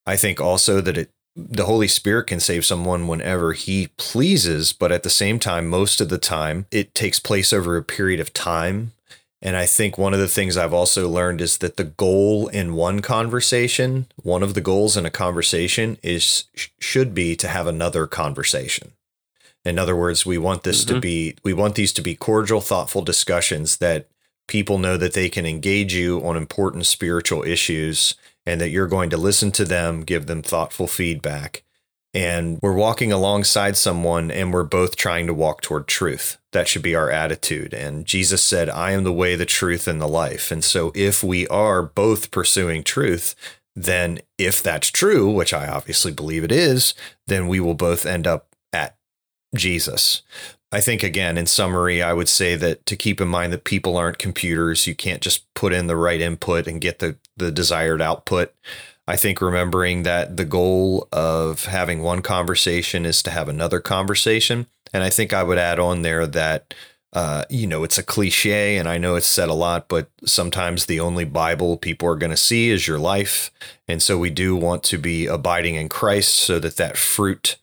I 0.06 0.16
think 0.16 0.40
also 0.40 0.80
that 0.80 0.96
it, 0.96 1.10
the 1.34 1.66
Holy 1.66 1.88
Spirit 1.88 2.28
can 2.28 2.40
save 2.40 2.64
someone 2.64 3.08
whenever 3.08 3.54
he 3.54 3.88
pleases, 3.96 4.72
but 4.72 4.92
at 4.92 5.02
the 5.02 5.10
same 5.10 5.38
time, 5.38 5.66
most 5.66 6.00
of 6.00 6.10
the 6.10 6.18
time, 6.18 6.66
it 6.70 6.94
takes 6.94 7.18
place 7.18 7.52
over 7.52 7.76
a 7.76 7.82
period 7.82 8.20
of 8.20 8.32
time. 8.32 8.92
And 9.44 9.56
I 9.56 9.66
think 9.66 9.98
one 9.98 10.14
of 10.14 10.20
the 10.20 10.28
things 10.28 10.56
I've 10.56 10.72
also 10.72 11.08
learned 11.08 11.40
is 11.40 11.58
that 11.58 11.76
the 11.76 11.84
goal 11.84 12.46
in 12.46 12.74
one 12.74 13.00
conversation, 13.00 14.06
one 14.22 14.42
of 14.42 14.54
the 14.54 14.60
goals 14.60 14.96
in 14.96 15.04
a 15.04 15.10
conversation 15.10 15.98
is 16.00 16.44
should 16.78 17.12
be 17.12 17.34
to 17.36 17.48
have 17.48 17.66
another 17.66 18.06
conversation. 18.06 18.92
In 19.64 19.80
other 19.80 19.96
words, 19.96 20.24
we 20.24 20.38
want 20.38 20.62
this 20.62 20.84
mm-hmm. 20.84 20.94
to 20.94 21.00
be 21.00 21.34
we 21.42 21.52
want 21.52 21.74
these 21.74 21.92
to 21.94 22.02
be 22.02 22.14
cordial, 22.14 22.60
thoughtful 22.60 23.02
discussions 23.02 23.78
that 23.78 24.06
people 24.46 24.78
know 24.78 24.96
that 24.96 25.12
they 25.12 25.28
can 25.28 25.44
engage 25.44 25.92
you 25.92 26.24
on 26.24 26.36
important 26.36 26.86
spiritual 26.86 27.42
issues 27.42 28.14
and 28.46 28.60
that 28.60 28.70
you're 28.70 28.86
going 28.86 29.10
to 29.10 29.16
listen 29.16 29.50
to 29.52 29.64
them, 29.64 30.02
give 30.02 30.26
them 30.26 30.42
thoughtful 30.42 30.86
feedback 30.86 31.64
and 32.14 32.58
we're 32.60 32.74
walking 32.74 33.10
alongside 33.10 33.76
someone 33.76 34.30
and 34.30 34.52
we're 34.52 34.64
both 34.64 34.96
trying 34.96 35.26
to 35.26 35.34
walk 35.34 35.62
toward 35.62 35.86
truth. 35.86 36.38
That 36.52 36.68
should 36.68 36.82
be 36.82 36.94
our 36.94 37.10
attitude. 37.10 37.72
And 37.72 38.04
Jesus 38.04 38.42
said, 38.42 38.68
I 38.68 38.92
am 38.92 39.04
the 39.04 39.12
way, 39.12 39.34
the 39.34 39.46
truth, 39.46 39.88
and 39.88 40.00
the 40.00 40.08
life. 40.08 40.50
And 40.50 40.62
so 40.62 40.92
if 40.94 41.24
we 41.24 41.48
are 41.48 41.82
both 41.82 42.30
pursuing 42.30 42.82
truth, 42.82 43.34
then 43.74 44.20
if 44.36 44.62
that's 44.62 44.90
true, 44.90 45.30
which 45.30 45.54
I 45.54 45.66
obviously 45.66 46.12
believe 46.12 46.44
it 46.44 46.52
is, 46.52 46.94
then 47.26 47.48
we 47.48 47.60
will 47.60 47.74
both 47.74 48.04
end 48.04 48.26
up 48.26 48.48
at 48.72 48.96
Jesus. 49.54 50.22
I 50.70 50.80
think, 50.80 51.02
again, 51.02 51.36
in 51.36 51.46
summary, 51.46 52.02
I 52.02 52.14
would 52.14 52.28
say 52.28 52.56
that 52.56 52.86
to 52.86 52.96
keep 52.96 53.20
in 53.20 53.28
mind 53.28 53.52
that 53.52 53.64
people 53.64 53.96
aren't 53.96 54.18
computers. 54.18 54.86
You 54.86 54.94
can't 54.94 55.20
just 55.20 55.44
put 55.54 55.72
in 55.74 55.86
the 55.86 55.96
right 55.96 56.20
input 56.20 56.66
and 56.66 56.80
get 56.80 56.98
the, 56.98 57.16
the 57.36 57.50
desired 57.50 58.02
output. 58.02 58.54
I 59.06 59.16
think 59.16 59.40
remembering 59.40 60.04
that 60.04 60.36
the 60.36 60.44
goal 60.44 61.08
of 61.12 61.64
having 61.66 62.02
one 62.02 62.22
conversation 62.22 63.04
is 63.04 63.22
to 63.24 63.30
have 63.30 63.48
another 63.48 63.80
conversation. 63.80 64.66
And 64.92 65.02
I 65.02 65.10
think 65.10 65.32
I 65.32 65.42
would 65.42 65.58
add 65.58 65.78
on 65.78 66.02
there 66.02 66.26
that, 66.26 66.72
uh, 67.12 67.44
you 67.50 67.66
know, 67.66 67.82
it's 67.82 67.98
a 67.98 68.02
cliche 68.02 68.76
and 68.76 68.88
I 68.88 68.98
know 68.98 69.16
it's 69.16 69.26
said 69.26 69.48
a 69.48 69.54
lot, 69.54 69.88
but 69.88 70.08
sometimes 70.24 70.86
the 70.86 71.00
only 71.00 71.24
Bible 71.24 71.76
people 71.76 72.08
are 72.08 72.16
going 72.16 72.30
to 72.30 72.36
see 72.36 72.70
is 72.70 72.86
your 72.86 72.98
life. 72.98 73.50
And 73.88 74.00
so 74.00 74.18
we 74.18 74.30
do 74.30 74.54
want 74.54 74.84
to 74.84 74.98
be 74.98 75.26
abiding 75.26 75.74
in 75.74 75.88
Christ 75.88 76.34
so 76.34 76.58
that 76.60 76.76
that 76.76 76.96
fruit 76.96 77.56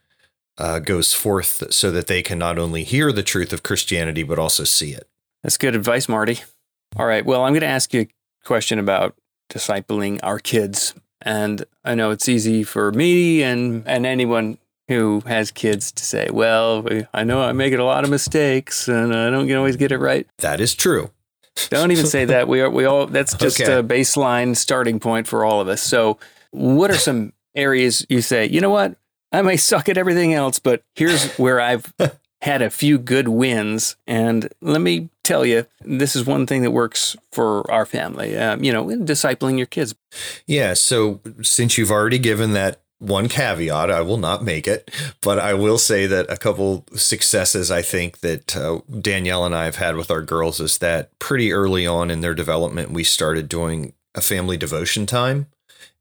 uh, 0.57 0.79
goes 0.79 1.13
forth 1.13 1.71
so 1.73 1.89
that 1.89 2.07
they 2.07 2.21
can 2.21 2.37
not 2.37 2.59
only 2.59 2.83
hear 2.83 3.13
the 3.13 3.23
truth 3.23 3.53
of 3.53 3.63
Christianity, 3.63 4.23
but 4.23 4.37
also 4.37 4.65
see 4.65 4.91
it. 4.91 5.07
That's 5.41 5.57
good 5.57 5.73
advice, 5.73 6.09
Marty. 6.09 6.41
All 6.97 7.05
right. 7.05 7.25
Well, 7.25 7.43
I'm 7.43 7.53
going 7.53 7.61
to 7.61 7.67
ask 7.67 7.93
you 7.93 8.01
a 8.01 8.07
question 8.45 8.77
about 8.77 9.15
discipling 9.49 10.19
our 10.23 10.39
kids. 10.39 10.93
And 11.21 11.65
I 11.83 11.95
know 11.95 12.11
it's 12.11 12.29
easy 12.29 12.63
for 12.63 12.91
me 12.91 13.43
and, 13.43 13.83
and 13.85 14.05
anyone 14.05 14.57
who 14.87 15.21
has 15.27 15.51
kids 15.51 15.91
to 15.91 16.03
say, 16.03 16.29
well, 16.31 16.87
I 17.13 17.23
know 17.23 17.41
I 17.41 17.51
make 17.51 17.73
a 17.73 17.83
lot 17.83 18.03
of 18.03 18.09
mistakes 18.09 18.87
and 18.87 19.13
I 19.15 19.29
don't 19.29 19.51
always 19.53 19.75
get 19.75 19.91
it 19.91 19.99
right. 19.99 20.27
That 20.39 20.59
is 20.59 20.73
true. 20.73 21.11
Don't 21.69 21.91
even 21.91 22.05
say 22.05 22.25
that. 22.25 22.47
We 22.47 22.61
are, 22.61 22.69
we 22.69 22.85
all, 22.85 23.07
that's 23.07 23.33
just 23.33 23.59
okay. 23.59 23.73
a 23.73 23.83
baseline 23.83 24.55
starting 24.55 24.99
point 24.99 25.27
for 25.27 25.43
all 25.43 25.59
of 25.59 25.67
us. 25.67 25.81
So, 25.81 26.17
what 26.51 26.89
are 26.89 26.97
some 26.97 27.33
areas 27.53 28.05
you 28.09 28.21
say, 28.21 28.47
you 28.47 28.61
know 28.61 28.69
what? 28.69 28.95
I 29.31 29.41
may 29.41 29.57
suck 29.57 29.89
at 29.89 29.97
everything 29.97 30.33
else, 30.33 30.59
but 30.59 30.83
here's 30.95 31.31
where 31.37 31.59
I've 31.59 31.93
had 32.41 32.61
a 32.61 32.69
few 32.69 32.97
good 32.97 33.27
wins. 33.27 33.95
And 34.07 34.49
let 34.61 34.81
me 34.81 35.09
tell 35.23 35.45
you, 35.45 35.65
this 35.81 36.15
is 36.15 36.25
one 36.25 36.47
thing 36.47 36.61
that 36.61 36.71
works 36.71 37.15
for 37.31 37.69
our 37.69 37.85
family, 37.85 38.37
um, 38.37 38.63
you 38.63 38.71
know, 38.71 38.85
discipling 38.85 39.57
your 39.57 39.67
kids. 39.67 39.93
Yeah. 40.47 40.73
So 40.73 41.19
since 41.41 41.77
you've 41.77 41.91
already 41.91 42.19
given 42.19 42.53
that 42.53 42.81
one 42.99 43.29
caveat, 43.29 43.89
I 43.89 44.01
will 44.01 44.17
not 44.17 44.43
make 44.43 44.67
it, 44.67 44.91
but 45.21 45.39
I 45.39 45.53
will 45.53 45.77
say 45.77 46.05
that 46.07 46.29
a 46.29 46.37
couple 46.37 46.85
successes 46.93 47.71
I 47.71 47.81
think 47.81 48.19
that 48.19 48.55
uh, 48.57 48.81
Danielle 48.99 49.45
and 49.45 49.55
I 49.55 49.65
have 49.65 49.77
had 49.77 49.95
with 49.95 50.11
our 50.11 50.21
girls 50.21 50.59
is 50.59 50.79
that 50.79 51.17
pretty 51.19 51.53
early 51.53 51.87
on 51.87 52.11
in 52.11 52.21
their 52.21 52.35
development, 52.35 52.91
we 52.91 53.03
started 53.05 53.47
doing 53.47 53.93
a 54.15 54.21
family 54.21 54.57
devotion 54.57 55.05
time. 55.05 55.47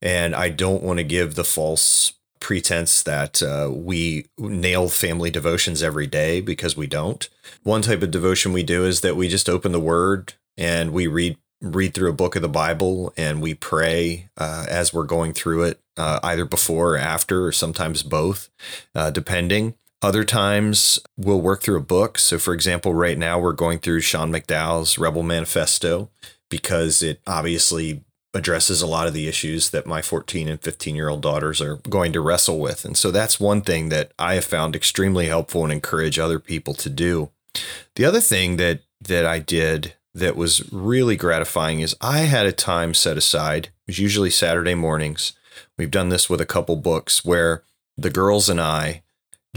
And 0.00 0.34
I 0.34 0.48
don't 0.48 0.82
want 0.82 0.98
to 0.98 1.04
give 1.04 1.34
the 1.34 1.44
false 1.44 2.12
pretense 2.40 3.02
that 3.02 3.42
uh, 3.42 3.70
we 3.72 4.26
nail 4.38 4.88
family 4.88 5.30
devotions 5.30 5.82
every 5.82 6.06
day 6.06 6.40
because 6.40 6.76
we 6.76 6.86
don't. 6.86 7.28
One 7.62 7.82
type 7.82 8.02
of 8.02 8.10
devotion 8.10 8.52
we 8.52 8.62
do 8.62 8.84
is 8.84 9.00
that 9.00 9.16
we 9.16 9.28
just 9.28 9.48
open 9.48 9.72
the 9.72 9.80
Word 9.80 10.34
and 10.56 10.92
we 10.92 11.06
read 11.06 11.36
read 11.60 11.92
through 11.92 12.10
a 12.10 12.14
book 12.14 12.36
of 12.36 12.42
the 12.42 12.48
Bible 12.48 13.12
and 13.16 13.42
we 13.42 13.52
pray 13.52 14.28
uh, 14.36 14.64
as 14.68 14.94
we're 14.94 15.02
going 15.02 15.32
through 15.32 15.64
it 15.64 15.80
uh, 15.96 16.20
either 16.22 16.44
before 16.44 16.94
or 16.94 16.98
after, 16.98 17.46
or 17.46 17.52
sometimes 17.52 18.02
both, 18.02 18.48
uh, 18.94 19.10
depending. 19.10 19.74
Other 20.00 20.22
times 20.22 21.00
we'll 21.16 21.40
work 21.40 21.62
through 21.62 21.78
a 21.78 21.82
book. 21.82 22.18
So, 22.18 22.38
for 22.38 22.54
example, 22.54 22.94
right 22.94 23.18
now 23.18 23.40
we're 23.40 23.52
going 23.52 23.80
through 23.80 24.02
Sean 24.02 24.32
McDowell's 24.32 24.96
Rebel 24.96 25.24
Manifesto 25.24 26.10
because 26.48 27.02
it 27.02 27.20
obviously 27.26 28.04
addresses 28.34 28.82
a 28.82 28.86
lot 28.86 29.06
of 29.06 29.14
the 29.14 29.26
issues 29.28 29.70
that 29.70 29.86
my 29.86 30.02
14 30.02 30.48
and 30.48 30.60
15 30.60 30.94
year 30.94 31.08
old 31.08 31.22
daughters 31.22 31.60
are 31.60 31.76
going 31.88 32.12
to 32.12 32.20
wrestle 32.20 32.58
with. 32.58 32.84
And 32.84 32.96
so 32.96 33.10
that's 33.10 33.40
one 33.40 33.62
thing 33.62 33.88
that 33.88 34.12
I 34.18 34.34
have 34.34 34.44
found 34.44 34.76
extremely 34.76 35.26
helpful 35.26 35.64
and 35.64 35.72
encourage 35.72 36.18
other 36.18 36.38
people 36.38 36.74
to 36.74 36.90
do. 36.90 37.30
The 37.96 38.04
other 38.04 38.20
thing 38.20 38.56
that 38.56 38.80
that 39.00 39.24
I 39.24 39.38
did 39.38 39.94
that 40.14 40.36
was 40.36 40.70
really 40.72 41.16
gratifying 41.16 41.80
is 41.80 41.96
I 42.00 42.20
had 42.20 42.46
a 42.46 42.52
time 42.52 42.94
set 42.94 43.16
aside. 43.16 43.66
It 43.66 43.72
was 43.88 43.98
usually 43.98 44.30
Saturday 44.30 44.74
mornings. 44.74 45.32
We've 45.76 45.90
done 45.90 46.08
this 46.08 46.28
with 46.28 46.40
a 46.40 46.46
couple 46.46 46.76
books 46.76 47.24
where 47.24 47.62
the 47.96 48.10
girls 48.10 48.48
and 48.48 48.60
I 48.60 49.02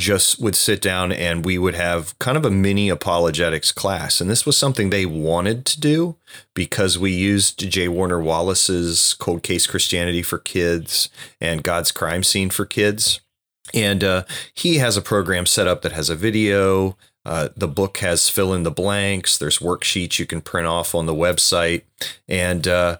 just 0.02 0.42
would 0.42 0.56
sit 0.56 0.82
down 0.82 1.12
and 1.12 1.46
we 1.46 1.58
would 1.58 1.76
have 1.76 2.18
kind 2.20 2.36
of 2.36 2.44
a 2.44 2.52
mini 2.52 2.90
apologetics 2.90 3.72
class. 3.72 4.20
And 4.20 4.30
this 4.30 4.46
was 4.46 4.58
something 4.58 4.90
they 4.90 5.06
wanted 5.06 5.64
to 5.68 5.80
do 5.80 6.16
because 6.54 6.98
we 6.98 7.12
used 7.12 7.70
J. 7.70 7.88
Warner 7.88 8.20
Wallace's 8.20 9.14
Cold 9.14 9.44
Case 9.44 9.68
Christianity 9.68 10.24
for 10.24 10.40
Kids 10.40 11.10
and 11.40 11.64
God's 11.64 11.92
Crime 11.92 12.24
Scene 12.24 12.50
for 12.50 12.66
Kids. 12.66 13.22
And 13.74 14.04
uh, 14.04 14.24
he 14.54 14.78
has 14.78 14.98
a 14.98 15.02
program 15.02 15.46
set 15.46 15.68
up 15.68 15.84
that 15.84 15.94
has 15.94 16.10
a 16.10 16.16
video. 16.16 16.98
Uh, 17.24 17.50
the 17.56 17.68
book 17.68 18.00
has 18.00 18.28
fill 18.28 18.54
in 18.54 18.64
the 18.64 18.72
blanks. 18.72 19.38
There's 19.38 19.60
worksheets 19.60 20.18
you 20.18 20.26
can 20.26 20.42
print 20.42 20.68
off 20.68 20.96
on 20.96 21.06
the 21.06 21.14
website. 21.14 21.84
And 22.28 22.68
uh, 22.68 22.98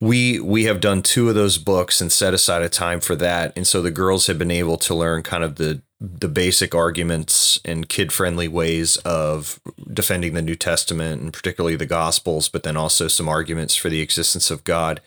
we 0.00 0.38
we 0.38 0.64
have 0.64 0.80
done 0.80 1.02
two 1.02 1.30
of 1.30 1.34
those 1.34 1.56
books 1.56 2.00
and 2.02 2.12
set 2.12 2.34
aside 2.34 2.62
a 2.62 2.68
time 2.68 3.00
for 3.00 3.16
that 3.16 3.50
and 3.56 3.66
so 3.66 3.80
the 3.80 3.90
girls 3.90 4.26
have 4.26 4.38
been 4.38 4.50
able 4.50 4.76
to 4.76 4.94
learn 4.94 5.22
kind 5.22 5.42
of 5.42 5.54
the 5.56 5.80
the 5.98 6.28
basic 6.28 6.74
arguments 6.74 7.58
and 7.64 7.88
kid 7.88 8.12
friendly 8.12 8.48
ways 8.48 8.98
of 8.98 9.58
defending 9.90 10.34
the 10.34 10.42
New 10.42 10.54
Testament 10.54 11.22
and 11.22 11.32
particularly 11.32 11.74
the 11.74 11.86
Gospels, 11.86 12.50
but 12.50 12.64
then 12.64 12.76
also 12.76 13.08
some 13.08 13.30
arguments 13.30 13.76
for 13.76 13.88
the 13.88 14.02
existence 14.02 14.50
of 14.50 14.62
God. 14.64 15.00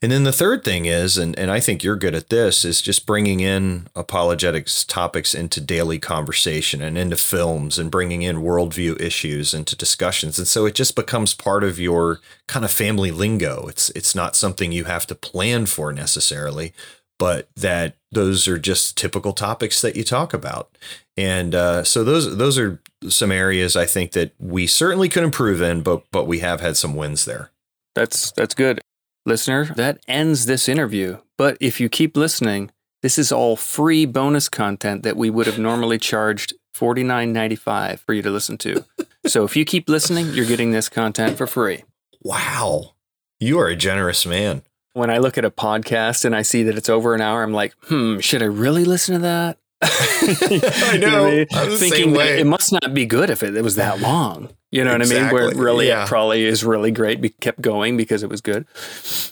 And 0.00 0.12
then 0.12 0.22
the 0.22 0.32
third 0.32 0.62
thing 0.62 0.86
is, 0.86 1.18
and, 1.18 1.36
and 1.36 1.50
I 1.50 1.58
think 1.58 1.82
you're 1.82 1.96
good 1.96 2.14
at 2.14 2.28
this, 2.28 2.64
is 2.64 2.80
just 2.80 3.06
bringing 3.06 3.40
in 3.40 3.88
apologetics 3.96 4.84
topics 4.84 5.34
into 5.34 5.60
daily 5.60 5.98
conversation 5.98 6.80
and 6.80 6.96
into 6.96 7.16
films 7.16 7.76
and 7.76 7.90
bringing 7.90 8.22
in 8.22 8.36
worldview 8.36 9.00
issues 9.00 9.52
into 9.52 9.74
discussions. 9.74 10.38
And 10.38 10.46
so 10.46 10.64
it 10.64 10.76
just 10.76 10.94
becomes 10.94 11.34
part 11.34 11.64
of 11.64 11.80
your 11.80 12.20
kind 12.46 12.64
of 12.64 12.70
family 12.70 13.10
lingo. 13.10 13.66
It's 13.66 13.90
it's 13.90 14.14
not 14.14 14.36
something 14.36 14.70
you 14.70 14.84
have 14.84 15.06
to 15.08 15.16
plan 15.16 15.66
for 15.66 15.92
necessarily, 15.92 16.72
but 17.18 17.48
that 17.56 17.96
those 18.12 18.48
are 18.48 18.58
just 18.58 18.96
typical 18.96 19.32
topics 19.32 19.80
that 19.82 19.96
you 19.96 20.04
talk 20.04 20.32
about. 20.32 20.76
And 21.16 21.54
uh, 21.54 21.84
so 21.84 22.04
those 22.04 22.36
those 22.36 22.58
are 22.58 22.80
some 23.08 23.32
areas 23.32 23.76
I 23.76 23.86
think 23.86 24.12
that 24.12 24.32
we 24.38 24.66
certainly 24.66 25.08
could 25.08 25.24
improve 25.24 25.62
in, 25.62 25.82
but 25.82 26.04
but 26.10 26.26
we 26.26 26.40
have 26.40 26.60
had 26.60 26.76
some 26.76 26.94
wins 26.94 27.24
there. 27.24 27.50
That's 27.94 28.32
that's 28.32 28.54
good. 28.54 28.80
Listener, 29.24 29.66
that 29.76 29.98
ends 30.06 30.46
this 30.46 30.68
interview. 30.68 31.18
But 31.36 31.56
if 31.60 31.80
you 31.80 31.88
keep 31.88 32.16
listening, 32.16 32.70
this 33.02 33.18
is 33.18 33.32
all 33.32 33.56
free 33.56 34.06
bonus 34.06 34.48
content 34.48 35.02
that 35.02 35.16
we 35.16 35.30
would 35.30 35.46
have 35.46 35.58
normally 35.58 35.98
charged 35.98 36.54
$49.95 36.76 37.98
for 37.98 38.12
you 38.12 38.22
to 38.22 38.30
listen 38.30 38.56
to. 38.58 38.84
so 39.26 39.44
if 39.44 39.56
you 39.56 39.64
keep 39.64 39.88
listening, 39.88 40.28
you're 40.28 40.46
getting 40.46 40.70
this 40.70 40.88
content 40.88 41.36
for 41.36 41.46
free. 41.46 41.82
Wow. 42.22 42.94
You 43.40 43.58
are 43.58 43.68
a 43.68 43.76
generous 43.76 44.24
man 44.24 44.62
when 44.96 45.10
I 45.10 45.18
look 45.18 45.36
at 45.36 45.44
a 45.44 45.50
podcast 45.50 46.24
and 46.24 46.34
I 46.34 46.40
see 46.40 46.62
that 46.62 46.76
it's 46.76 46.88
over 46.88 47.14
an 47.14 47.20
hour, 47.20 47.42
I'm 47.42 47.52
like, 47.52 47.74
hmm, 47.82 48.18
should 48.18 48.42
I 48.42 48.46
really 48.46 48.84
listen 48.84 49.14
to 49.14 49.20
that? 49.20 49.58
I 49.82 50.96
know. 50.98 51.26
you 51.26 51.44
know 51.46 51.46
I 51.52 51.68
mean? 51.68 51.76
Thinking 51.76 52.16
it 52.16 52.46
must 52.46 52.72
not 52.72 52.94
be 52.94 53.04
good 53.04 53.28
if 53.28 53.42
it, 53.42 53.54
it 53.54 53.62
was 53.62 53.76
that 53.76 54.00
long. 54.00 54.48
You 54.70 54.84
know 54.84 54.96
exactly. 54.96 55.16
what 55.16 55.20
I 55.20 55.26
mean? 55.26 55.34
Where 55.34 55.50
it 55.50 55.56
really 55.56 55.88
yeah. 55.88 56.04
it 56.04 56.08
probably 56.08 56.46
is 56.46 56.64
really 56.64 56.90
great. 56.90 57.20
Be 57.20 57.28
kept 57.28 57.60
going 57.60 57.98
because 57.98 58.22
it 58.22 58.30
was 58.30 58.40
good. 58.40 58.64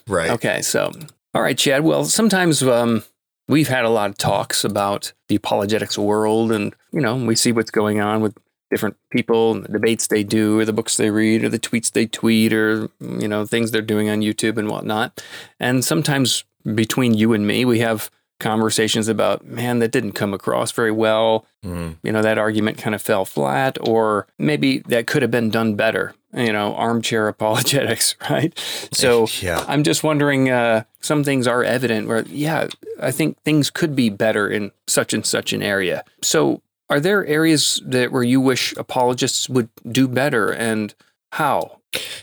Right. 0.07 0.31
Okay. 0.33 0.61
So, 0.61 0.93
all 1.33 1.41
right, 1.41 1.57
Chad. 1.57 1.83
Well, 1.83 2.05
sometimes 2.05 2.63
um, 2.63 3.03
we've 3.49 3.69
had 3.69 3.87
a 3.87 3.91
lot 3.91 4.11
of 4.11 4.19
talks 4.19 4.65
about 4.65 5.15
the 5.29 5.37
apologetics 5.37 5.97
world, 5.97 6.53
and 6.53 6.75
you 6.93 7.01
know, 7.01 7.17
we 7.17 7.37
see 7.37 7.53
what's 7.53 7.71
going 7.71 8.01
on 8.01 8.21
with 8.21 8.37
different 8.75 8.97
people 9.11 9.53
and 9.53 9.63
the 9.63 9.69
debates 9.69 10.09
they 10.09 10.25
do 10.25 10.59
or 10.59 10.65
the 10.65 10.73
books 10.73 10.97
they 10.97 11.09
read 11.09 11.45
or 11.45 11.49
the 11.49 11.61
tweets 11.61 11.93
they 11.93 12.07
tweet 12.07 12.53
or 12.53 12.91
you 13.01 13.29
know 13.29 13.47
things 13.47 13.71
they're 13.71 13.81
doing 13.81 14.11
on 14.11 14.21
YouTube 14.21 14.59
and 14.59 14.69
whatnot. 14.69 15.23
And 15.61 15.85
sometimes 15.85 16.43
between 16.75 17.15
you 17.15 17.33
and 17.33 17.47
me, 17.47 17.65
we 17.65 17.79
have 17.79 18.11
conversations 18.41 19.07
about 19.07 19.47
man 19.47 19.79
that 19.79 19.93
didn't 19.93 20.13
come 20.13 20.35
across 20.35 20.73
very 20.73 20.91
well. 20.91 21.47
Mm. 21.65 21.99
You 22.03 22.11
know 22.11 22.21
that 22.21 22.37
argument 22.37 22.79
kind 22.79 22.97
of 22.97 23.01
fell 23.01 23.25
flat, 23.25 23.79
or 23.81 24.27
maybe 24.39 24.79
that 24.89 25.07
could 25.07 25.23
have 25.23 25.31
been 25.31 25.51
done 25.51 25.77
better. 25.77 26.13
You 26.35 26.53
know, 26.53 26.75
armchair 26.75 27.29
apologetics, 27.37 28.17
right? 28.29 28.53
So 28.91 29.29
yeah. 29.41 29.65
I'm 29.69 29.85
just 29.85 30.03
wondering. 30.03 30.51
Uh, 30.51 30.83
some 31.01 31.23
things 31.23 31.47
are 31.47 31.63
evident 31.63 32.09
where, 32.09 32.23
yeah, 32.23 32.67
I 32.99 33.11
think 33.11 33.39
things 33.43 33.69
could 33.69 33.95
be 33.95 34.09
better 34.09 34.49
in 34.49 34.73
such 34.87 35.13
and 35.13 35.25
such 35.27 35.53
an 35.53 35.63
area. 35.63 36.03
So 36.23 36.63
are 36.91 37.01
there 37.01 37.27
areas 37.27 37.81
that 37.85 38.13
where 38.13 38.23
you 38.23 38.41
wish 38.41 38.75
apologists 38.77 39.49
would 39.49 39.69
do 39.91 40.07
better 40.09 40.53
and 40.53 40.95
how? 41.33 41.81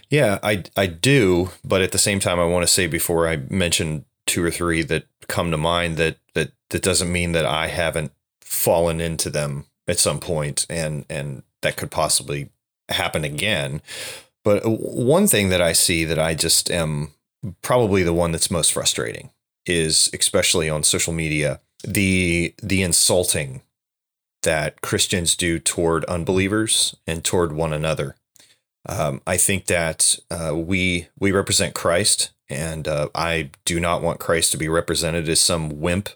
Yeah, 0.09 0.39
I 0.43 0.63
I 0.75 0.87
do, 0.87 1.51
but 1.63 1.81
at 1.81 1.91
the 1.91 1.97
same 1.97 2.19
time 2.19 2.39
I 2.39 2.45
want 2.45 2.63
to 2.63 2.73
say 2.73 2.87
before 2.87 3.27
I 3.27 3.37
mention 3.49 4.05
two 4.27 4.43
or 4.43 4.51
three 4.51 4.83
that 4.83 5.05
come 5.27 5.51
to 5.51 5.57
mind 5.57 5.97
that 5.97 6.17
that 6.33 6.51
that 6.69 6.83
doesn't 6.83 7.11
mean 7.11 7.31
that 7.31 7.45
I 7.45 7.67
haven't 7.67 8.11
fallen 8.41 8.99
into 8.99 9.29
them 9.29 9.65
at 9.87 9.99
some 9.99 10.19
point 10.19 10.65
and 10.69 11.05
and 11.09 11.43
that 11.61 11.77
could 11.77 11.91
possibly 11.91 12.49
happen 12.89 13.23
again. 13.23 13.81
But 14.43 14.63
one 14.65 15.27
thing 15.27 15.49
that 15.49 15.61
I 15.61 15.73
see 15.73 16.03
that 16.05 16.19
I 16.19 16.33
just 16.33 16.69
am 16.71 17.11
probably 17.61 18.03
the 18.03 18.13
one 18.13 18.31
that's 18.31 18.51
most 18.51 18.73
frustrating 18.73 19.29
is 19.65 20.09
especially 20.13 20.69
on 20.69 20.83
social 20.83 21.13
media 21.13 21.59
the 21.83 22.53
the 22.61 22.81
insulting 22.81 23.61
that 24.43 24.81
Christians 24.81 25.35
do 25.35 25.59
toward 25.59 26.05
unbelievers 26.05 26.95
and 27.07 27.23
toward 27.23 27.51
one 27.51 27.73
another. 27.73 28.15
Um, 28.87 29.21
I 29.27 29.37
think 29.37 29.65
that 29.67 30.17
uh, 30.29 30.55
we 30.55 31.07
we 31.19 31.31
represent 31.31 31.75
Christ, 31.75 32.31
and 32.49 32.87
uh, 32.87 33.09
I 33.13 33.51
do 33.65 33.79
not 33.79 34.01
want 34.01 34.19
Christ 34.19 34.51
to 34.51 34.57
be 34.57 34.69
represented 34.69 35.29
as 35.29 35.39
some 35.39 35.81
wimp. 35.81 36.09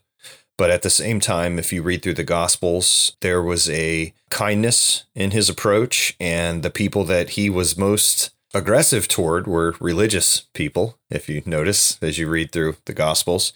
But 0.57 0.71
at 0.71 0.84
the 0.84 0.89
same 0.89 1.19
time, 1.19 1.59
if 1.59 1.73
you 1.73 1.84
read 1.84 2.01
through 2.01 2.13
the 2.13 2.23
Gospels, 2.23 3.17
there 3.19 3.41
was 3.41 3.69
a 3.69 4.13
kindness 4.30 5.03
in 5.13 5.32
his 5.32 5.49
approach, 5.49 6.15
and 6.19 6.63
the 6.63 6.69
people 6.69 7.03
that 7.05 7.32
he 7.32 7.49
was 7.49 7.78
most 7.78 8.32
aggressive 8.53 9.07
toward 9.07 9.47
were 9.47 9.76
religious 9.82 10.45
people. 10.53 10.97
If 11.09 11.28
you 11.28 11.43
notice 11.45 12.01
as 12.01 12.17
you 12.17 12.30
read 12.30 12.51
through 12.51 12.78
the 12.86 12.93
Gospels, 12.93 13.51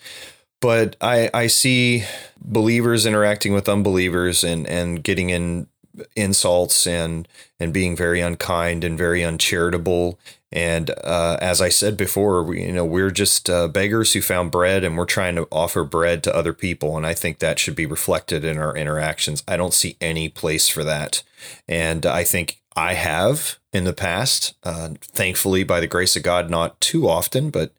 but 0.60 0.96
I 1.02 1.30
I 1.34 1.48
see 1.48 2.04
believers 2.42 3.06
interacting 3.06 3.54
with 3.54 3.70
unbelievers 3.70 4.44
and 4.44 4.68
and 4.68 5.04
getting 5.04 5.30
in 5.30 5.68
insults 6.16 6.88
and 6.88 7.28
and 7.60 7.74
being 7.74 7.96
very 7.96 8.22
unkind 8.22 8.84
and 8.84 8.98
very 8.98 9.24
uncharitable 9.24 10.20
and 10.52 10.90
uh, 11.04 11.38
as 11.42 11.62
I 11.62 11.70
said 11.70 11.96
before, 11.96 12.42
we, 12.42 12.64
you 12.64 12.72
know, 12.72 12.86
we're 12.86 13.12
just 13.12 13.50
uh, 13.50 13.68
beggars 13.68 14.14
who 14.14 14.22
found 14.22 14.52
bread, 14.52 14.84
and 14.84 14.98
we're 14.98 15.06
trying 15.06 15.36
to 15.36 15.48
offer 15.52 15.84
bread 15.84 16.24
to 16.24 16.36
other 16.36 16.54
people. 16.54 16.98
And 16.98 17.06
I 17.06 17.14
think 17.14 17.38
that 17.38 17.60
should 17.60 17.76
be 17.76 17.86
reflected 17.86 18.44
in 18.44 18.58
our 18.58 18.76
interactions. 18.76 19.44
I 19.48 19.58
don't 19.58 19.74
see 19.74 19.96
any 20.02 20.28
place 20.28 20.68
for 20.68 20.84
that, 20.84 21.22
and 21.68 22.06
I 22.06 22.24
think 22.24 22.60
I 22.76 22.94
have 22.94 23.60
in 23.72 23.84
the 23.84 23.94
past. 23.94 24.56
Uh, 24.64 24.90
thankfully, 25.02 25.64
by 25.64 25.80
the 25.80 25.88
grace 25.88 26.16
of 26.16 26.24
God, 26.24 26.50
not 26.50 26.82
too 26.82 27.08
often, 27.08 27.52
but 27.52 27.72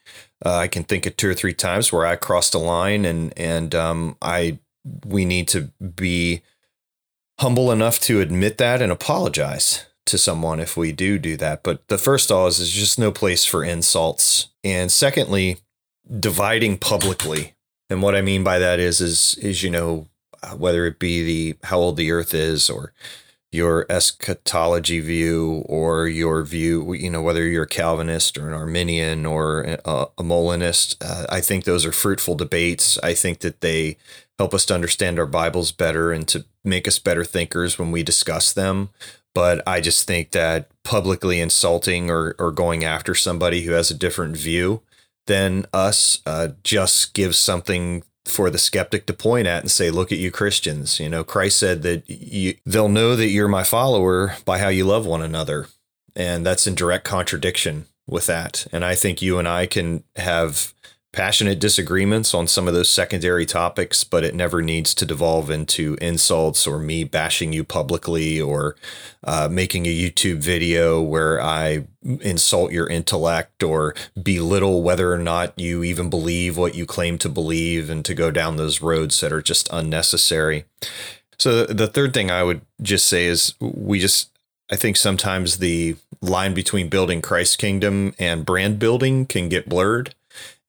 uh, 0.44 0.56
I 0.56 0.68
can 0.68 0.84
think 0.84 1.06
of 1.06 1.16
two 1.16 1.28
or 1.28 1.34
three 1.34 1.52
times 1.52 1.92
where 1.92 2.06
I 2.06 2.16
crossed 2.16 2.54
a 2.54 2.58
line, 2.58 3.04
and 3.04 3.36
and 3.38 3.74
um, 3.74 4.16
I 4.22 4.58
we 5.04 5.24
need 5.24 5.48
to 5.48 5.70
be 5.94 6.42
humble 7.38 7.70
enough 7.70 7.98
to 8.00 8.20
admit 8.20 8.58
that 8.58 8.82
and 8.82 8.90
apologize 8.90 9.86
to 10.06 10.18
someone 10.18 10.60
if 10.60 10.76
we 10.76 10.92
do 10.92 11.18
do 11.18 11.36
that. 11.36 11.62
But 11.62 11.86
the 11.88 11.98
first 11.98 12.30
all 12.30 12.46
is, 12.46 12.58
is 12.58 12.70
just 12.70 12.98
no 12.98 13.12
place 13.12 13.44
for 13.44 13.64
insults, 13.64 14.48
and 14.64 14.90
secondly, 14.90 15.58
dividing 16.18 16.78
publicly. 16.78 17.54
And 17.90 18.02
what 18.02 18.14
I 18.14 18.22
mean 18.22 18.44
by 18.44 18.58
that 18.58 18.78
is 18.78 19.00
is 19.00 19.34
is 19.36 19.62
you 19.62 19.70
know 19.70 20.08
whether 20.56 20.86
it 20.86 20.98
be 20.98 21.22
the 21.22 21.58
how 21.64 21.78
old 21.78 21.96
the 21.96 22.12
earth 22.12 22.32
is 22.32 22.70
or 22.70 22.92
your 23.52 23.84
eschatology 23.90 25.00
view 25.00 25.64
or 25.66 26.06
your 26.06 26.42
view, 26.44 26.92
you 26.92 27.10
know, 27.10 27.20
whether 27.20 27.46
you're 27.46 27.64
a 27.64 27.68
Calvinist 27.68 28.38
or 28.38 28.48
an 28.48 28.54
Arminian 28.54 29.26
or 29.26 29.78
a, 29.84 30.06
a 30.16 30.22
Molinist. 30.22 31.02
Uh, 31.02 31.26
I 31.28 31.40
think 31.40 31.64
those 31.64 31.84
are 31.84 31.92
fruitful 31.92 32.36
debates. 32.36 32.96
I 32.98 33.14
think 33.14 33.40
that 33.40 33.60
they 33.60 33.96
help 34.38 34.54
us 34.54 34.64
to 34.66 34.74
understand 34.74 35.18
our 35.18 35.26
Bibles 35.26 35.72
better 35.72 36.12
and 36.12 36.28
to 36.28 36.44
make 36.64 36.86
us 36.86 36.98
better 36.98 37.24
thinkers 37.24 37.78
when 37.78 37.90
we 37.90 38.02
discuss 38.02 38.52
them. 38.52 38.90
But 39.34 39.66
I 39.66 39.80
just 39.80 40.06
think 40.06 40.30
that 40.30 40.68
publicly 40.84 41.40
insulting 41.40 42.10
or, 42.10 42.34
or 42.38 42.52
going 42.52 42.84
after 42.84 43.14
somebody 43.14 43.62
who 43.62 43.72
has 43.72 43.90
a 43.90 43.98
different 43.98 44.36
view 44.36 44.82
than 45.26 45.66
us 45.72 46.20
uh, 46.26 46.48
just 46.64 47.14
gives 47.14 47.38
something 47.38 48.02
for 48.30 48.50
the 48.50 48.58
skeptic 48.58 49.06
to 49.06 49.12
point 49.12 49.46
at 49.46 49.62
and 49.62 49.70
say, 49.70 49.90
"Look 49.90 50.12
at 50.12 50.18
you 50.18 50.30
Christians." 50.30 51.00
You 51.00 51.08
know, 51.08 51.24
Christ 51.24 51.58
said 51.58 51.82
that 51.82 52.08
you, 52.08 52.54
they'll 52.64 52.88
know 52.88 53.16
that 53.16 53.28
you're 53.28 53.48
my 53.48 53.64
follower 53.64 54.36
by 54.44 54.58
how 54.58 54.68
you 54.68 54.84
love 54.84 55.06
one 55.06 55.22
another, 55.22 55.68
and 56.16 56.46
that's 56.46 56.66
in 56.66 56.74
direct 56.74 57.04
contradiction 57.04 57.86
with 58.06 58.26
that. 58.26 58.66
And 58.72 58.84
I 58.84 58.94
think 58.94 59.22
you 59.22 59.38
and 59.38 59.48
I 59.48 59.66
can 59.66 60.04
have 60.16 60.72
passionate 61.12 61.58
disagreements 61.58 62.34
on 62.34 62.46
some 62.46 62.68
of 62.68 62.74
those 62.74 62.88
secondary 62.88 63.44
topics, 63.44 64.04
but 64.04 64.22
it 64.22 64.34
never 64.34 64.62
needs 64.62 64.94
to 64.94 65.04
devolve 65.04 65.50
into 65.50 65.96
insults 66.00 66.66
or 66.66 66.78
me 66.78 67.02
bashing 67.02 67.52
you 67.52 67.64
publicly 67.64 68.40
or 68.40 68.76
uh, 69.24 69.48
making 69.50 69.86
a 69.86 69.88
YouTube 69.88 70.38
video 70.38 71.02
where 71.02 71.40
I 71.42 71.86
insult 72.02 72.70
your 72.70 72.86
intellect 72.86 73.62
or 73.62 73.94
belittle 74.22 74.82
whether 74.82 75.12
or 75.12 75.18
not 75.18 75.58
you 75.58 75.82
even 75.82 76.10
believe 76.10 76.56
what 76.56 76.74
you 76.76 76.86
claim 76.86 77.18
to 77.18 77.28
believe 77.28 77.90
and 77.90 78.04
to 78.04 78.14
go 78.14 78.30
down 78.30 78.56
those 78.56 78.80
roads 78.80 79.20
that 79.20 79.32
are 79.32 79.42
just 79.42 79.68
unnecessary. 79.72 80.64
So, 81.38 81.64
the 81.64 81.88
third 81.88 82.14
thing 82.14 82.30
I 82.30 82.42
would 82.42 82.60
just 82.82 83.06
say 83.06 83.24
is 83.24 83.54
we 83.60 83.98
just, 83.98 84.30
I 84.70 84.76
think 84.76 84.96
sometimes 84.96 85.56
the 85.56 85.96
line 86.20 86.54
between 86.54 86.88
building 86.88 87.22
Christ's 87.22 87.56
kingdom 87.56 88.14
and 88.18 88.46
brand 88.46 88.78
building 88.78 89.26
can 89.26 89.48
get 89.48 89.68
blurred. 89.68 90.14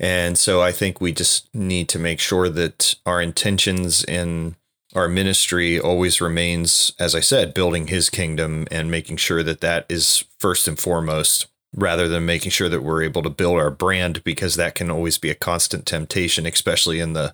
And 0.01 0.35
so 0.35 0.63
I 0.63 0.71
think 0.71 0.99
we 0.99 1.11
just 1.13 1.53
need 1.53 1.87
to 1.89 1.99
make 1.99 2.19
sure 2.19 2.49
that 2.49 2.95
our 3.05 3.21
intentions 3.21 4.03
in 4.03 4.55
our 4.95 5.07
ministry 5.07 5.79
always 5.79 6.19
remains, 6.19 6.91
as 6.99 7.13
I 7.13 7.19
said, 7.19 7.53
building 7.53 7.87
his 7.87 8.09
kingdom 8.09 8.67
and 8.71 8.89
making 8.89 9.17
sure 9.17 9.43
that 9.43 9.61
that 9.61 9.85
is 9.87 10.25
first 10.39 10.67
and 10.67 10.77
foremost, 10.77 11.45
rather 11.73 12.07
than 12.07 12.25
making 12.25 12.49
sure 12.49 12.67
that 12.67 12.83
we're 12.83 13.03
able 13.03 13.21
to 13.21 13.29
build 13.29 13.57
our 13.57 13.69
brand, 13.69 14.23
because 14.23 14.55
that 14.55 14.73
can 14.73 14.89
always 14.89 15.19
be 15.19 15.29
a 15.29 15.35
constant 15.35 15.85
temptation, 15.85 16.47
especially 16.47 16.99
in 16.99 17.13
the, 17.13 17.33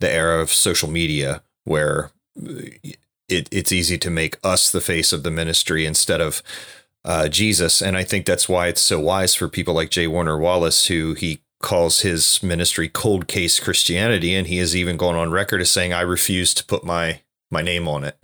the 0.00 0.10
era 0.10 0.40
of 0.40 0.50
social 0.50 0.90
media 0.90 1.42
where 1.64 2.10
it, 3.28 3.48
it's 3.52 3.72
easy 3.72 3.98
to 3.98 4.10
make 4.10 4.38
us 4.42 4.72
the 4.72 4.80
face 4.80 5.12
of 5.12 5.22
the 5.22 5.30
ministry 5.30 5.84
instead 5.84 6.22
of 6.22 6.42
uh, 7.04 7.28
Jesus. 7.28 7.82
And 7.82 7.96
I 7.96 8.04
think 8.04 8.24
that's 8.24 8.48
why 8.48 8.68
it's 8.68 8.80
so 8.80 8.98
wise 8.98 9.34
for 9.34 9.48
people 9.48 9.74
like 9.74 9.90
J. 9.90 10.06
Warner 10.06 10.38
Wallace, 10.38 10.86
who 10.86 11.12
he 11.14 11.40
calls 11.66 12.02
his 12.02 12.40
ministry 12.44 12.88
cold 12.88 13.26
case 13.26 13.58
Christianity, 13.58 14.36
and 14.36 14.46
he 14.46 14.58
has 14.58 14.76
even 14.76 14.96
gone 14.96 15.16
on 15.16 15.32
record 15.32 15.60
as 15.60 15.68
saying, 15.68 15.92
"I 15.92 16.02
refuse 16.02 16.54
to 16.54 16.64
put 16.64 16.84
my 16.84 17.22
my 17.50 17.60
name 17.60 17.88
on 17.88 18.04
it 18.04 18.16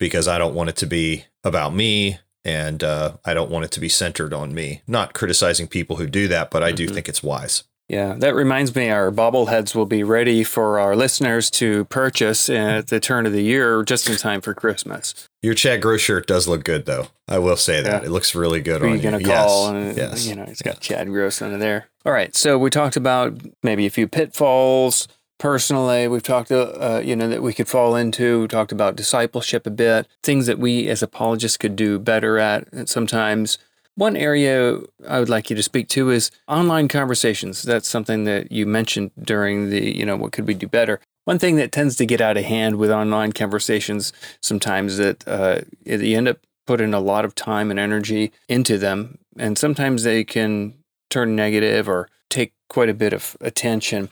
because 0.00 0.26
I 0.26 0.38
don't 0.38 0.56
want 0.56 0.70
it 0.70 0.76
to 0.76 0.86
be 0.86 1.26
about 1.44 1.72
me." 1.72 2.18
And 2.44 2.82
uh, 2.82 3.16
I 3.24 3.32
don't 3.32 3.50
want 3.50 3.64
it 3.64 3.70
to 3.70 3.80
be 3.80 3.88
centered 3.88 4.34
on 4.34 4.52
me. 4.52 4.82
Not 4.88 5.14
criticizing 5.14 5.68
people 5.68 5.96
who 5.96 6.06
do 6.06 6.26
that, 6.28 6.50
but 6.50 6.62
I 6.64 6.72
do 6.72 6.84
mm-hmm. 6.84 6.94
think 6.94 7.08
it's 7.08 7.22
wise. 7.22 7.62
Yeah, 7.88 8.14
that 8.18 8.34
reminds 8.34 8.74
me, 8.74 8.88
our 8.88 9.12
bobbleheads 9.12 9.74
will 9.74 9.84
be 9.84 10.02
ready 10.02 10.42
for 10.42 10.78
our 10.78 10.96
listeners 10.96 11.50
to 11.50 11.84
purchase 11.84 12.48
at 12.48 12.88
the 12.88 12.98
turn 12.98 13.26
of 13.26 13.32
the 13.32 13.42
year, 13.42 13.82
just 13.82 14.08
in 14.08 14.16
time 14.16 14.40
for 14.40 14.54
Christmas. 14.54 15.28
Your 15.42 15.52
Chad 15.52 15.82
Gross 15.82 16.00
shirt 16.00 16.26
does 16.26 16.48
look 16.48 16.64
good, 16.64 16.86
though. 16.86 17.08
I 17.28 17.38
will 17.38 17.56
say 17.56 17.82
that 17.82 18.02
yeah. 18.02 18.06
it 18.06 18.10
looks 18.10 18.34
really 18.34 18.62
good 18.62 18.80
Who 18.80 18.88
on 18.88 18.96
you. 18.96 19.02
Going 19.02 19.18
to 19.18 19.24
call? 19.24 19.74
Yes. 19.74 19.88
And, 19.88 19.96
yes. 19.96 20.26
You 20.26 20.34
know, 20.34 20.44
it's 20.44 20.62
got 20.62 20.80
Chad 20.80 21.08
Gross 21.08 21.42
under 21.42 21.58
there. 21.58 21.88
All 22.06 22.12
right, 22.12 22.34
so 22.34 22.58
we 22.58 22.70
talked 22.70 22.96
about 22.96 23.38
maybe 23.62 23.84
a 23.84 23.90
few 23.90 24.08
pitfalls. 24.08 25.06
Personally, 25.38 26.08
we've 26.08 26.22
talked, 26.22 26.50
uh, 26.50 27.02
you 27.04 27.14
know, 27.16 27.28
that 27.28 27.42
we 27.42 27.52
could 27.52 27.68
fall 27.68 27.96
into. 27.96 28.42
We 28.42 28.48
talked 28.48 28.72
about 28.72 28.96
discipleship 28.96 29.66
a 29.66 29.70
bit, 29.70 30.06
things 30.22 30.46
that 30.46 30.58
we 30.58 30.88
as 30.88 31.02
apologists 31.02 31.58
could 31.58 31.76
do 31.76 31.98
better 31.98 32.38
at. 32.38 32.66
And 32.72 32.88
sometimes 32.88 33.58
one 33.96 34.16
area 34.16 34.78
I 35.08 35.18
would 35.20 35.28
like 35.28 35.50
you 35.50 35.56
to 35.56 35.62
speak 35.62 35.88
to 35.88 36.10
is 36.10 36.30
online 36.48 36.88
conversations. 36.88 37.62
That's 37.62 37.88
something 37.88 38.24
that 38.24 38.50
you 38.50 38.66
mentioned 38.66 39.12
during 39.20 39.70
the, 39.70 39.96
you 39.96 40.04
know, 40.04 40.16
what 40.16 40.32
could 40.32 40.46
we 40.46 40.54
do 40.54 40.66
better? 40.66 41.00
One 41.24 41.38
thing 41.38 41.56
that 41.56 41.72
tends 41.72 41.96
to 41.96 42.06
get 42.06 42.20
out 42.20 42.36
of 42.36 42.44
hand 42.44 42.76
with 42.76 42.90
online 42.90 43.32
conversations 43.32 44.12
sometimes 44.42 44.98
that 44.98 45.26
uh, 45.26 45.60
you 45.84 46.16
end 46.16 46.28
up 46.28 46.38
putting 46.66 46.92
a 46.92 47.00
lot 47.00 47.24
of 47.24 47.34
time 47.34 47.70
and 47.70 47.78
energy 47.78 48.32
into 48.48 48.78
them, 48.78 49.18
and 49.38 49.56
sometimes 49.56 50.02
they 50.02 50.24
can 50.24 50.74
turn 51.10 51.36
negative 51.36 51.88
or 51.88 52.08
take 52.30 52.52
quite 52.68 52.88
a 52.88 52.94
bit 52.94 53.12
of 53.12 53.36
attention. 53.40 54.10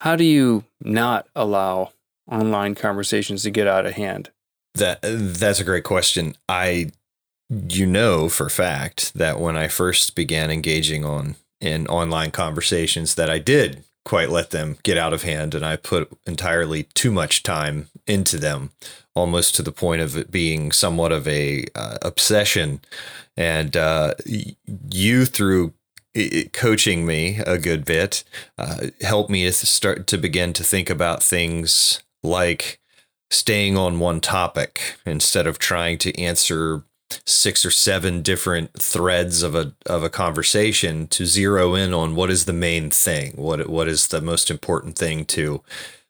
How 0.00 0.16
do 0.16 0.24
you 0.24 0.64
not 0.80 1.26
allow 1.34 1.92
online 2.30 2.74
conversations 2.74 3.42
to 3.44 3.50
get 3.50 3.66
out 3.66 3.86
of 3.86 3.94
hand? 3.94 4.30
That 4.74 5.00
that's 5.02 5.60
a 5.60 5.64
great 5.64 5.84
question. 5.84 6.34
I 6.48 6.90
you 7.68 7.86
know 7.86 8.28
for 8.28 8.48
fact 8.48 9.14
that 9.14 9.38
when 9.38 9.56
I 9.56 9.68
first 9.68 10.14
began 10.14 10.50
engaging 10.50 11.04
on 11.04 11.36
in 11.60 11.86
online 11.86 12.30
conversations 12.30 13.14
that 13.14 13.30
I 13.30 13.38
did 13.38 13.84
quite 14.04 14.30
let 14.30 14.50
them 14.50 14.78
get 14.82 14.98
out 14.98 15.12
of 15.12 15.22
hand 15.22 15.54
and 15.54 15.64
I 15.64 15.76
put 15.76 16.10
entirely 16.26 16.84
too 16.94 17.12
much 17.12 17.42
time 17.42 17.88
into 18.06 18.38
them 18.38 18.70
almost 19.14 19.54
to 19.56 19.62
the 19.62 19.72
point 19.72 20.02
of 20.02 20.16
it 20.16 20.30
being 20.30 20.72
somewhat 20.72 21.12
of 21.12 21.28
a 21.28 21.66
uh, 21.74 21.98
obsession. 22.02 22.80
And 23.36 23.76
uh, 23.76 24.14
you 24.90 25.24
through 25.24 25.74
coaching 26.52 27.06
me 27.06 27.38
a 27.46 27.58
good 27.58 27.84
bit 27.84 28.24
uh, 28.58 28.88
helped 29.00 29.30
me 29.30 29.44
to 29.44 29.52
start 29.52 30.06
to 30.08 30.18
begin 30.18 30.52
to 30.54 30.64
think 30.64 30.90
about 30.90 31.22
things 31.22 32.02
like 32.22 32.80
staying 33.30 33.78
on 33.78 33.98
one 33.98 34.20
topic 34.20 34.96
instead 35.06 35.46
of 35.46 35.58
trying 35.58 35.96
to 35.98 36.18
answer 36.20 36.82
six 37.24 37.64
or 37.64 37.70
seven 37.70 38.22
different 38.22 38.72
threads 38.74 39.42
of 39.42 39.54
a 39.54 39.72
of 39.86 40.02
a 40.02 40.10
conversation 40.10 41.06
to 41.08 41.26
zero 41.26 41.74
in 41.74 41.92
on 41.92 42.14
what 42.14 42.30
is 42.30 42.44
the 42.44 42.52
main 42.52 42.90
thing, 42.90 43.32
what 43.36 43.68
what 43.68 43.88
is 43.88 44.08
the 44.08 44.20
most 44.20 44.50
important 44.50 44.96
thing 44.96 45.24
to 45.26 45.62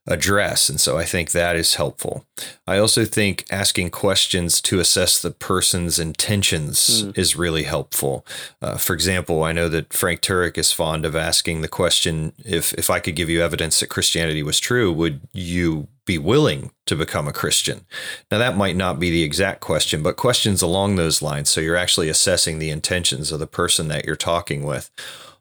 address. 0.06 0.68
And 0.68 0.80
so 0.80 0.98
I 0.98 1.04
think 1.04 1.30
that 1.30 1.54
is 1.54 1.76
helpful. 1.76 2.26
I 2.66 2.78
also 2.78 3.04
think 3.04 3.44
asking 3.50 3.90
questions 3.90 4.60
to 4.62 4.80
assess 4.80 5.20
the 5.20 5.30
person's 5.30 5.98
intentions 6.00 7.04
mm. 7.04 7.16
is 7.16 7.36
really 7.36 7.62
helpful. 7.62 8.26
Uh, 8.60 8.76
for 8.76 8.94
example, 8.94 9.44
I 9.44 9.52
know 9.52 9.68
that 9.68 9.92
Frank 9.92 10.20
Turek 10.20 10.58
is 10.58 10.72
fond 10.72 11.04
of 11.04 11.14
asking 11.14 11.60
the 11.60 11.68
question 11.68 12.32
if, 12.44 12.74
if 12.74 12.90
I 12.90 12.98
could 12.98 13.14
give 13.14 13.30
you 13.30 13.42
evidence 13.42 13.78
that 13.78 13.90
Christianity 13.90 14.42
was 14.42 14.58
true, 14.58 14.92
would 14.92 15.20
you 15.32 15.86
be 16.04 16.18
willing 16.18 16.72
to 16.86 16.96
become 16.96 17.28
a 17.28 17.32
Christian? 17.32 17.86
Now, 18.28 18.38
that 18.38 18.56
might 18.56 18.74
not 18.74 18.98
be 18.98 19.10
the 19.10 19.22
exact 19.22 19.60
question, 19.60 20.02
but 20.02 20.16
questions 20.16 20.62
along 20.62 20.96
those 20.96 21.22
lines. 21.22 21.48
So 21.48 21.60
you're 21.60 21.76
actually 21.76 22.08
assessing 22.08 22.58
the 22.58 22.70
intentions 22.70 23.30
of 23.30 23.38
the 23.38 23.46
person 23.46 23.86
that 23.88 24.04
you're 24.04 24.16
talking 24.16 24.64
with 24.64 24.90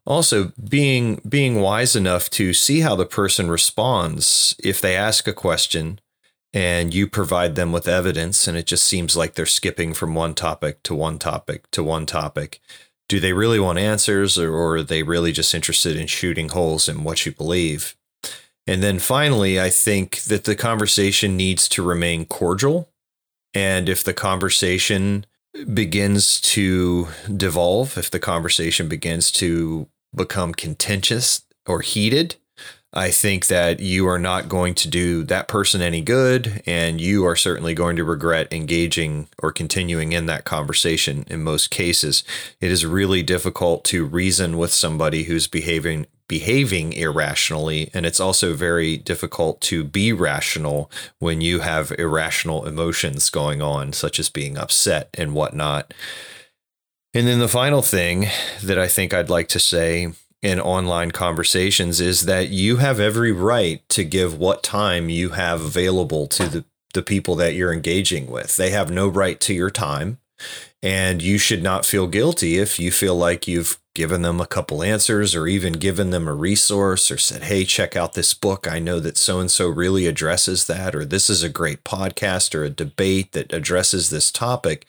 also 0.05 0.51
being 0.69 1.21
being 1.27 1.61
wise 1.61 1.95
enough 1.95 2.29
to 2.31 2.53
see 2.53 2.81
how 2.81 2.95
the 2.95 3.05
person 3.05 3.49
responds 3.49 4.55
if 4.63 4.81
they 4.81 4.95
ask 4.95 5.27
a 5.27 5.33
question 5.33 5.99
and 6.53 6.93
you 6.93 7.07
provide 7.07 7.55
them 7.55 7.71
with 7.71 7.87
evidence 7.87 8.47
and 8.47 8.57
it 8.57 8.65
just 8.65 8.85
seems 8.85 9.15
like 9.15 9.35
they're 9.35 9.45
skipping 9.45 9.93
from 9.93 10.15
one 10.15 10.33
topic 10.33 10.81
to 10.83 10.95
one 10.95 11.19
topic 11.19 11.69
to 11.71 11.83
one 11.83 12.05
topic 12.05 12.59
do 13.11 13.19
they 13.19 13.33
really 13.33 13.59
want 13.59 13.77
answers 13.77 14.37
or, 14.37 14.53
or 14.53 14.77
are 14.77 14.83
they 14.83 15.03
really 15.03 15.33
just 15.33 15.53
interested 15.53 15.97
in 15.97 16.07
shooting 16.07 16.47
holes 16.47 16.87
in 16.87 17.03
what 17.03 17.25
you 17.25 17.33
believe? 17.33 17.93
And 18.65 18.81
then 18.81 18.99
finally 18.99 19.59
i 19.59 19.69
think 19.69 20.21
that 20.23 20.45
the 20.45 20.55
conversation 20.55 21.35
needs 21.35 21.67
to 21.69 21.83
remain 21.83 22.23
cordial. 22.25 22.89
And 23.53 23.89
if 23.89 24.01
the 24.01 24.13
conversation 24.13 25.25
begins 25.73 26.39
to 26.41 27.07
devolve, 27.35 27.97
if 27.97 28.09
the 28.09 28.19
conversation 28.19 28.87
begins 28.87 29.31
to 29.31 29.87
become 30.15 30.53
contentious 30.53 31.43
or 31.65 31.81
heated, 31.81 32.35
I 32.93 33.09
think 33.09 33.47
that 33.47 33.79
you 33.79 34.05
are 34.07 34.19
not 34.19 34.49
going 34.49 34.75
to 34.75 34.89
do 34.89 35.23
that 35.23 35.47
person 35.47 35.81
any 35.81 36.01
good, 36.01 36.61
and 36.65 36.99
you 36.99 37.25
are 37.25 37.37
certainly 37.37 37.73
going 37.73 37.95
to 37.95 38.03
regret 38.03 38.51
engaging 38.51 39.29
or 39.41 39.53
continuing 39.53 40.11
in 40.11 40.25
that 40.25 40.43
conversation 40.43 41.25
in 41.29 41.41
most 41.41 41.71
cases. 41.71 42.25
It 42.59 42.69
is 42.69 42.85
really 42.85 43.23
difficult 43.23 43.85
to 43.85 44.03
reason 44.03 44.57
with 44.57 44.73
somebody 44.73 45.23
who's 45.23 45.47
behaving 45.47 46.07
behaving 46.31 46.93
irrationally, 46.93 47.89
and 47.93 48.05
it's 48.05 48.21
also 48.21 48.53
very 48.53 48.95
difficult 48.95 49.59
to 49.59 49.83
be 49.83 50.13
rational 50.13 50.89
when 51.19 51.41
you 51.41 51.59
have 51.59 51.91
irrational 51.99 52.65
emotions 52.65 53.29
going 53.29 53.61
on, 53.61 53.91
such 53.91 54.17
as 54.17 54.29
being 54.29 54.57
upset 54.57 55.09
and 55.15 55.33
whatnot. 55.33 55.93
And 57.13 57.27
then 57.27 57.39
the 57.39 57.49
final 57.49 57.81
thing 57.81 58.27
that 58.63 58.79
I 58.79 58.87
think 58.87 59.13
I'd 59.13 59.29
like 59.29 59.49
to 59.49 59.59
say 59.59 60.13
in 60.41 60.61
online 60.61 61.11
conversations 61.11 61.99
is 61.99 62.21
that 62.21 62.47
you 62.47 62.77
have 62.77 63.01
every 63.01 63.33
right 63.33 63.81
to 63.89 64.05
give 64.05 64.39
what 64.39 64.63
time 64.63 65.09
you 65.09 65.31
have 65.31 65.59
available 65.59 66.27
to 66.27 66.47
the, 66.47 66.63
the 66.93 67.03
people 67.03 67.35
that 67.35 67.55
you're 67.55 67.73
engaging 67.73 68.31
with. 68.31 68.55
They 68.55 68.69
have 68.69 68.89
no 68.89 69.09
right 69.09 69.37
to 69.41 69.53
your 69.53 69.69
time. 69.69 70.17
And 70.83 71.21
you 71.21 71.37
should 71.37 71.61
not 71.61 71.85
feel 71.85 72.07
guilty 72.07 72.57
if 72.57 72.79
you 72.79 72.91
feel 72.91 73.15
like 73.15 73.47
you've 73.47 73.77
given 73.93 74.21
them 74.21 74.39
a 74.39 74.47
couple 74.47 74.81
answers 74.81 75.35
or 75.35 75.45
even 75.45 75.73
given 75.73 76.09
them 76.09 76.27
a 76.27 76.33
resource 76.33 77.11
or 77.11 77.17
said, 77.17 77.43
hey, 77.43 77.65
check 77.65 77.95
out 77.95 78.13
this 78.13 78.33
book. 78.33 78.67
I 78.67 78.79
know 78.79 78.99
that 78.99 79.17
so 79.17 79.39
and 79.39 79.51
so 79.51 79.67
really 79.67 80.07
addresses 80.07 80.65
that, 80.67 80.95
or 80.95 81.05
this 81.05 81.29
is 81.29 81.43
a 81.43 81.49
great 81.49 81.83
podcast 81.83 82.55
or 82.55 82.63
a 82.63 82.69
debate 82.69 83.33
that 83.33 83.53
addresses 83.53 84.09
this 84.09 84.31
topic. 84.31 84.87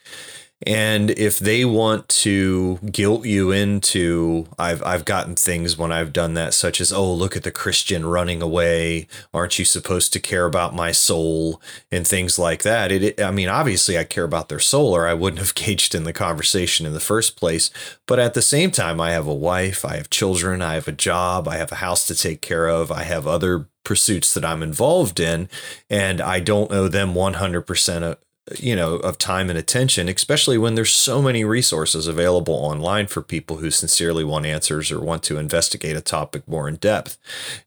And 0.66 1.10
if 1.10 1.38
they 1.38 1.64
want 1.64 2.08
to 2.08 2.78
guilt 2.90 3.26
you 3.26 3.50
into, 3.50 4.46
I've 4.58 4.82
I've 4.84 5.04
gotten 5.04 5.34
things 5.34 5.76
when 5.76 5.90
I've 5.90 6.12
done 6.12 6.34
that, 6.34 6.54
such 6.54 6.80
as, 6.80 6.92
oh, 6.92 7.12
look 7.12 7.36
at 7.36 7.42
the 7.42 7.50
Christian 7.50 8.06
running 8.06 8.42
away. 8.42 9.08
Aren't 9.34 9.58
you 9.58 9.64
supposed 9.64 10.12
to 10.12 10.20
care 10.20 10.46
about 10.46 10.74
my 10.74 10.92
soul 10.92 11.60
and 11.90 12.06
things 12.06 12.38
like 12.38 12.62
that? 12.62 12.92
It, 12.92 13.20
I 13.20 13.30
mean, 13.30 13.48
obviously, 13.48 13.98
I 13.98 14.04
care 14.04 14.24
about 14.24 14.48
their 14.48 14.60
soul, 14.60 14.94
or 14.94 15.06
I 15.06 15.14
wouldn't 15.14 15.40
have 15.40 15.52
engaged 15.56 15.94
in 15.94 16.04
the 16.04 16.12
conversation 16.12 16.86
in 16.86 16.92
the 16.92 17.00
first 17.00 17.36
place. 17.36 17.70
But 18.06 18.18
at 18.18 18.34
the 18.34 18.42
same 18.42 18.70
time, 18.70 19.00
I 19.00 19.12
have 19.12 19.26
a 19.26 19.34
wife, 19.34 19.84
I 19.84 19.96
have 19.96 20.10
children, 20.10 20.62
I 20.62 20.74
have 20.74 20.88
a 20.88 20.92
job, 20.92 21.48
I 21.48 21.56
have 21.56 21.72
a 21.72 21.76
house 21.76 22.06
to 22.06 22.14
take 22.14 22.40
care 22.40 22.68
of, 22.68 22.92
I 22.92 23.02
have 23.04 23.26
other 23.26 23.68
pursuits 23.84 24.32
that 24.34 24.44
I'm 24.44 24.62
involved 24.62 25.18
in, 25.18 25.48
and 25.90 26.20
I 26.20 26.40
don't 26.40 26.70
owe 26.70 26.88
them 26.88 27.14
100% 27.14 28.16
you 28.58 28.74
know 28.74 28.96
of 28.96 29.18
time 29.18 29.48
and 29.48 29.58
attention 29.58 30.08
especially 30.08 30.58
when 30.58 30.74
there's 30.74 30.94
so 30.94 31.22
many 31.22 31.44
resources 31.44 32.08
available 32.08 32.54
online 32.54 33.06
for 33.06 33.22
people 33.22 33.58
who 33.58 33.70
sincerely 33.70 34.24
want 34.24 34.46
answers 34.46 34.90
or 34.90 35.00
want 35.00 35.22
to 35.22 35.38
investigate 35.38 35.96
a 35.96 36.00
topic 36.00 36.46
more 36.48 36.68
in 36.68 36.74
depth. 36.76 37.18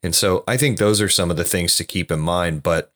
And 0.04 0.14
so 0.14 0.44
i 0.48 0.58
think 0.58 0.78
those 0.78 1.00
are 1.00 1.10
some 1.10 1.32
of 1.32 1.38
the 1.38 1.46
things 1.46 1.78
to 1.78 1.86
keep 1.86 2.12
in 2.12 2.20
mind 2.20 2.62
but 2.62 2.92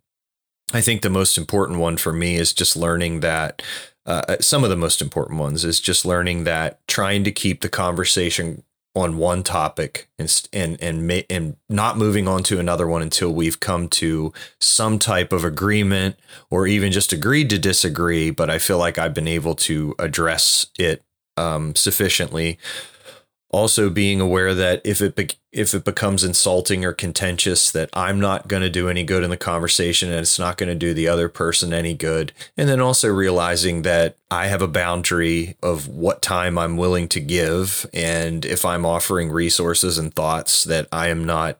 i 0.74 0.82
think 0.82 1.02
the 1.02 1.10
most 1.10 1.38
important 1.38 1.80
one 1.80 1.96
for 1.96 2.12
me 2.12 2.36
is 2.36 2.54
just 2.54 2.76
learning 2.76 3.22
that 3.22 3.62
uh, 4.06 4.38
some 4.40 4.64
of 4.64 4.72
the 4.72 4.76
most 4.76 5.02
important 5.02 5.40
ones 5.40 5.64
is 5.64 5.80
just 5.80 6.04
learning 6.04 6.44
that 6.44 6.86
trying 6.88 7.24
to 7.24 7.32
keep 7.32 7.62
the 7.62 7.70
conversation 7.70 8.64
on 9.00 9.18
one 9.18 9.44
topic 9.44 10.10
and 10.18 10.48
and 10.54 10.82
and 10.82 11.26
and 11.30 11.56
not 11.70 11.98
moving 11.98 12.28
on 12.28 12.44
to 12.44 12.60
another 12.60 12.88
one 12.88 13.02
until 13.02 13.34
we've 13.34 13.60
come 13.60 13.88
to 13.88 14.34
some 14.60 15.00
type 15.00 15.34
of 15.34 15.44
agreement 15.44 16.16
or 16.50 16.68
even 16.68 16.92
just 16.92 17.14
agreed 17.14 17.50
to 17.50 17.60
disagree. 17.60 18.30
But 18.32 18.50
I 18.50 18.60
feel 18.60 18.78
like 18.78 18.98
I've 18.98 19.14
been 19.14 19.28
able 19.28 19.56
to 19.56 19.96
address 20.00 20.68
it 20.78 21.04
um, 21.38 21.76
sufficiently 21.76 22.60
also 23.52 23.90
being 23.90 24.22
aware 24.22 24.54
that 24.54 24.82
if 24.86 25.02
it 25.02 25.16
be- 25.16 25.30
if 25.52 25.74
it 25.74 25.84
becomes 25.84 26.24
insulting 26.24 26.86
or 26.86 26.94
contentious 26.94 27.72
that 27.72 27.90
I'm 27.94 28.20
not 28.20 28.48
going 28.48 28.62
to 28.62 28.70
do 28.70 28.88
any 28.88 29.04
good 29.04 29.24
in 29.24 29.32
the 29.32 29.38
conversation 29.38 30.10
and 30.10 30.20
it's 30.20 30.38
not 30.38 30.58
going 30.58 30.70
to 30.70 30.76
do 30.76 30.94
the 30.94 31.08
other 31.08 31.28
person 31.28 31.74
any 31.74 31.96
good 31.96 32.32
and 32.56 32.70
then 32.70 32.80
also 32.80 33.10
realizing 33.10 33.82
that 33.82 34.16
I 34.30 34.48
have 34.48 34.62
a 34.62 34.68
boundary 34.68 35.58
of 35.64 35.88
what 35.88 36.22
time 36.22 36.58
I'm 36.60 36.78
willing 36.78 37.08
to 37.10 37.20
give 37.20 37.88
and 37.92 38.46
if 38.46 38.64
I'm 38.64 38.86
offering 38.86 39.32
resources 39.32 39.98
and 39.98 40.14
thoughts 40.14 40.64
that 40.66 40.88
I 40.92 41.08
am 41.08 41.24
not 41.24 41.58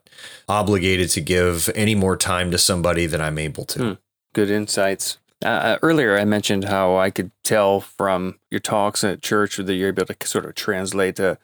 obligated 0.48 1.10
to 1.10 1.20
give 1.20 1.68
any 1.74 1.96
more 1.96 2.16
time 2.16 2.52
to 2.52 2.58
somebody 2.58 3.06
than 3.06 3.20
I'm 3.20 3.38
able 3.38 3.64
to. 3.64 3.82
Hmm. 3.82 3.92
Good 4.32 4.50
insights. 4.50 5.18
Uh, 5.44 5.78
earlier, 5.82 6.18
I 6.18 6.24
mentioned 6.24 6.64
how 6.64 6.96
I 6.96 7.10
could 7.10 7.32
tell 7.42 7.80
from 7.80 8.38
your 8.50 8.60
talks 8.60 9.02
at 9.02 9.22
church 9.22 9.56
that 9.56 9.74
you're 9.74 9.88
able 9.88 10.04
to 10.04 10.26
sort 10.26 10.44
of 10.44 10.54
translate 10.54 11.16
the 11.16 11.38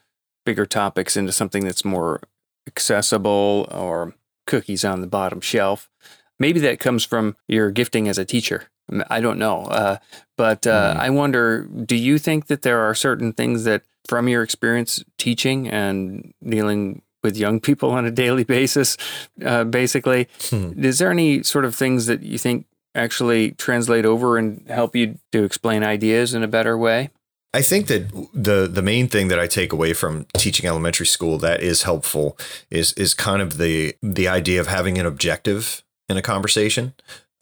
bigger 0.47 0.65
topics 0.65 1.17
into 1.17 1.33
something 1.33 1.65
that's 1.65 1.85
more 1.85 2.23
accessible 2.67 3.69
or 3.71 4.15
cookies 4.47 4.85
on 4.85 5.03
the 5.03 5.07
bottom 5.07 5.43
shelf. 5.43 5.91
Maybe 6.39 6.61
that 6.61 6.81
comes 6.81 7.05
from 7.05 7.37
your 7.49 7.71
gifting 7.71 8.09
as 8.09 8.17
a 8.17 8.25
teacher. 8.25 8.71
I 9.11 9.21
don't 9.21 9.39
know. 9.39 9.65
Uh, 9.65 9.99
but 10.37 10.67
uh, 10.67 10.95
mm. 10.95 10.99
I 10.99 11.11
wonder 11.11 11.63
do 11.63 11.97
you 11.97 12.19
think 12.19 12.47
that 12.47 12.63
there 12.63 12.81
are 12.81 12.95
certain 12.95 13.33
things 13.33 13.65
that, 13.65 13.83
from 14.09 14.29
your 14.29 14.43
experience 14.43 15.03
teaching 15.19 15.69
and 15.69 16.33
dealing 16.47 17.03
with 17.23 17.37
young 17.37 17.61
people 17.69 17.91
on 17.91 18.07
a 18.07 18.11
daily 18.11 18.45
basis, 18.45 18.97
uh, 19.45 19.65
basically, 19.65 20.29
hmm. 20.51 20.85
is 20.85 20.99
there 20.99 21.11
any 21.11 21.43
sort 21.43 21.65
of 21.65 21.75
things 21.75 22.07
that 22.07 22.23
you 22.23 22.39
think 22.39 22.67
actually 22.95 23.51
translate 23.53 24.07
over 24.07 24.39
and 24.39 24.65
help 24.69 24.95
you 24.95 25.19
to 25.33 25.43
explain 25.43 25.83
ideas 25.83 26.33
in 26.35 26.43
a 26.43 26.49
better 26.49 26.79
way? 26.79 27.11
I 27.57 27.63
think 27.63 27.87
that 27.87 28.11
the 28.35 28.69
the 28.71 28.83
main 28.83 29.09
thing 29.09 29.29
that 29.29 29.41
I 29.41 29.47
take 29.47 29.73
away 29.73 29.95
from 29.95 30.27
teaching 30.37 30.67
elementary 30.67 31.07
school 31.07 31.39
that 31.39 31.63
is 31.63 31.85
helpful 31.85 32.37
is 32.71 32.93
is 32.95 33.15
kind 33.15 33.41
of 33.41 33.57
the 33.57 33.97
the 34.03 34.29
idea 34.29 34.61
of 34.61 34.67
having 34.67 34.99
an 34.99 35.07
objective 35.07 35.83
in 36.11 36.19
a 36.19 36.23
conversation. 36.23 36.93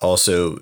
Also 0.00 0.58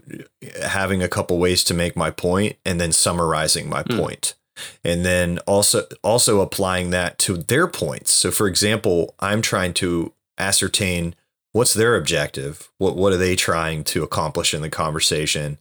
having 0.62 1.02
a 1.02 1.08
couple 1.08 1.38
ways 1.38 1.64
to 1.64 1.74
make 1.74 1.94
my 1.96 2.10
point 2.10 2.56
and 2.64 2.80
then 2.80 2.92
summarizing 2.92 3.68
my 3.68 3.82
mm. 3.82 3.98
point. 3.98 4.34
And 4.82 5.04
then 5.04 5.38
also 5.40 5.84
also 6.02 6.40
applying 6.40 6.88
that 6.90 7.18
to 7.18 7.36
their 7.36 7.66
points. 7.66 8.10
So 8.10 8.30
for 8.30 8.48
example, 8.48 9.14
I'm 9.20 9.42
trying 9.42 9.74
to 9.74 10.14
ascertain 10.38 11.14
what's 11.52 11.74
their 11.74 11.94
objective? 11.94 12.70
What 12.78 12.96
what 12.96 13.12
are 13.12 13.18
they 13.18 13.36
trying 13.36 13.84
to 13.84 14.02
accomplish 14.02 14.54
in 14.54 14.62
the 14.62 14.70
conversation? 14.70 15.58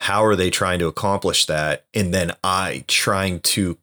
How 0.00 0.24
are 0.24 0.36
they 0.36 0.50
trying 0.50 0.78
to 0.78 0.86
accomplish 0.86 1.46
that 1.46 1.86
and 1.94 2.12
then 2.14 2.32
i 2.44 2.84
trying 2.86 3.40
to 3.40 3.78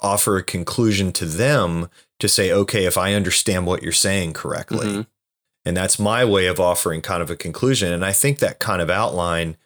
offer 0.00 0.36
a 0.36 0.42
conclusion 0.42 1.12
to 1.12 1.24
them 1.24 1.88
to 2.18 2.28
say 2.28 2.52
okay 2.52 2.84
if 2.84 2.98
i 2.98 3.14
understand 3.14 3.66
what 3.66 3.82
you're 3.82 3.92
saying 3.92 4.32
correctly 4.32 4.86
mm-hmm. 4.86 5.00
and 5.64 5.76
that's 5.76 5.98
my 5.98 6.24
way 6.24 6.46
of 6.46 6.60
offering 6.60 7.00
kind 7.00 7.22
of 7.22 7.30
a 7.30 7.36
conclusion 7.36 7.92
and 7.92 8.04
i 8.04 8.12
think 8.12 8.38
that 8.38 8.58
kind 8.58 8.82
of 8.82 8.90
outline 8.90 9.56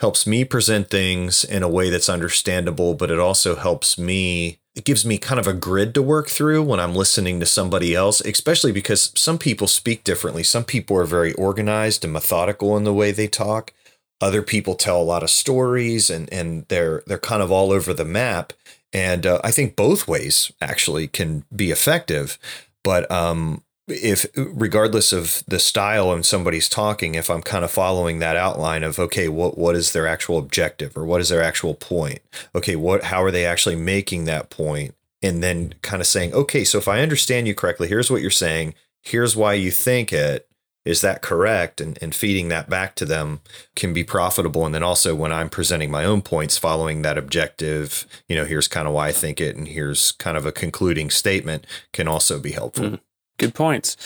helps 0.00 0.26
me 0.26 0.44
present 0.44 0.88
things 0.88 1.44
in 1.44 1.62
a 1.62 1.68
way 1.68 1.90
that's 1.90 2.08
understandable 2.08 2.94
but 2.94 3.10
it 3.10 3.18
also 3.18 3.56
helps 3.56 3.98
me 3.98 4.60
it 4.74 4.84
gives 4.84 5.04
me 5.04 5.18
kind 5.18 5.40
of 5.40 5.46
a 5.46 5.52
grid 5.52 5.94
to 5.94 6.02
work 6.02 6.28
through 6.28 6.62
when 6.62 6.78
I'm 6.78 6.94
listening 6.94 7.40
to 7.40 7.46
somebody 7.46 7.94
else, 7.94 8.20
especially 8.20 8.70
because 8.70 9.12
some 9.16 9.36
people 9.36 9.66
speak 9.66 10.04
differently. 10.04 10.44
Some 10.44 10.64
people 10.64 10.96
are 10.96 11.04
very 11.04 11.32
organized 11.32 12.04
and 12.04 12.12
methodical 12.12 12.76
in 12.76 12.84
the 12.84 12.94
way 12.94 13.10
they 13.10 13.26
talk 13.26 13.72
other 14.20 14.42
people 14.42 14.74
tell 14.74 15.00
a 15.00 15.02
lot 15.02 15.22
of 15.22 15.30
stories 15.30 16.10
and 16.10 16.32
and 16.32 16.66
they're 16.68 17.02
they're 17.06 17.18
kind 17.18 17.42
of 17.42 17.50
all 17.50 17.72
over 17.72 17.94
the 17.94 18.04
map. 18.04 18.52
And 18.92 19.24
uh, 19.24 19.40
I 19.44 19.50
think 19.50 19.76
both 19.76 20.08
ways 20.08 20.50
actually 20.60 21.06
can 21.06 21.44
be 21.54 21.70
effective. 21.70 22.38
But 22.82 23.10
um, 23.10 23.62
if 23.90 24.26
regardless 24.36 25.12
of 25.12 25.42
the 25.46 25.58
style 25.58 26.12
and 26.12 26.24
somebody's 26.24 26.68
talking 26.68 27.14
if 27.14 27.28
I'm 27.28 27.42
kind 27.42 27.64
of 27.64 27.70
following 27.70 28.18
that 28.18 28.36
outline 28.36 28.82
of 28.82 28.98
okay 28.98 29.28
what 29.28 29.58
what 29.58 29.74
is 29.74 29.92
their 29.92 30.06
actual 30.06 30.38
objective 30.38 30.96
or 30.96 31.04
what 31.04 31.20
is 31.20 31.28
their 31.28 31.42
actual 31.42 31.74
point? 31.74 32.20
Okay 32.54 32.76
what 32.76 33.04
how 33.04 33.22
are 33.22 33.30
they 33.30 33.44
actually 33.44 33.76
making 33.76 34.24
that 34.24 34.50
point? 34.50 34.94
And 35.22 35.42
then 35.42 35.74
kind 35.82 36.00
of 36.00 36.06
saying 36.06 36.32
okay 36.34 36.64
so 36.64 36.78
if 36.78 36.88
I 36.88 37.00
understand 37.00 37.48
you 37.48 37.54
correctly 37.54 37.88
here's 37.88 38.10
what 38.10 38.22
you're 38.22 38.30
saying. 38.30 38.74
Here's 39.02 39.34
why 39.34 39.54
you 39.54 39.70
think 39.70 40.12
it 40.12 40.46
is 40.84 41.00
that 41.02 41.22
correct? 41.22 41.80
And, 41.80 41.98
and 42.02 42.14
feeding 42.14 42.48
that 42.48 42.70
back 42.70 42.94
to 42.96 43.04
them 43.04 43.40
can 43.76 43.92
be 43.92 44.04
profitable. 44.04 44.64
And 44.64 44.74
then 44.74 44.82
also 44.82 45.14
when 45.14 45.32
i'm 45.32 45.48
presenting 45.48 45.90
my 45.90 46.04
own 46.04 46.22
points 46.22 46.56
following 46.58 47.02
that 47.02 47.18
objective 47.18 48.06
you 48.28 48.36
know 48.36 48.44
here's 48.44 48.68
kind 48.68 48.86
of 48.88 48.94
why 48.94 49.08
i 49.08 49.12
think 49.12 49.40
it 49.40 49.56
and 49.56 49.68
here's 49.68 50.12
kind 50.12 50.36
of 50.36 50.46
a 50.46 50.52
concluding 50.52 51.10
statement 51.10 51.66
can 51.92 52.08
also 52.08 52.38
be 52.38 52.52
helpful. 52.52 52.84
Mm, 52.84 53.00
good 53.38 53.54
points. 53.54 53.96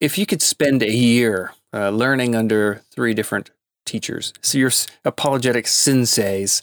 If 0.00 0.18
you 0.18 0.26
could 0.26 0.42
spend 0.42 0.82
a 0.82 0.92
year 0.92 1.52
uh, 1.72 1.90
learning 1.90 2.34
under 2.34 2.82
three 2.90 3.14
different 3.14 3.50
teachers 3.86 4.32
so 4.40 4.58
your 4.58 4.70
apologetic 5.04 5.66
senseis 5.66 6.62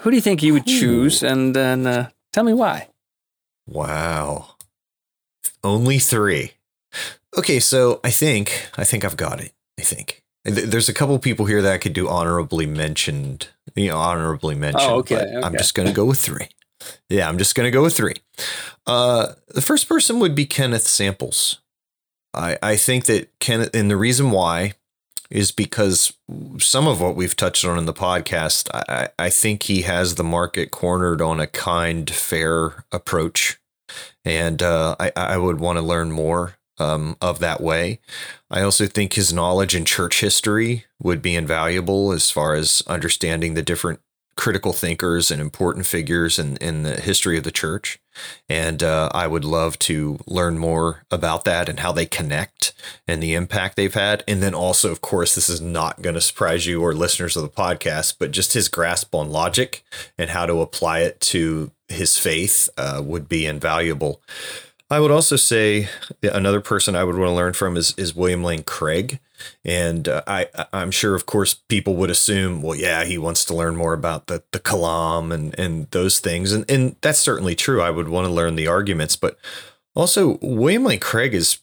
who 0.00 0.10
do 0.10 0.16
you 0.16 0.22
think 0.22 0.42
you 0.42 0.52
would 0.52 0.66
choose? 0.66 1.22
And 1.22 1.54
then 1.54 1.86
uh, 1.86 2.10
tell 2.32 2.44
me 2.44 2.52
why. 2.52 2.88
Wow. 3.66 4.54
Only 5.64 5.98
three 5.98 6.52
Okay, 7.36 7.60
so 7.60 8.00
I 8.02 8.10
think 8.10 8.68
I 8.76 8.84
think 8.84 9.04
I've 9.04 9.16
got 9.16 9.40
it. 9.40 9.52
I 9.78 9.82
think 9.82 10.22
there's 10.44 10.88
a 10.88 10.94
couple 10.94 11.18
people 11.18 11.46
here 11.46 11.60
that 11.60 11.72
I 11.72 11.78
could 11.78 11.92
do 11.92 12.08
honorably 12.08 12.66
mentioned. 12.66 13.48
You 13.74 13.88
know, 13.88 13.98
honorably 13.98 14.54
mentioned. 14.54 14.90
Oh, 14.90 14.98
okay, 15.00 15.16
okay. 15.16 15.40
I'm 15.42 15.56
just 15.56 15.74
going 15.74 15.88
to 15.88 15.94
go 15.94 16.04
with 16.04 16.18
three. 16.18 16.48
Yeah, 17.10 17.28
I'm 17.28 17.36
just 17.36 17.54
going 17.54 17.66
to 17.66 17.70
go 17.70 17.82
with 17.82 17.96
three. 17.96 18.14
Uh, 18.86 19.34
the 19.48 19.60
first 19.60 19.88
person 19.88 20.18
would 20.20 20.34
be 20.34 20.46
Kenneth 20.46 20.86
Samples. 20.86 21.60
I 22.32 22.58
I 22.62 22.76
think 22.76 23.04
that 23.06 23.38
Kenneth, 23.38 23.74
and 23.74 23.90
the 23.90 23.96
reason 23.96 24.30
why 24.30 24.74
is 25.30 25.50
because 25.50 26.12
some 26.58 26.86
of 26.86 27.00
what 27.00 27.16
we've 27.16 27.36
touched 27.36 27.64
on 27.64 27.76
in 27.76 27.84
the 27.84 27.92
podcast, 27.92 28.70
I, 28.72 29.08
I 29.18 29.28
think 29.28 29.64
he 29.64 29.82
has 29.82 30.14
the 30.14 30.24
market 30.24 30.70
cornered 30.70 31.20
on 31.20 31.40
a 31.40 31.48
kind, 31.48 32.08
fair 32.08 32.84
approach. 32.92 33.58
And 34.24 34.62
uh, 34.62 34.94
I, 35.00 35.12
I 35.16 35.36
would 35.36 35.58
want 35.58 35.78
to 35.78 35.82
learn 35.82 36.12
more 36.12 36.56
um, 36.78 37.16
of 37.20 37.38
that 37.40 37.60
way. 37.60 38.00
I 38.50 38.62
also 38.62 38.86
think 38.86 39.14
his 39.14 39.32
knowledge 39.32 39.74
in 39.74 39.84
church 39.84 40.20
history 40.20 40.84
would 41.00 41.22
be 41.22 41.34
invaluable 41.34 42.12
as 42.12 42.30
far 42.30 42.54
as 42.54 42.82
understanding 42.86 43.54
the 43.54 43.62
different 43.62 44.00
critical 44.36 44.74
thinkers 44.74 45.30
and 45.30 45.40
important 45.40 45.86
figures 45.86 46.38
in, 46.38 46.56
in 46.58 46.82
the 46.82 47.00
history 47.00 47.38
of 47.38 47.44
the 47.44 47.50
church. 47.50 47.98
And 48.48 48.82
uh, 48.82 49.08
I 49.12 49.26
would 49.26 49.44
love 49.44 49.78
to 49.80 50.18
learn 50.26 50.58
more 50.58 51.04
about 51.10 51.44
that 51.44 51.68
and 51.68 51.80
how 51.80 51.92
they 51.92 52.06
connect 52.06 52.72
and 53.08 53.22
the 53.22 53.34
impact 53.34 53.76
they've 53.76 53.92
had. 53.92 54.22
And 54.28 54.42
then 54.42 54.54
also, 54.54 54.92
of 54.92 55.00
course, 55.00 55.34
this 55.34 55.48
is 55.48 55.60
not 55.60 56.02
going 56.02 56.14
to 56.14 56.20
surprise 56.20 56.66
you 56.66 56.82
or 56.82 56.94
listeners 56.94 57.36
of 57.36 57.42
the 57.42 57.48
podcast, 57.48 58.16
but 58.18 58.30
just 58.30 58.52
his 58.52 58.68
grasp 58.68 59.14
on 59.14 59.30
logic 59.30 59.82
and 60.18 60.30
how 60.30 60.46
to 60.46 60.60
apply 60.60 61.00
it 61.00 61.20
to 61.20 61.70
his 61.88 62.18
faith 62.18 62.68
uh, 62.76 63.02
would 63.04 63.28
be 63.28 63.46
invaluable. 63.46 64.20
I 64.88 65.00
would 65.00 65.10
also 65.10 65.36
say 65.36 65.88
another 66.22 66.60
person 66.60 66.94
I 66.94 67.02
would 67.02 67.16
want 67.16 67.30
to 67.30 67.34
learn 67.34 67.54
from 67.54 67.76
is 67.76 67.94
is 67.96 68.14
William 68.14 68.44
Lane 68.44 68.62
Craig. 68.62 69.20
And 69.64 70.08
uh, 70.08 70.22
I, 70.26 70.46
I'm 70.72 70.90
sure, 70.90 71.14
of 71.14 71.26
course, 71.26 71.54
people 71.68 71.94
would 71.96 72.10
assume, 72.10 72.62
well, 72.62 72.74
yeah, 72.74 73.04
he 73.04 73.18
wants 73.18 73.44
to 73.46 73.54
learn 73.54 73.76
more 73.76 73.92
about 73.92 74.28
the 74.28 74.42
the 74.52 74.60
kalam 74.60 75.32
and 75.32 75.58
and 75.58 75.90
those 75.90 76.20
things, 76.20 76.52
and 76.52 76.68
and 76.70 76.96
that's 77.00 77.18
certainly 77.18 77.54
true. 77.54 77.82
I 77.82 77.90
would 77.90 78.08
want 78.08 78.26
to 78.26 78.32
learn 78.32 78.56
the 78.56 78.66
arguments, 78.66 79.16
but 79.16 79.36
also 79.94 80.38
William 80.40 80.84
Lane 80.84 81.00
Craig 81.00 81.34
is, 81.34 81.58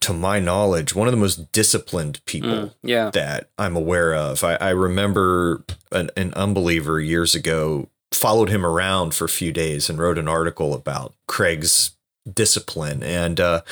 to 0.00 0.12
my 0.12 0.40
knowledge, 0.40 0.94
one 0.94 1.06
of 1.06 1.12
the 1.12 1.18
most 1.18 1.52
disciplined 1.52 2.24
people 2.24 2.50
Mm, 2.50 2.74
yeah. 2.82 3.10
that 3.10 3.50
I'm 3.58 3.76
aware 3.76 4.14
of. 4.14 4.42
I, 4.42 4.54
I 4.56 4.70
remember 4.70 5.64
an, 5.92 6.10
an 6.16 6.32
unbeliever 6.34 7.00
years 7.00 7.34
ago 7.34 7.88
followed 8.12 8.48
him 8.48 8.64
around 8.64 9.14
for 9.14 9.26
a 9.26 9.28
few 9.28 9.52
days 9.52 9.90
and 9.90 9.98
wrote 9.98 10.16
an 10.18 10.28
article 10.28 10.74
about 10.74 11.14
Craig's 11.28 11.95
discipline, 12.32 13.02
and 13.02 13.40
uh, 13.40 13.62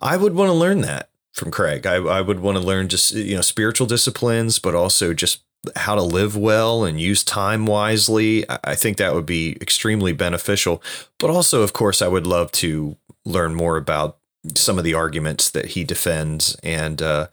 I 0.00 0.16
would 0.16 0.34
want 0.34 0.48
to 0.48 0.54
learn 0.54 0.80
that 0.82 1.10
from 1.32 1.50
Craig. 1.50 1.86
I, 1.86 1.96
I 1.96 2.20
would 2.20 2.40
want 2.40 2.58
to 2.58 2.64
learn 2.64 2.88
just 2.88 3.12
you 3.12 3.36
know 3.36 3.42
spiritual 3.42 3.86
disciplines, 3.86 4.58
but 4.58 4.74
also 4.74 5.14
just 5.14 5.42
how 5.76 5.94
to 5.94 6.02
live 6.02 6.36
well 6.36 6.84
and 6.84 7.00
use 7.00 7.22
time 7.22 7.66
wisely. 7.66 8.44
I, 8.64 8.74
think 8.74 8.96
that 8.96 9.14
would 9.14 9.26
be 9.26 9.58
extremely 9.60 10.12
beneficial. 10.12 10.82
But 11.18 11.28
also, 11.28 11.62
of 11.62 11.74
course, 11.74 12.00
I 12.00 12.08
would 12.08 12.26
love 12.26 12.50
to 12.52 12.96
learn 13.26 13.54
more 13.54 13.76
about 13.76 14.16
some 14.54 14.78
of 14.78 14.84
the 14.84 14.94
arguments 14.94 15.50
that 15.50 15.66
he 15.66 15.84
defends 15.84 16.56
and 16.62 17.02
uh, 17.02 17.26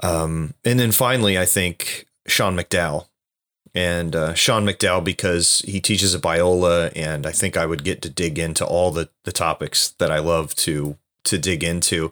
um, 0.00 0.54
and 0.64 0.78
then 0.78 0.92
finally, 0.92 1.38
I 1.38 1.44
think 1.44 2.06
Sean 2.26 2.56
McDowell. 2.56 3.06
And 3.74 4.16
uh, 4.16 4.34
Sean 4.34 4.64
McDowell, 4.64 5.04
because 5.04 5.60
he 5.60 5.80
teaches 5.80 6.14
at 6.14 6.22
Biola, 6.22 6.92
and 6.96 7.26
I 7.26 7.32
think 7.32 7.56
I 7.56 7.66
would 7.66 7.84
get 7.84 8.02
to 8.02 8.08
dig 8.08 8.38
into 8.38 8.64
all 8.64 8.90
the, 8.90 9.08
the 9.24 9.32
topics 9.32 9.90
that 9.98 10.10
I 10.10 10.18
love 10.18 10.54
to 10.56 10.96
to 11.24 11.38
dig 11.38 11.62
into. 11.62 12.10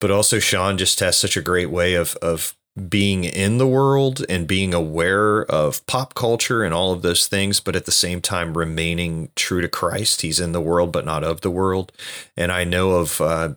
But 0.00 0.10
also, 0.10 0.38
Sean 0.38 0.78
just 0.78 1.00
has 1.00 1.16
such 1.16 1.36
a 1.36 1.42
great 1.42 1.70
way 1.70 1.94
of 1.94 2.16
of 2.16 2.54
being 2.88 3.22
in 3.22 3.58
the 3.58 3.66
world 3.66 4.24
and 4.28 4.48
being 4.48 4.74
aware 4.74 5.44
of 5.44 5.86
pop 5.86 6.14
culture 6.14 6.64
and 6.64 6.74
all 6.74 6.92
of 6.92 7.02
those 7.02 7.28
things, 7.28 7.60
but 7.60 7.76
at 7.76 7.84
the 7.84 7.92
same 7.92 8.20
time 8.20 8.58
remaining 8.58 9.30
true 9.36 9.60
to 9.60 9.68
Christ. 9.68 10.22
He's 10.22 10.40
in 10.40 10.50
the 10.50 10.60
world, 10.60 10.90
but 10.90 11.04
not 11.04 11.22
of 11.22 11.42
the 11.42 11.52
world. 11.52 11.92
And 12.36 12.50
I 12.50 12.64
know 12.64 12.92
of 12.92 13.20
uh, 13.20 13.54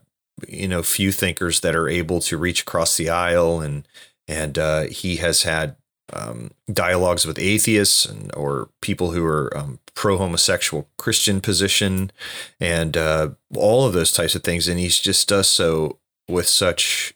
you 0.47 0.67
know 0.67 0.83
few 0.83 1.11
thinkers 1.11 1.61
that 1.61 1.75
are 1.75 1.89
able 1.89 2.19
to 2.21 2.37
reach 2.37 2.61
across 2.61 2.97
the 2.97 3.09
aisle 3.09 3.61
and 3.61 3.87
and 4.27 4.57
uh, 4.57 4.81
he 4.83 5.17
has 5.17 5.43
had 5.43 5.75
um, 6.13 6.51
dialogues 6.71 7.25
with 7.25 7.39
atheists 7.39 8.05
and 8.05 8.33
or 8.35 8.69
people 8.81 9.11
who 9.11 9.25
are 9.25 9.55
um, 9.57 9.79
pro 9.93 10.17
homosexual 10.17 10.87
Christian 10.97 11.41
position 11.41 12.11
and 12.59 12.95
uh, 12.95 13.29
all 13.55 13.85
of 13.85 13.93
those 13.93 14.11
types 14.11 14.35
of 14.35 14.43
things. 14.43 14.67
And 14.67 14.79
he's 14.79 14.99
just 14.99 15.27
does 15.27 15.49
so 15.49 15.97
with 16.27 16.47
such 16.47 17.13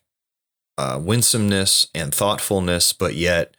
uh, 0.78 1.00
winsomeness 1.02 1.88
and 1.94 2.14
thoughtfulness 2.14 2.94
but 2.94 3.14
yet 3.16 3.56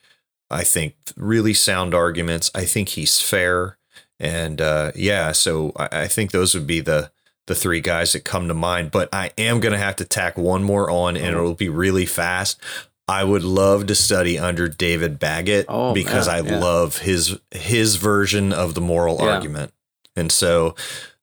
I 0.51 0.65
think 0.65 0.95
really 1.17 1.55
sound 1.55 1.95
arguments. 1.95 2.51
I 2.55 2.65
think 2.65 2.91
he's 2.91 3.21
fair. 3.21 3.79
And 4.19 4.61
uh, 4.61 4.93
yeah 4.95 5.33
so 5.33 5.73
I, 5.77 5.89
I 5.93 6.09
think 6.09 6.31
those 6.31 6.55
would 6.55 6.67
be 6.67 6.81
the 6.81 7.11
the 7.47 7.55
three 7.55 7.81
guys 7.81 8.13
that 8.13 8.25
come 8.25 8.47
to 8.49 8.55
mind, 8.55 8.91
but 8.91 9.09
I 9.13 9.33
am 9.37 9.59
going 9.61 9.73
to 9.73 9.79
have 9.79 9.97
to 9.97 10.05
tack 10.05 10.39
one 10.39 10.63
more 10.63 10.89
on 10.89 11.17
and 11.17 11.27
it'll 11.27 11.55
be 11.55 11.69
really 11.69 12.07
fast. 12.07 12.61
I 13.13 13.25
would 13.25 13.45
love 13.45 13.87
to 13.87 13.95
study 13.95 14.39
under 14.39 14.69
David 14.69 15.19
Baggett 15.19 15.67
Oh, 15.69 15.93
because 15.95 16.27
yeah, 16.27 16.35
I 16.35 16.41
yeah. 16.41 16.59
love 16.59 16.99
his 16.99 17.39
his 17.51 17.97
version 17.97 18.53
of 18.53 18.75
the 18.75 18.81
moral 18.81 19.17
Yeah. 19.21 19.35
argument. 19.35 19.73
And 20.17 20.31
so 20.33 20.75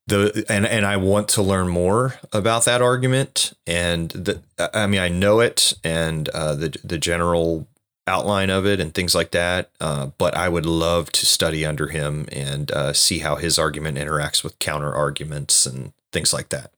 the 0.07 0.45
and 0.49 0.65
and 0.65 0.85
I 0.85 0.97
want 0.97 1.27
to 1.29 1.41
learn 1.41 1.67
more 1.67 2.15
about 2.33 2.65
that 2.65 2.81
argument 2.81 3.53
and 3.67 4.09
the 4.11 4.41
I 4.73 4.87
mean 4.87 4.99
I 5.01 5.09
know 5.09 5.39
it 5.39 5.73
and 5.83 6.29
uh, 6.29 6.55
the 6.55 6.75
the 6.83 6.97
general 6.97 7.67
outline 8.07 8.49
of 8.49 8.65
it 8.65 8.79
and 8.79 8.91
things 8.93 9.13
like 9.13 9.31
that. 9.31 9.69
Uh, 9.79 10.07
but 10.17 10.35
I 10.35 10.49
would 10.49 10.65
love 10.65 11.11
to 11.11 11.25
study 11.27 11.63
under 11.63 11.87
him 11.87 12.27
and 12.31 12.71
uh, 12.71 12.91
see 12.93 13.19
how 13.19 13.35
his 13.35 13.59
argument 13.59 13.97
interacts 13.99 14.43
with 14.43 14.57
counter 14.57 14.91
arguments 14.93 15.67
and 15.67 15.93
things 16.11 16.33
like 16.33 16.49
that. 16.49 16.71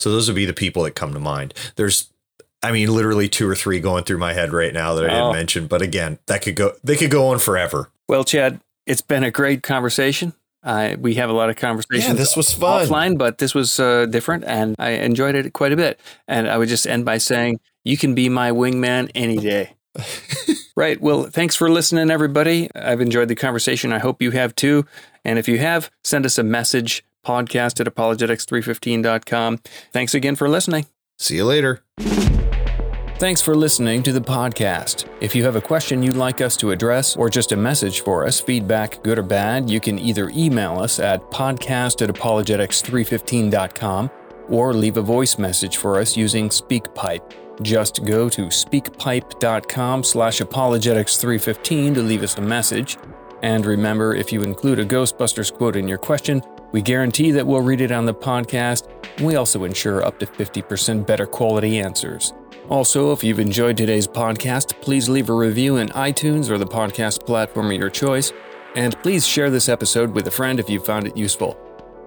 So 0.00 0.10
those 0.10 0.28
would 0.28 0.34
be 0.36 0.46
the 0.46 0.54
people 0.64 0.82
that 0.84 0.94
come 0.94 1.12
to 1.12 1.20
mind. 1.20 1.52
There's, 1.76 2.08
I 2.62 2.70
mean, 2.72 2.88
literally 2.94 3.28
two 3.28 3.48
or 3.48 3.54
three 3.56 3.80
going 3.80 4.04
through 4.04 4.18
my 4.18 4.32
head 4.34 4.52
right 4.52 4.72
now 4.72 4.94
that 4.94 5.04
I 5.04 5.08
didn't 5.08 5.22
Oh. 5.22 5.32
mention. 5.32 5.66
But 5.66 5.82
again, 5.82 6.18
that 6.26 6.42
could 6.42 6.54
go. 6.54 6.72
They 6.84 6.96
could 6.96 7.10
go 7.10 7.28
on 7.28 7.38
forever. 7.38 7.90
Well, 8.08 8.24
Chad, 8.24 8.60
it's 8.86 9.00
been 9.00 9.24
a 9.24 9.30
great 9.30 9.62
conversation. 9.62 10.32
I 10.64 10.96
we 11.00 11.14
have 11.14 11.28
a 11.28 11.32
lot 11.32 11.50
of 11.50 11.56
conversations 11.56 12.06
Yeah, 12.06 12.12
this 12.14 12.36
was 12.36 12.52
fun. 12.52 12.86
offline, 12.86 13.18
but 13.18 13.38
this 13.38 13.52
was 13.52 13.80
uh, 13.80 14.06
different, 14.06 14.44
and 14.44 14.76
I 14.78 14.90
enjoyed 14.90 15.34
it 15.34 15.52
quite 15.52 15.72
a 15.72 15.76
bit. 15.76 15.98
And 16.28 16.48
I 16.48 16.56
would 16.56 16.68
just 16.68 16.86
end 16.86 17.04
by 17.04 17.18
saying, 17.18 17.58
you 17.84 17.96
can 17.96 18.14
be 18.14 18.28
my 18.28 18.52
wingman 18.52 19.10
any 19.16 19.38
day. 19.38 19.74
right. 20.76 21.00
Well, 21.00 21.24
thanks 21.24 21.56
for 21.56 21.68
listening, 21.68 22.10
everybody. 22.12 22.70
I've 22.76 23.00
enjoyed 23.00 23.26
the 23.28 23.34
conversation. 23.34 23.92
I 23.92 23.98
hope 23.98 24.22
you 24.22 24.30
have 24.30 24.54
too. 24.54 24.86
And 25.24 25.36
if 25.38 25.48
you 25.48 25.58
have, 25.58 25.90
send 26.04 26.24
us 26.26 26.38
a 26.38 26.42
message 26.44 27.04
podcast 27.26 27.80
at 27.80 27.92
apologetics315.com. 27.92 29.58
Thanks 29.92 30.14
again 30.14 30.36
for 30.36 30.48
listening. 30.48 30.86
See 31.18 31.36
you 31.36 31.44
later. 31.44 31.82
Thanks 33.22 33.40
for 33.40 33.54
listening 33.54 34.02
to 34.02 34.12
the 34.12 34.20
podcast. 34.20 35.08
If 35.20 35.36
you 35.36 35.44
have 35.44 35.54
a 35.54 35.60
question 35.60 36.02
you'd 36.02 36.16
like 36.16 36.40
us 36.40 36.56
to 36.56 36.72
address 36.72 37.14
or 37.14 37.30
just 37.30 37.52
a 37.52 37.56
message 37.56 38.00
for 38.00 38.26
us, 38.26 38.40
feedback, 38.40 39.00
good 39.04 39.16
or 39.16 39.22
bad, 39.22 39.70
you 39.70 39.78
can 39.78 39.96
either 39.96 40.28
email 40.30 40.80
us 40.80 40.98
at 40.98 41.30
podcast 41.30 42.02
at 42.02 42.12
apologetics315.com 42.12 44.10
or 44.48 44.74
leave 44.74 44.96
a 44.96 45.02
voice 45.02 45.38
message 45.38 45.76
for 45.76 46.00
us 46.00 46.16
using 46.16 46.48
SpeakPipe. 46.48 47.62
Just 47.62 48.04
go 48.04 48.28
to 48.28 48.46
speakpipe.com 48.46 50.02
slash 50.02 50.40
apologetics315 50.40 51.94
to 51.94 52.02
leave 52.02 52.24
us 52.24 52.36
a 52.38 52.42
message. 52.42 52.98
And 53.44 53.64
remember, 53.64 54.16
if 54.16 54.32
you 54.32 54.42
include 54.42 54.80
a 54.80 54.84
Ghostbusters 54.84 55.52
quote 55.52 55.76
in 55.76 55.86
your 55.86 55.98
question, 55.98 56.42
we 56.72 56.82
guarantee 56.82 57.30
that 57.30 57.46
we'll 57.46 57.60
read 57.60 57.82
it 57.82 57.92
on 57.92 58.04
the 58.04 58.14
podcast. 58.14 58.88
We 59.20 59.36
also 59.36 59.62
ensure 59.62 60.04
up 60.04 60.18
to 60.18 60.26
50% 60.26 61.06
better 61.06 61.26
quality 61.26 61.78
answers. 61.78 62.32
Also, 62.68 63.12
if 63.12 63.24
you've 63.24 63.40
enjoyed 63.40 63.76
today's 63.76 64.06
podcast, 64.06 64.80
please 64.80 65.08
leave 65.08 65.28
a 65.28 65.34
review 65.34 65.76
in 65.76 65.88
iTunes 65.88 66.48
or 66.48 66.58
the 66.58 66.66
podcast 66.66 67.26
platform 67.26 67.66
of 67.66 67.72
your 67.72 67.90
choice. 67.90 68.32
And 68.74 68.96
please 69.02 69.26
share 69.26 69.50
this 69.50 69.68
episode 69.68 70.14
with 70.14 70.26
a 70.26 70.30
friend 70.30 70.58
if 70.58 70.70
you 70.70 70.80
found 70.80 71.06
it 71.06 71.16
useful. 71.16 71.58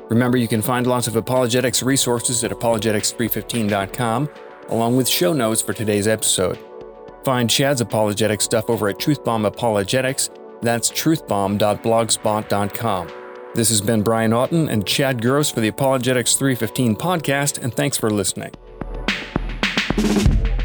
Remember, 0.09 0.37
you 0.37 0.47
can 0.47 0.61
find 0.61 0.87
lots 0.87 1.07
of 1.07 1.15
apologetics 1.15 1.83
resources 1.83 2.43
at 2.43 2.51
apologetics315.com, 2.51 4.29
along 4.69 4.97
with 4.97 5.07
show 5.07 5.33
notes 5.33 5.61
for 5.61 5.73
today's 5.73 6.07
episode. 6.07 6.57
Find 7.23 7.49
Chad's 7.49 7.81
apologetic 7.81 8.41
stuff 8.41 8.69
over 8.69 8.87
at 8.87 8.97
Truthbomb 8.97 9.47
Apologetics. 9.47 10.29
That's 10.61 10.91
truthbomb.blogspot.com. 10.91 13.07
This 13.55 13.69
has 13.69 13.81
been 13.81 14.03
Brian 14.03 14.31
Auten 14.31 14.69
and 14.69 14.85
Chad 14.85 15.21
Gross 15.21 15.49
for 15.49 15.59
the 15.59 15.69
Apologetics 15.69 16.35
315 16.35 16.95
podcast, 16.95 17.63
and 17.63 17.73
thanks 17.73 17.97
for 17.97 18.09
listening. 18.09 18.51
Thank 19.97 20.64